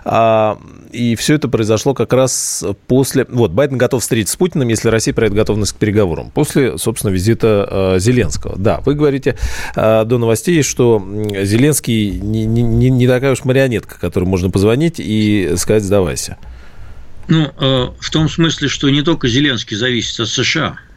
А, 0.03 0.59
и 0.91 1.15
все 1.15 1.35
это 1.35 1.47
произошло 1.47 1.93
как 1.93 2.13
раз 2.13 2.63
после... 2.87 3.25
Вот, 3.29 3.51
Байден 3.51 3.77
готов 3.77 4.01
встретиться 4.01 4.33
с 4.33 4.37
Путиным, 4.37 4.67
если 4.67 4.89
Россия 4.89 5.13
проявит 5.13 5.35
готовность 5.35 5.73
к 5.73 5.75
переговорам. 5.75 6.31
После, 6.31 6.77
собственно, 6.77 7.11
визита 7.11 7.67
э, 7.69 7.99
Зеленского. 7.99 8.57
Да, 8.57 8.79
вы 8.81 8.95
говорите 8.95 9.37
э, 9.75 10.05
до 10.05 10.17
новостей, 10.17 10.63
что 10.63 11.05
Зеленский 11.43 12.19
не, 12.19 12.45
не, 12.45 12.89
не 12.89 13.07
такая 13.07 13.33
уж 13.33 13.43
марионетка, 13.43 13.99
которой 13.99 14.25
можно 14.25 14.49
позвонить 14.49 14.95
и 14.97 15.53
сказать 15.57 15.83
«сдавайся». 15.83 16.37
Ну, 17.27 17.51
э, 17.59 17.87
в 17.99 18.09
том 18.09 18.27
смысле, 18.27 18.67
что 18.67 18.89
не 18.89 19.03
только 19.03 19.27
Зеленский 19.27 19.77
зависит 19.77 20.19
от 20.19 20.29
США– 20.29 20.79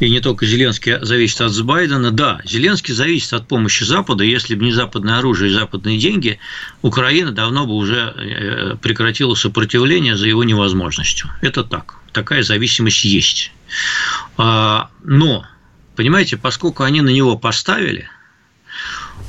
и 0.00 0.08
не 0.08 0.20
только 0.20 0.46
Зеленский 0.46 0.98
зависит 1.02 1.40
от 1.40 1.60
Байдена. 1.62 2.10
Да, 2.10 2.40
Зеленский 2.44 2.94
зависит 2.94 3.32
от 3.32 3.46
помощи 3.46 3.84
Запада. 3.84 4.24
Если 4.24 4.54
бы 4.54 4.64
не 4.64 4.72
западное 4.72 5.18
оружие 5.18 5.50
и 5.50 5.54
западные 5.54 5.98
деньги, 5.98 6.38
Украина 6.82 7.32
давно 7.32 7.66
бы 7.66 7.74
уже 7.74 8.14
э, 8.16 8.76
прекратила 8.80 9.34
сопротивление 9.34 10.16
за 10.16 10.26
его 10.26 10.42
невозможностью. 10.44 11.28
Это 11.42 11.64
так. 11.64 11.96
Такая 12.12 12.42
зависимость 12.42 13.04
есть. 13.04 13.52
А, 14.36 14.90
но, 15.04 15.44
понимаете, 15.96 16.36
поскольку 16.36 16.82
они 16.82 17.02
на 17.02 17.10
него 17.10 17.36
поставили, 17.36 18.08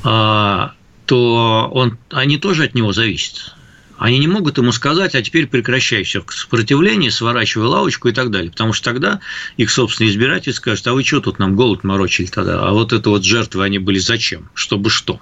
а, 0.04 0.74
то 1.06 1.70
он, 1.72 1.98
они 2.10 2.38
тоже 2.38 2.64
от 2.64 2.74
него 2.74 2.92
зависят. 2.92 3.54
Они 4.02 4.18
не 4.18 4.26
могут 4.26 4.58
ему 4.58 4.72
сказать, 4.72 5.14
а 5.14 5.22
теперь 5.22 5.46
прекращай 5.46 6.02
все 6.02 6.24
сопротивление, 6.28 7.12
сворачивай 7.12 7.68
лавочку 7.68 8.08
и 8.08 8.12
так 8.12 8.32
далее. 8.32 8.50
Потому 8.50 8.72
что 8.72 8.86
тогда 8.90 9.20
их 9.56 9.70
собственные 9.70 10.10
избиратели 10.10 10.52
скажут, 10.52 10.84
а 10.88 10.92
вы 10.92 11.04
что 11.04 11.20
тут 11.20 11.38
нам 11.38 11.54
голод 11.54 11.84
морочили 11.84 12.26
тогда? 12.26 12.66
А 12.66 12.72
вот 12.72 12.92
это 12.92 13.10
вот 13.10 13.22
жертвы 13.22 13.62
они 13.62 13.78
были 13.78 14.00
зачем? 14.00 14.50
Чтобы 14.54 14.90
что? 14.90 15.20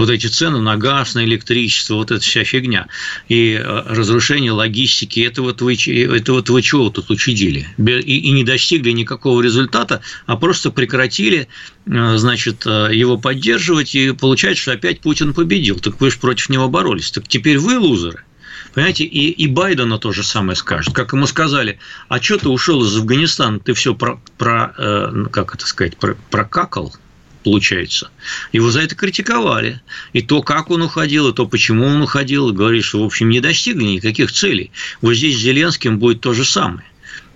Вот 0.00 0.08
эти 0.08 0.26
цены 0.28 0.60
на 0.60 0.76
газ, 0.78 1.14
на 1.14 1.24
электричество, 1.24 1.96
вот 1.96 2.10
эта 2.10 2.22
вся 2.22 2.42
фигня. 2.42 2.86
И 3.28 3.52
э, 3.52 3.82
разрушение 3.86 4.52
логистики, 4.52 5.20
это 5.20 5.42
вот 5.42 5.60
вы, 5.60 5.74
это 5.74 6.32
вот 6.32 6.48
вы 6.48 6.62
чего 6.62 6.88
тут 6.88 7.10
учудили? 7.10 7.68
И, 7.76 8.18
и 8.18 8.30
не 8.30 8.42
достигли 8.42 8.92
никакого 8.92 9.42
результата, 9.42 10.00
а 10.24 10.36
просто 10.36 10.70
прекратили, 10.70 11.48
э, 11.86 12.16
значит, 12.16 12.66
э, 12.66 12.88
его 12.92 13.18
поддерживать, 13.18 13.94
и 13.94 14.12
получается, 14.12 14.62
что 14.62 14.72
опять 14.72 15.00
Путин 15.00 15.34
победил. 15.34 15.78
Так 15.78 16.00
вы 16.00 16.10
же 16.10 16.18
против 16.18 16.48
него 16.48 16.68
боролись. 16.68 17.10
Так 17.10 17.28
теперь 17.28 17.58
вы 17.58 17.78
лузеры. 17.78 18.24
Понимаете, 18.72 19.04
и, 19.04 19.30
и 19.30 19.46
Байдена 19.48 19.98
то 19.98 20.12
же 20.12 20.22
самое 20.22 20.56
скажет. 20.56 20.94
Как 20.94 21.12
ему 21.12 21.26
сказали, 21.26 21.78
а 22.08 22.22
что 22.22 22.38
ты 22.38 22.48
ушел 22.48 22.82
из 22.84 22.96
Афганистана, 22.96 23.60
ты 23.60 23.74
все 23.74 23.94
про, 23.94 24.20
про 24.38 24.72
э, 24.78 25.26
как 25.30 25.54
это 25.54 25.66
сказать, 25.66 25.96
про, 25.98 26.16
прокакал, 26.30 26.94
получается. 27.42 28.10
Его 28.52 28.70
за 28.70 28.80
это 28.80 28.94
критиковали. 28.94 29.80
И 30.12 30.22
то, 30.22 30.42
как 30.42 30.70
он 30.70 30.82
уходил, 30.82 31.28
и 31.28 31.34
то, 31.34 31.46
почему 31.46 31.86
он 31.86 32.02
уходил, 32.02 32.50
и 32.50 32.54
говорит, 32.54 32.84
что, 32.84 33.02
в 33.02 33.06
общем, 33.06 33.28
не 33.28 33.40
достигли 33.40 33.84
никаких 33.84 34.32
целей. 34.32 34.70
Вот 35.00 35.14
здесь 35.14 35.36
с 35.36 35.40
Зеленским 35.40 35.98
будет 35.98 36.20
то 36.20 36.32
же 36.32 36.44
самое. 36.44 36.84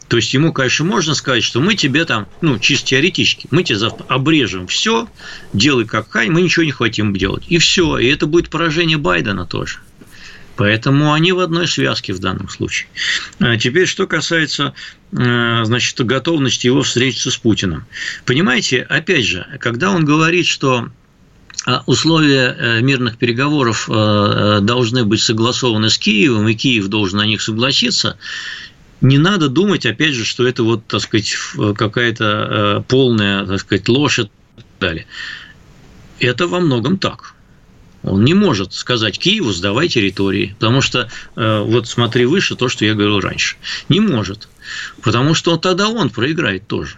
То 0.09 0.19
есть 0.19 0.35
ему, 0.35 0.53
конечно, 0.53 0.85
можно 0.85 1.15
сказать, 1.15 1.43
что 1.43 1.61
мы 1.61 1.75
тебе 1.75 2.05
там, 2.05 2.29
ну, 2.41 2.59
чисто 2.59 2.89
теоретически, 2.89 3.49
мы 3.51 3.65
тебе 3.65 3.79
завтра 3.79 4.05
обрежем 4.09 4.67
все, 4.67 5.09
делай 5.53 5.87
как 5.87 6.11
хай, 6.11 6.29
мы 6.29 6.43
ничего 6.43 6.65
не 6.65 6.73
хотим 6.73 7.17
делать. 7.17 7.45
И 7.49 7.59
все. 7.59 7.99
И 7.99 8.07
это 8.07 8.27
будет 8.27 8.51
поражение 8.51 8.99
Байдена 8.99 9.47
тоже. 9.47 9.79
Поэтому 10.57 11.13
они 11.13 11.33
в 11.33 11.41
одной 11.41 11.67
связке 11.67 12.13
в 12.13 12.21
данном 12.21 12.49
случае. 12.49 12.89
А 13.41 13.57
теперь, 13.57 13.87
что 13.87 14.07
касается 14.07 14.75
э, 15.13 15.65
значит, 15.65 16.01
готовности 16.05 16.67
его 16.67 16.83
встретиться 16.83 17.31
с 17.31 17.37
Путиным. 17.37 17.87
Понимаете, 18.25 18.83
опять 18.83 19.25
же, 19.25 19.47
когда 19.61 19.91
он 19.91 20.05
говорит, 20.05 20.47
что 20.47 20.89
а, 21.67 21.83
условия 21.87 22.57
э, 22.57 22.81
мирных 22.83 23.19
переговоров 23.19 23.89
э, 23.89 24.61
должны 24.63 25.05
быть 25.05 25.21
согласованы 25.21 25.91
с 25.91 25.99
Киевом, 25.99 26.47
и 26.49 26.55
Киев 26.55 26.87
должен 26.89 27.19
на 27.19 27.27
них 27.27 27.43
согласиться, 27.43 28.17
не 29.01 29.19
надо 29.19 29.49
думать, 29.49 29.85
опять 29.87 30.15
же, 30.15 30.25
что 30.25 30.47
это 30.47 30.63
вот, 30.63 30.87
так 30.87 31.01
сказать, 31.01 31.35
какая-то 31.77 32.85
полная, 32.89 33.45
так 33.45 33.61
сказать, 33.61 33.87
ложь 33.89 34.21
и 34.21 34.23
так 34.23 34.65
далее. 34.81 35.07
Это 36.21 36.47
во 36.47 36.61
многом 36.61 36.97
так. 36.97 37.34
Он 38.05 38.25
не 38.25 38.35
может 38.35 38.75
сказать 38.75 39.19
Киеву 39.19 39.53
сдавай 39.53 39.89
территории, 39.89 40.55
потому 40.59 40.83
что 40.83 41.09
э, 41.37 41.61
вот 41.61 41.89
смотри 41.89 42.27
выше 42.27 42.55
то, 42.55 42.69
что 42.69 42.85
я 42.85 42.95
говорил 42.95 43.21
раньше. 43.21 43.57
Не 43.89 44.01
может, 44.01 44.49
потому 45.03 45.35
что 45.35 45.57
тогда 45.57 45.89
он 45.89 46.11
проиграет 46.11 46.67
тоже. 46.67 46.97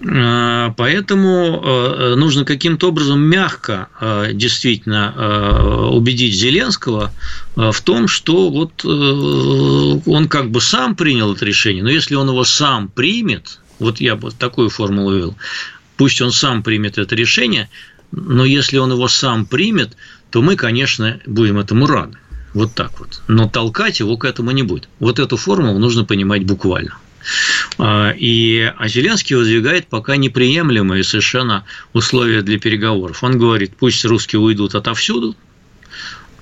Э, 0.00 0.72
поэтому 0.76 1.62
э, 1.62 2.14
нужно 2.16 2.44
каким-то 2.44 2.88
образом 2.88 3.20
мягко 3.20 3.88
действительно 4.32 5.88
убедить 5.90 6.34
Зеленского 6.34 7.12
в 7.54 7.80
том, 7.82 8.08
что 8.08 8.50
вот 8.50 8.84
он 8.84 10.28
как 10.28 10.50
бы 10.50 10.60
сам 10.60 10.96
принял 10.96 11.34
это 11.34 11.44
решение, 11.44 11.84
но 11.84 11.90
если 11.90 12.16
он 12.16 12.28
его 12.28 12.42
сам 12.44 12.88
примет, 12.88 13.60
вот 13.78 14.00
я 14.00 14.16
бы 14.16 14.32
такую 14.32 14.70
формулу 14.70 15.14
ввел, 15.14 15.36
пусть 15.96 16.20
он 16.20 16.32
сам 16.32 16.62
примет 16.62 16.98
это 16.98 17.14
решение, 17.14 17.68
но 18.12 18.44
если 18.44 18.78
он 18.78 18.92
его 18.92 19.08
сам 19.08 19.46
примет, 19.46 19.96
то 20.30 20.42
мы, 20.42 20.56
конечно, 20.56 21.20
будем 21.26 21.58
этому 21.58 21.86
рады. 21.86 22.16
Вот 22.54 22.74
так 22.74 22.98
вот. 22.98 23.22
Но 23.28 23.48
толкать 23.48 24.00
его 24.00 24.16
к 24.16 24.24
этому 24.24 24.50
не 24.50 24.62
будет. 24.62 24.88
Вот 24.98 25.18
эту 25.18 25.36
формулу 25.36 25.78
нужно 25.78 26.04
понимать 26.04 26.44
буквально. 26.44 26.96
А, 27.78 28.10
и 28.10 28.72
а 28.76 28.88
Зеленский 28.88 29.36
выдвигает 29.36 29.86
пока 29.86 30.16
неприемлемые 30.16 31.04
совершенно 31.04 31.64
условия 31.92 32.42
для 32.42 32.58
переговоров. 32.58 33.22
Он 33.22 33.38
говорит, 33.38 33.74
пусть 33.78 34.04
русские 34.04 34.40
уйдут 34.40 34.74
отовсюду, 34.74 35.36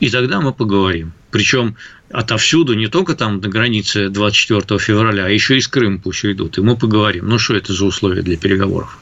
и 0.00 0.08
тогда 0.10 0.40
мы 0.40 0.52
поговорим. 0.52 1.12
Причем 1.30 1.76
отовсюду, 2.10 2.74
не 2.74 2.86
только 2.86 3.14
там 3.14 3.40
на 3.40 3.48
границе 3.48 4.08
24 4.08 4.78
февраля, 4.78 5.26
а 5.26 5.28
еще 5.28 5.56
и 5.56 5.58
из 5.58 5.68
Крыма 5.68 5.98
пусть 5.98 6.24
уйдут, 6.24 6.56
и 6.56 6.60
мы 6.60 6.76
поговорим. 6.76 7.28
Ну, 7.28 7.38
что 7.38 7.54
это 7.54 7.74
за 7.74 7.84
условия 7.84 8.22
для 8.22 8.36
переговоров? 8.36 8.98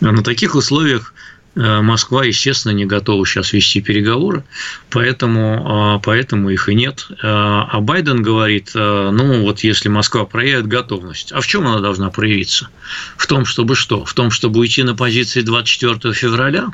А 0.00 0.12
на 0.12 0.22
таких 0.22 0.54
условиях 0.54 1.14
Москва, 1.58 2.24
естественно, 2.24 2.72
не 2.72 2.86
готова 2.86 3.26
сейчас 3.26 3.52
вести 3.52 3.80
переговоры, 3.80 4.44
поэтому, 4.90 5.64
а, 5.66 5.98
поэтому 5.98 6.50
их 6.50 6.68
и 6.68 6.74
нет. 6.74 7.06
Э, 7.10 7.16
а 7.22 7.80
Байден 7.80 8.22
говорит, 8.22 8.70
э, 8.74 9.10
ну 9.12 9.42
вот 9.42 9.60
если 9.60 9.88
Москва 9.88 10.24
проявит 10.24 10.68
готовность, 10.68 11.32
а 11.32 11.40
в 11.40 11.46
чем 11.48 11.66
она 11.66 11.80
должна 11.80 12.10
проявиться? 12.10 12.68
В 13.16 13.26
том, 13.26 13.44
чтобы 13.44 13.74
что? 13.74 14.04
В 14.04 14.14
том, 14.14 14.30
чтобы 14.30 14.60
уйти 14.60 14.84
на 14.84 14.94
позиции 14.94 15.40
24 15.40 16.14
февраля? 16.14 16.68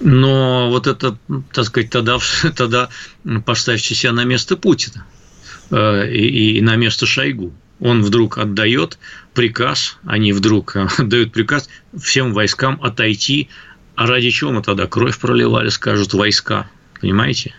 Но 0.00 0.70
вот 0.70 0.86
это, 0.86 1.18
так 1.52 1.66
сказать, 1.66 1.90
тогда, 1.90 2.18
тогда 2.56 2.88
поставьте 3.44 3.94
себя 3.94 4.12
на 4.12 4.24
место 4.24 4.56
Путина 4.56 5.04
и, 5.70 6.56
и 6.56 6.60
на 6.62 6.76
место 6.76 7.04
Шойгу 7.04 7.52
он 7.82 8.02
вдруг 8.02 8.38
отдает 8.38 8.98
приказ, 9.34 9.98
они 10.04 10.32
вдруг 10.32 10.76
отдают 10.98 11.32
приказ 11.32 11.68
всем 11.98 12.32
войскам 12.32 12.78
отойти. 12.82 13.48
А 13.94 14.06
ради 14.06 14.30
чего 14.30 14.52
мы 14.52 14.62
тогда 14.62 14.86
кровь 14.86 15.18
проливали, 15.18 15.68
скажут 15.68 16.14
войска, 16.14 16.70
понимаете? 17.00 17.54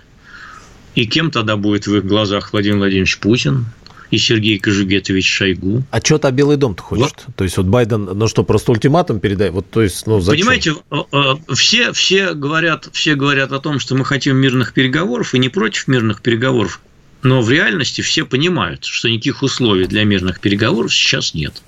И 0.95 1.05
кем 1.05 1.31
тогда 1.31 1.57
будет 1.57 1.87
в 1.87 1.95
их 1.95 2.05
глазах 2.05 2.53
Владимир 2.53 2.77
Владимирович 2.77 3.19
Путин? 3.19 3.65
и 4.13 4.17
Сергей 4.19 4.59
Кожугетович 4.59 5.27
Шойгу. 5.27 5.81
А 5.89 5.99
что-то 5.99 6.29
Белый 6.29 6.55
дом-то 6.55 6.83
хочет? 6.83 7.23
Вот. 7.25 7.35
То 7.35 7.43
есть 7.43 7.57
вот 7.57 7.65
Байден, 7.65 8.05
ну 8.13 8.27
что, 8.27 8.43
просто 8.43 8.71
ультиматум 8.71 9.19
передает? 9.19 9.53
Вот, 9.53 9.67
то 9.71 9.81
есть, 9.81 10.05
ну, 10.05 10.19
зачем? 10.19 10.41
Понимаете, 10.41 10.75
э, 10.91 10.97
э, 11.11 11.53
все, 11.55 11.93
все, 11.93 12.35
говорят, 12.35 12.89
все 12.91 13.15
говорят 13.15 13.51
о 13.51 13.59
том, 13.59 13.79
что 13.79 13.95
мы 13.95 14.05
хотим 14.05 14.37
мирных 14.37 14.73
переговоров 14.73 15.33
и 15.33 15.39
не 15.39 15.49
против 15.49 15.87
мирных 15.87 16.21
переговоров. 16.21 16.79
Но 17.23 17.41
в 17.41 17.49
реальности 17.49 18.01
все 18.01 18.25
понимают, 18.25 18.83
что 18.83 19.09
никаких 19.09 19.43
условий 19.43 19.85
для 19.85 20.03
мирных 20.03 20.41
переговоров 20.41 20.93
сейчас 20.93 21.33
нет. 21.33 21.63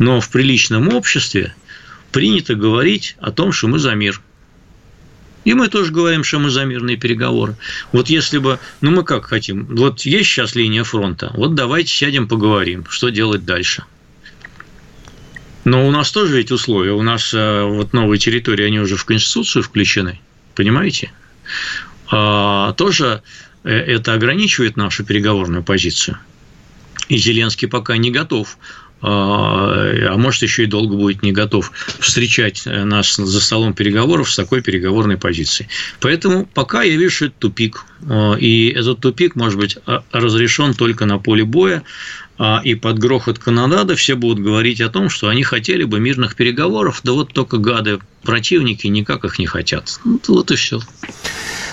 Но 0.00 0.20
в 0.20 0.28
приличном 0.28 0.92
обществе 0.92 1.54
принято 2.10 2.56
говорить 2.56 3.16
о 3.20 3.30
том, 3.30 3.52
что 3.52 3.68
мы 3.68 3.78
за 3.78 3.94
мир. 3.94 4.20
И 5.44 5.54
мы 5.54 5.68
тоже 5.68 5.92
говорим, 5.92 6.24
что 6.24 6.40
мы 6.40 6.50
за 6.50 6.64
мирные 6.64 6.96
переговоры. 6.96 7.56
Вот 7.92 8.10
если 8.10 8.38
бы, 8.38 8.58
ну 8.80 8.90
мы 8.90 9.04
как 9.04 9.26
хотим, 9.26 9.66
вот 9.66 10.00
есть 10.00 10.28
сейчас 10.28 10.56
линия 10.56 10.82
фронта, 10.82 11.30
вот 11.34 11.54
давайте 11.54 11.92
сядем 11.92 12.26
поговорим, 12.26 12.84
что 12.90 13.10
делать 13.10 13.44
дальше. 13.44 13.84
Но 15.64 15.86
у 15.86 15.90
нас 15.92 16.10
тоже 16.10 16.38
ведь 16.38 16.50
условия, 16.50 16.92
у 16.92 17.02
нас 17.02 17.32
э, 17.32 17.62
вот 17.62 17.92
новые 17.92 18.18
территории, 18.18 18.66
они 18.66 18.80
уже 18.80 18.96
в 18.96 19.04
Конституцию 19.04 19.62
включены, 19.62 20.18
понимаете? 20.54 21.12
А, 22.10 22.72
тоже 22.72 23.22
это 23.64 24.14
ограничивает 24.14 24.76
нашу 24.76 25.04
переговорную 25.04 25.62
позицию. 25.62 26.18
И 27.08 27.16
Зеленский 27.16 27.68
пока 27.68 27.96
не 27.96 28.10
готов 28.10 28.58
а, 29.00 29.92
а 30.10 30.16
может 30.16 30.42
еще 30.42 30.64
и 30.64 30.66
долго 30.66 30.96
будет 30.96 31.22
не 31.22 31.32
готов 31.32 31.70
встречать 32.00 32.62
нас 32.66 33.14
за 33.14 33.40
столом 33.40 33.72
переговоров 33.72 34.30
с 34.30 34.36
такой 34.36 34.60
переговорной 34.60 35.16
позицией. 35.16 35.68
Поэтому 36.00 36.46
пока 36.46 36.82
я 36.82 36.96
вижу, 36.96 37.14
что 37.14 37.24
это 37.26 37.34
тупик. 37.38 37.84
А, 38.08 38.34
и 38.34 38.68
этот 38.70 39.00
тупик 39.00 39.36
может 39.36 39.58
быть 39.58 39.78
а, 39.86 40.02
разрешен 40.10 40.74
только 40.74 41.06
на 41.06 41.18
поле 41.18 41.44
боя, 41.44 41.84
и 42.64 42.74
под 42.74 42.98
грохот 42.98 43.38
канонада 43.38 43.96
все 43.96 44.14
будут 44.14 44.38
говорить 44.38 44.80
о 44.80 44.88
том, 44.88 45.08
что 45.08 45.28
они 45.28 45.42
хотели 45.42 45.84
бы 45.84 45.98
мирных 45.98 46.36
переговоров, 46.36 47.00
да 47.02 47.12
вот 47.12 47.32
только 47.32 47.58
гады 47.58 47.98
противники 48.22 48.86
никак 48.86 49.24
их 49.24 49.38
не 49.38 49.46
хотят. 49.46 50.00
Вот 50.28 50.50
и 50.50 50.56
все. 50.56 50.80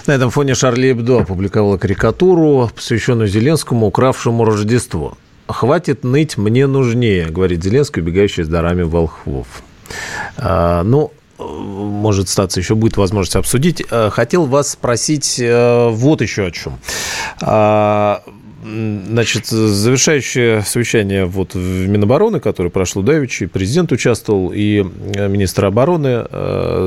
На 0.08 0.14
этом 0.14 0.30
фоне 0.30 0.56
Шарли 0.56 0.92
Эбдо 0.92 1.22
опубликовала 1.22 1.78
карикатуру, 1.78 2.72
посвященную 2.76 3.28
Зеленскому, 3.28 3.88
укравшему 3.88 4.46
Рождество. 4.46 5.18
«Хватит 5.48 6.04
ныть, 6.04 6.38
мне 6.38 6.66
нужнее», 6.66 7.30
говорит 7.30 7.64
Зеленский, 7.64 8.02
убегающий 8.02 8.44
с 8.44 8.48
дарами 8.48 8.82
волхвов. 8.82 9.48
А, 10.38 10.84
ну, 10.84 11.12
может 11.38 12.30
статься, 12.30 12.60
еще 12.60 12.76
будет 12.76 12.98
возможность 12.98 13.36
обсудить. 13.36 13.84
А, 13.92 14.10
хотел 14.10 14.46
вас 14.46 14.72
спросить 14.72 15.40
а, 15.42 15.90
вот 15.90 16.22
еще 16.22 16.48
о 16.48 16.52
чем. 16.52 16.80
Значит, 18.66 19.46
завершающее 19.46 20.64
совещание 20.64 21.26
вот 21.26 21.54
в 21.54 21.88
Минобороны, 21.88 22.40
которое 22.40 22.70
прошло 22.70 23.04
давеча, 23.04 23.48
президент 23.48 23.92
участвовал, 23.92 24.52
и 24.52 24.82
министр 24.82 25.66
обороны. 25.66 26.26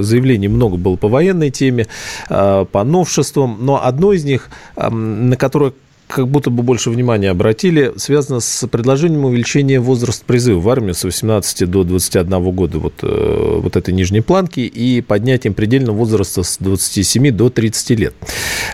Заявлений 0.03 0.49
много 0.49 0.77
было 0.77 0.97
по 0.97 1.07
военной 1.07 1.51
теме, 1.51 1.87
по 2.29 2.85
новшествам, 2.85 3.59
но 3.61 3.81
одно 3.85 4.13
из 4.13 4.25
них, 4.25 4.51
на 4.77 5.37
которое 5.37 5.73
как 6.09 6.27
будто 6.29 6.51
бы 6.51 6.63
больше 6.63 6.91
внимания 6.91 7.31
обратили, 7.31 7.93
связано 7.97 8.41
с 8.41 8.67
предложением 8.67 9.27
увеличения 9.27 9.79
возраста 9.79 10.25
призыва 10.27 10.59
в 10.59 10.69
армию 10.69 10.95
с 10.95 11.05
18 11.05 11.71
до 11.71 11.85
21 11.85 12.51
года, 12.51 12.79
вот, 12.79 12.95
э, 13.03 13.61
вот 13.63 13.77
этой 13.77 13.93
нижней 13.93 14.23
планки, 14.23 14.61
и 14.61 15.03
поднятием 15.03 15.55
предельного 15.55 15.97
возраста 15.97 16.43
с 16.43 16.57
27 16.59 17.31
до 17.31 17.51
30 17.51 17.91
лет. 17.91 18.15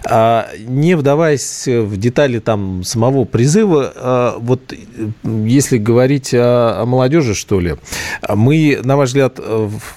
А, 0.05 0.49
не 0.66 0.95
вдаваясь 0.95 1.66
в 1.66 1.97
детали 1.97 2.39
там 2.39 2.85
самого 2.85 3.24
призыва, 3.24 3.93
а, 3.97 4.37
вот 4.39 4.72
если 5.24 5.78
говорить 5.78 6.32
о, 6.32 6.82
о 6.82 6.87
молодежи, 6.87 7.35
что 7.35 7.59
ли, 7.59 7.76
мы, 8.28 8.80
на 8.82 8.97
ваш 8.97 9.09
взгляд, 9.09 9.41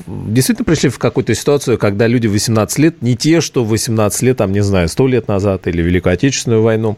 действительно 0.08 0.66
пришли 0.66 0.90
в 0.90 0.98
какую-то 0.98 1.36
ситуацию, 1.36 1.78
когда 1.78 2.08
люди 2.08 2.28
18 2.28 2.80
лет, 2.80 3.02
не 3.02 3.16
те, 3.16 3.42
что 3.42 3.64
18 3.64 4.22
лет, 4.24 4.38
там, 4.38 4.52
не 4.52 4.64
знаю, 4.64 4.90
100 4.90 5.08
лет 5.08 5.28
назад 5.28 5.68
или 5.68 5.82
Великую 5.82 6.14
Отечественную 6.14 6.64
войну, 6.64 6.98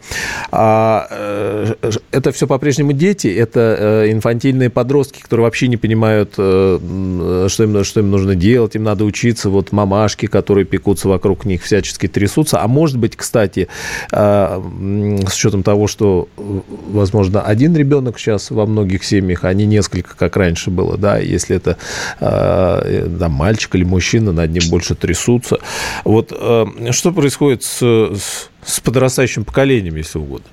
а 0.52 1.08
э, 1.10 1.74
это 2.12 2.32
все 2.32 2.48
по-прежнему 2.48 2.94
дети, 2.94 3.28
это 3.28 4.04
э, 4.06 4.12
инфантильные 4.12 4.70
подростки, 4.70 5.22
которые 5.22 5.46
вообще 5.46 5.68
не 5.68 5.78
понимают, 5.78 6.34
э, 6.38 7.48
что 7.50 7.64
им, 7.64 7.84
что 7.84 8.00
им 8.00 8.10
нужно 8.10 8.36
делать, 8.36 8.76
им 8.76 8.84
надо 8.84 9.06
учиться, 9.06 9.50
вот 9.50 9.72
мамашки, 9.72 10.26
которые 10.26 10.66
пекутся 10.66 11.08
вокруг 11.08 11.46
них, 11.46 11.64
всячески 11.64 12.08
трясутся. 12.08 12.62
А 12.62 12.68
может 12.68 12.98
быть, 12.98 13.16
кстати, 13.16 13.68
с 14.12 15.36
учетом 15.36 15.64
того, 15.64 15.88
что, 15.88 16.28
возможно, 16.38 17.42
один 17.42 17.76
ребенок 17.76 18.20
сейчас 18.20 18.52
во 18.52 18.66
многих 18.66 19.04
семьях, 19.04 19.44
а 19.44 19.54
не 19.54 19.66
несколько, 19.66 20.16
как 20.16 20.36
раньше 20.38 20.70
было, 20.70 20.98
да, 20.98 21.18
если 21.18 21.56
это 21.56 21.78
да, 22.20 23.30
мальчик 23.30 23.76
или 23.76 23.84
мужчина, 23.84 24.32
над 24.32 24.52
ним 24.52 24.64
больше 24.70 24.96
трясутся. 24.96 25.60
Вот 26.04 26.30
что 26.30 27.12
происходит 27.12 27.64
с, 27.64 27.80
с 27.82 28.50
с 28.70 28.80
подрастающим 28.80 29.43
поколением, 29.43 29.95
если 29.95 30.20
угодно? 30.20 30.47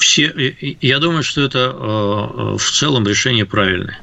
Все, 0.00 0.32
я 0.80 0.98
думаю, 0.98 1.22
что 1.22 1.42
это 1.42 1.58
э, 1.58 2.56
в 2.56 2.70
целом 2.72 3.06
решение 3.06 3.44
правильное, 3.44 4.00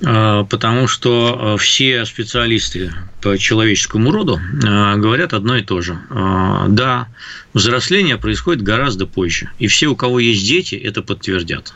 э, 0.00 0.44
потому 0.50 0.88
что 0.88 1.54
э, 1.54 1.62
все 1.62 2.04
специалисты 2.04 2.92
по 3.22 3.38
человеческому 3.38 4.10
роду 4.10 4.40
говорят 4.52 5.32
одно 5.32 5.56
и 5.56 5.62
то 5.62 5.82
же. 5.82 5.98
Да, 6.10 7.06
взросление 7.54 8.16
происходит 8.16 8.62
гораздо 8.62 9.06
позже, 9.06 9.50
и 9.60 9.68
все, 9.68 9.86
у 9.86 9.94
кого 9.94 10.18
есть 10.18 10.44
дети, 10.44 10.74
это 10.74 11.00
подтвердят. 11.02 11.74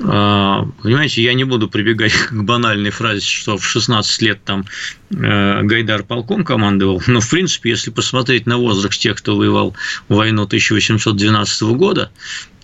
А, 0.00 0.64
понимаете, 0.82 1.22
я 1.22 1.34
не 1.34 1.44
буду 1.44 1.68
прибегать 1.68 2.12
к 2.28 2.32
банальной 2.32 2.90
фразе, 2.90 3.20
что 3.20 3.58
в 3.58 3.64
16 3.64 4.22
лет 4.22 4.42
там 4.44 4.64
э, 5.10 5.62
Гайдар 5.62 6.04
полком 6.04 6.44
командовал, 6.44 7.02
но, 7.06 7.20
в 7.20 7.28
принципе, 7.28 7.70
если 7.70 7.90
посмотреть 7.90 8.46
на 8.46 8.58
возраст 8.58 8.98
тех, 9.00 9.16
кто 9.16 9.36
воевал 9.36 9.74
в 10.08 10.14
войну 10.14 10.44
1812 10.44 11.62
года, 11.62 12.10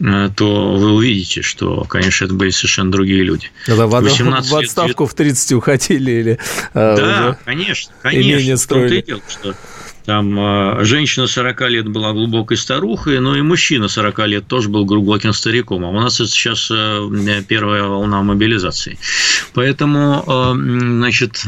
э, 0.01 0.31
то 0.37 0.77
вы 0.77 0.93
увидите, 0.93 1.43
что, 1.43 1.85
конечно, 1.85 2.27
это 2.27 2.35
были 2.35 2.51
совершенно 2.51 2.93
другие 2.93 3.25
люди. 3.25 3.51
Да, 3.67 3.87
в, 3.87 3.91
в 3.91 4.57
отставку 4.57 5.05
лет... 5.05 5.13
в 5.13 5.15
30 5.15 5.53
уходили 5.53 6.11
или 6.13 6.33
э, 6.33 6.97
Да, 6.97 7.39
конечно, 7.45 7.93
конечно. 8.01 8.57
В 8.57 8.67
том-то 8.67 8.95
и 8.95 9.03
дело, 9.03 9.23
что 9.29 9.55
там 10.05 10.39
а, 10.39 10.85
женщина 10.85 11.27
40 11.27 11.61
лет 11.71 11.89
была 11.89 12.13
глубокой 12.13 12.59
старухой, 12.59 13.21
но 13.21 13.37
и 13.37 13.43
мужчина 13.43 13.89
40 13.89 14.19
лет 14.27 14.47
тоже 14.47 14.69
был 14.69 14.85
глубоким 14.85 15.33
стариком. 15.33 15.85
А 15.85 15.89
у 15.89 15.99
нас 15.99 16.21
это 16.21 16.31
сейчас 16.31 16.71
э, 16.71 17.43
первая 17.49 17.85
волна 17.85 18.23
мобилизации. 18.23 18.99
Поэтому, 19.55 20.23
э, 20.27 20.53
значит, 20.55 21.43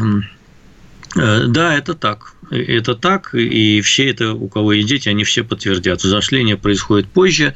э, 1.16 1.44
да, 1.46 1.76
это 1.76 1.94
так. 1.94 2.32
Это 2.50 2.94
так, 2.94 3.34
и 3.34 3.80
все 3.80 4.08
это, 4.08 4.32
у 4.32 4.48
кого 4.48 4.72
есть 4.72 4.88
дети, 4.88 5.08
они 5.08 5.24
все 5.24 5.42
подтвердят. 5.42 6.02
Взросление 6.02 6.56
происходит 6.56 7.08
позже, 7.08 7.54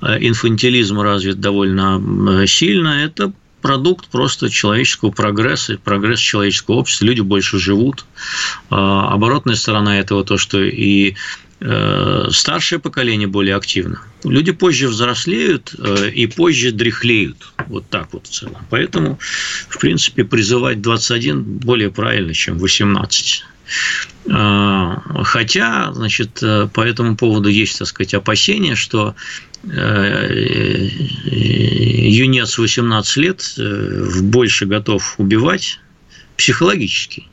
инфантилизм 0.00 1.00
развит 1.00 1.40
довольно 1.40 2.46
сильно. 2.46 3.04
Это 3.04 3.32
продукт 3.60 4.08
просто 4.08 4.50
человеческого 4.50 5.10
прогресса, 5.10 5.78
прогресс 5.82 6.20
человеческого 6.20 6.76
общества. 6.76 7.06
Люди 7.06 7.20
больше 7.20 7.58
живут. 7.58 8.04
А, 8.70 9.12
оборотная 9.12 9.56
сторона 9.56 9.98
этого 9.98 10.24
то, 10.24 10.36
что 10.36 10.62
и 10.62 11.14
э, 11.60 12.28
старшее 12.30 12.78
поколение 12.78 13.26
более 13.26 13.56
активно. 13.56 14.00
Люди 14.24 14.52
позже 14.52 14.88
взрослеют 14.88 15.74
э, 15.78 16.10
и 16.10 16.26
позже 16.26 16.72
дряхлеют. 16.72 17.52
Вот 17.66 17.88
так 17.88 18.08
вот 18.12 18.26
в 18.26 18.30
целом. 18.30 18.66
Поэтому, 18.70 19.18
в 19.68 19.78
принципе, 19.78 20.24
призывать 20.24 20.80
21 20.80 21.42
более 21.42 21.90
правильно, 21.90 22.34
чем 22.34 22.58
18. 22.58 23.44
А, 24.30 25.02
хотя, 25.24 25.92
значит, 25.92 26.42
э, 26.42 26.68
по 26.72 26.80
этому 26.80 27.16
поводу 27.16 27.48
есть, 27.48 27.78
так 27.78 27.88
сказать, 27.88 28.14
опасения, 28.14 28.74
что 28.74 29.14
юнец 32.08 32.58
18 32.58 33.16
лет 33.16 33.54
э, 33.58 34.20
больше 34.22 34.66
готов 34.66 35.14
убивать 35.18 35.80
психологически, 36.36 37.26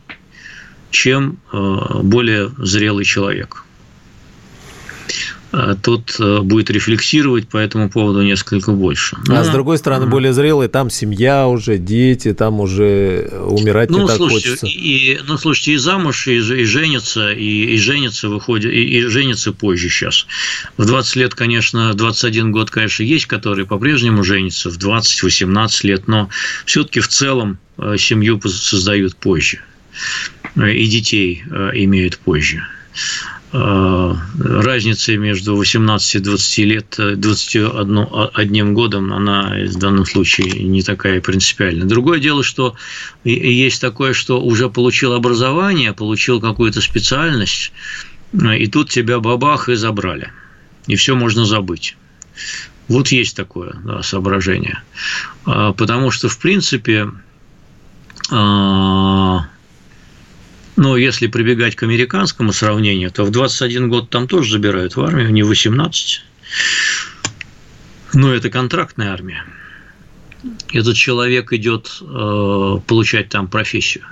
чем 0.91 1.39
э, 1.51 1.99
более 2.03 2.51
зрелый 2.57 3.05
человек. 3.05 3.63
А 5.57 5.73
тот 5.73 6.17
э, 6.19 6.41
будет 6.41 6.69
рефлексировать 6.69 7.47
по 7.47 7.55
этому 7.55 7.89
поводу 7.89 8.21
несколько 8.21 8.73
больше. 8.73 9.15
А 9.29 9.41
с 9.41 9.47
другой 9.47 9.77
стороны, 9.77 10.05
более 10.05 10.33
зрелый, 10.33 10.67
там 10.67 10.89
семья 10.89 11.47
уже, 11.47 11.77
дети, 11.77 12.33
там 12.33 12.59
уже 12.59 13.31
умирать 13.41 13.89
ну, 13.89 14.01
не 14.01 14.07
так 14.07 14.17
слушайте, 14.17 14.49
хочется. 14.49 14.67
И, 14.67 15.17
ну, 15.25 15.37
слушайте, 15.37 15.71
и 15.71 15.77
замуж, 15.77 16.27
и, 16.27 16.39
и 16.39 16.65
женится, 16.65 17.31
и, 17.31 17.73
и 17.73 17.77
женится 17.77 18.27
выходит, 18.27 18.73
и, 18.73 18.83
и 18.83 19.01
женится 19.03 19.53
позже 19.53 19.87
сейчас. 19.87 20.27
В 20.75 20.85
20 20.85 21.15
лет, 21.15 21.35
конечно, 21.35 21.93
в 21.93 21.95
21 21.95 22.51
год, 22.51 22.69
конечно, 22.69 23.03
есть, 23.03 23.25
которые 23.25 23.65
по-прежнему 23.65 24.25
женятся, 24.25 24.69
в 24.69 24.77
20-18 24.77 25.69
лет, 25.83 26.09
но 26.09 26.27
все-таки 26.65 26.99
в 26.99 27.07
целом 27.07 27.59
э, 27.77 27.95
семью 27.97 28.41
создают 28.41 29.15
позже. 29.15 29.61
Э, 30.57 30.69
и 30.69 30.85
детей 30.85 31.43
имеют 31.75 32.17
позже. 32.17 32.61
Э, 33.51 34.15
разница 34.39 35.15
между 35.17 35.55
18 35.55 36.15
и 36.15 36.19
20 36.19 36.57
лет, 36.59 36.95
21 36.97 37.97
э, 37.99 38.29
одним 38.33 38.73
годом, 38.73 39.13
она 39.13 39.55
в 39.67 39.77
данном 39.77 40.05
случае 40.05 40.63
не 40.63 40.81
такая 40.81 41.21
принципиальная. 41.21 41.85
Другое 41.85 42.19
дело, 42.19 42.43
что 42.43 42.75
есть 43.23 43.79
такое, 43.81 44.13
что 44.13 44.41
уже 44.41 44.69
получил 44.69 45.13
образование, 45.13 45.93
получил 45.93 46.41
какую-то 46.41 46.81
специальность, 46.81 47.71
э, 48.33 48.57
и 48.57 48.67
тут 48.67 48.89
тебя 48.89 49.19
бабах 49.19 49.69
и 49.69 49.75
забрали. 49.75 50.31
И 50.87 50.95
все 50.95 51.15
можно 51.15 51.45
забыть. 51.45 51.95
Вот 52.87 53.09
есть 53.09 53.35
такое 53.35 53.75
да, 53.83 54.03
соображение. 54.03 54.83
Потому 55.43 56.11
что, 56.11 56.29
в 56.29 56.37
принципе, 56.37 57.09
но 60.75 60.97
если 60.97 61.27
прибегать 61.27 61.75
к 61.75 61.83
американскому 61.83 62.51
сравнению, 62.51 63.11
то 63.11 63.23
в 63.23 63.31
21 63.31 63.89
год 63.89 64.09
там 64.09 64.27
тоже 64.27 64.51
забирают 64.51 64.95
в 64.95 65.01
армию, 65.01 65.31
не 65.31 65.43
18. 65.43 66.21
Но 68.13 68.33
это 68.33 68.49
контрактная 68.49 69.11
армия. 69.11 69.45
Этот 70.71 70.95
человек 70.95 71.53
идет 71.53 71.99
э, 72.01 72.77
получать 72.85 73.29
там 73.29 73.47
профессию. 73.47 74.05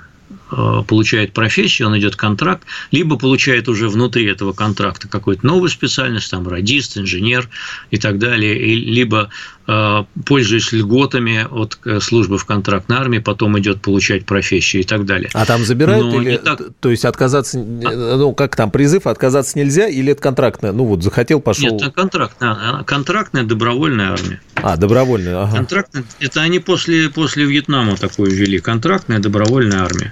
Э, 0.52 0.84
получает 0.88 1.34
профессию, 1.34 1.88
он 1.88 1.98
идет 1.98 2.16
контракт, 2.16 2.64
либо 2.92 3.18
получает 3.18 3.68
уже 3.70 3.90
внутри 3.90 4.26
этого 4.26 4.54
контракта 4.54 5.08
какую-то 5.08 5.46
новую 5.46 5.70
специальность, 5.70 6.30
там 6.32 6.48
радист, 6.48 6.98
инженер 6.98 7.50
и 7.92 7.98
так 7.98 8.20
далее, 8.20 8.54
либо 8.76 9.30
э, 9.63 9.63
пользуясь 9.66 10.72
льготами 10.74 11.48
от 11.50 11.80
э, 11.86 12.00
службы 12.02 12.38
в 12.38 12.46
контрактной 12.46 12.98
армии, 12.98 13.20
потом 13.20 13.58
идет 13.60 13.82
получать 13.82 14.26
профессию 14.26 14.82
и 14.82 14.86
так 14.86 15.06
далее. 15.06 15.30
А 15.34 15.46
там 15.46 15.64
забирают 15.64 16.06
Но 16.06 16.22
или, 16.22 16.38
так... 16.38 16.60
то 16.80 16.90
есть 16.90 17.06
отказаться, 17.06 17.60
а... 17.60 18.18
ну 18.18 18.34
как 18.34 18.56
там 18.56 18.72
призыв, 18.72 19.08
отказаться 19.08 19.58
нельзя 19.58 19.88
или 19.88 20.12
это 20.12 20.22
контрактная? 20.22 20.74
Ну 20.74 20.86
вот 20.86 21.04
захотел, 21.04 21.40
пошел. 21.40 21.72
Нет, 21.72 21.82
это 21.82 21.92
контрактная, 21.92 22.84
контрактная 22.84 23.44
добровольная 23.44 24.12
армия. 24.12 24.42
А 24.56 24.76
добровольная, 24.76 25.44
ага. 25.44 25.58
Контрактная, 25.58 26.04
это 26.20 26.42
они 26.42 26.60
после 26.60 27.10
после 27.10 27.46
Вьетнама 27.46 27.96
такую 27.96 28.32
ввели, 28.32 28.60
контрактная 28.60 29.20
добровольная 29.20 29.80
армия. 29.80 30.12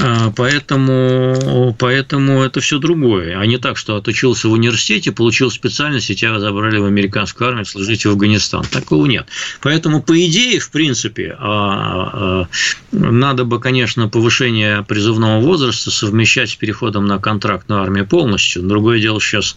А, 0.00 0.32
поэтому, 0.34 1.74
поэтому 1.78 2.42
это 2.42 2.60
все 2.60 2.78
другое. 2.78 3.38
А 3.38 3.46
не 3.46 3.58
так, 3.58 3.76
что 3.76 3.96
отучился 3.96 4.48
в 4.48 4.52
университете, 4.52 5.12
получил 5.12 5.50
специальность, 5.50 6.10
и 6.10 6.16
тебя 6.16 6.38
забрали 6.38 6.78
в 6.78 6.84
американскую 6.84 7.48
армию 7.48 7.64
служить 7.64 8.04
в 8.04 8.10
Афганистан. 8.10 8.64
Такого 8.64 9.06
нет. 9.06 9.26
Поэтому, 9.60 10.02
по 10.02 10.18
идее, 10.26 10.60
в 10.60 10.70
принципе, 10.70 11.36
а, 11.38 12.44
а, 12.44 12.48
надо 12.92 13.44
бы, 13.44 13.60
конечно, 13.60 14.08
повышение 14.08 14.82
призывного 14.82 15.40
возраста 15.40 15.90
совмещать 15.90 16.50
с 16.50 16.54
переходом 16.54 17.06
на 17.06 17.18
контрактную 17.18 17.82
армию 17.82 18.06
полностью. 18.06 18.62
Другое 18.62 19.00
дело 19.00 19.20
сейчас 19.20 19.56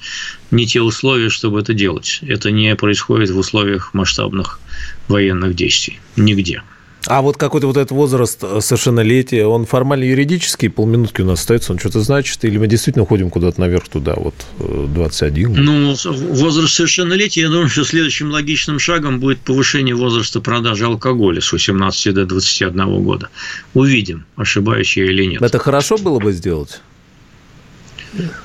не 0.51 0.65
те 0.67 0.81
условия, 0.81 1.29
чтобы 1.29 1.59
это 1.61 1.73
делать. 1.73 2.19
Это 2.21 2.51
не 2.51 2.75
происходит 2.75 3.29
в 3.29 3.37
условиях 3.37 3.93
масштабных 3.93 4.59
военных 5.07 5.55
действий. 5.55 5.99
Нигде. 6.15 6.61
А 7.07 7.21
вот 7.21 7.37
какой-то 7.37 7.67
вот 7.67 7.77
этот 7.77 7.91
возраст 7.91 8.39
э, 8.43 8.59
совершеннолетия, 8.61 9.45
он 9.45 9.65
формально 9.65 10.03
юридический, 10.03 10.69
полминутки 10.69 11.21
у 11.21 11.25
нас 11.25 11.39
остается, 11.39 11.71
он 11.71 11.79
что-то 11.79 12.01
значит, 12.01 12.43
или 12.45 12.57
мы 12.57 12.67
действительно 12.67 13.03
уходим 13.03 13.29
куда-то 13.29 13.59
наверх 13.59 13.87
туда, 13.87 14.15
вот 14.15 14.33
21? 14.59 15.55
Э, 15.55 15.59
ну, 15.59 15.95
возраст 16.31 16.73
совершеннолетия, 16.73 17.41
я 17.41 17.49
думаю, 17.49 17.69
что 17.69 17.83
следующим 17.83 18.31
логичным 18.31 18.79
шагом 18.79 19.19
будет 19.19 19.39
повышение 19.39 19.95
возраста 19.95 20.41
продажи 20.41 20.85
алкоголя 20.85 21.41
с 21.41 21.51
18 21.51 22.13
до 22.13 22.25
21 22.25 23.03
года. 23.03 23.29
Увидим, 23.73 24.25
ошибаюсь 24.35 24.97
я 24.97 25.05
или 25.05 25.25
нет. 25.25 25.41
Это 25.41 25.59
хорошо 25.59 25.97
было 25.97 26.19
бы 26.19 26.31
сделать? 26.31 26.81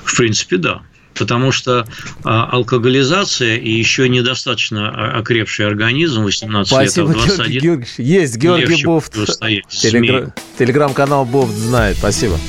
В 0.03 0.17
принципе, 0.17 0.57
да 0.57 0.81
потому 1.21 1.51
что 1.51 1.87
а, 2.23 2.45
алкоголизация 2.45 3.55
и 3.57 3.69
еще 3.69 4.09
недостаточно 4.09 5.17
окрепший 5.19 5.67
организм 5.67 6.23
18 6.23 6.67
Спасибо, 6.67 7.09
лет, 7.09 7.17
а 7.17 7.25
21 7.27 7.47
Георгий 7.47 7.59
Георгиевич. 7.59 7.99
Есть 7.99 8.37
Георгий 8.37 8.83
Бофт. 8.83 9.13
Телегра... 9.13 10.33
Телеграм-канал 10.57 11.25
Бофт 11.25 11.53
знает. 11.53 11.97
Спасибо. 11.97 12.39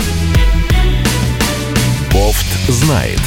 Бофт 2.13 2.47
знает. 2.69 3.21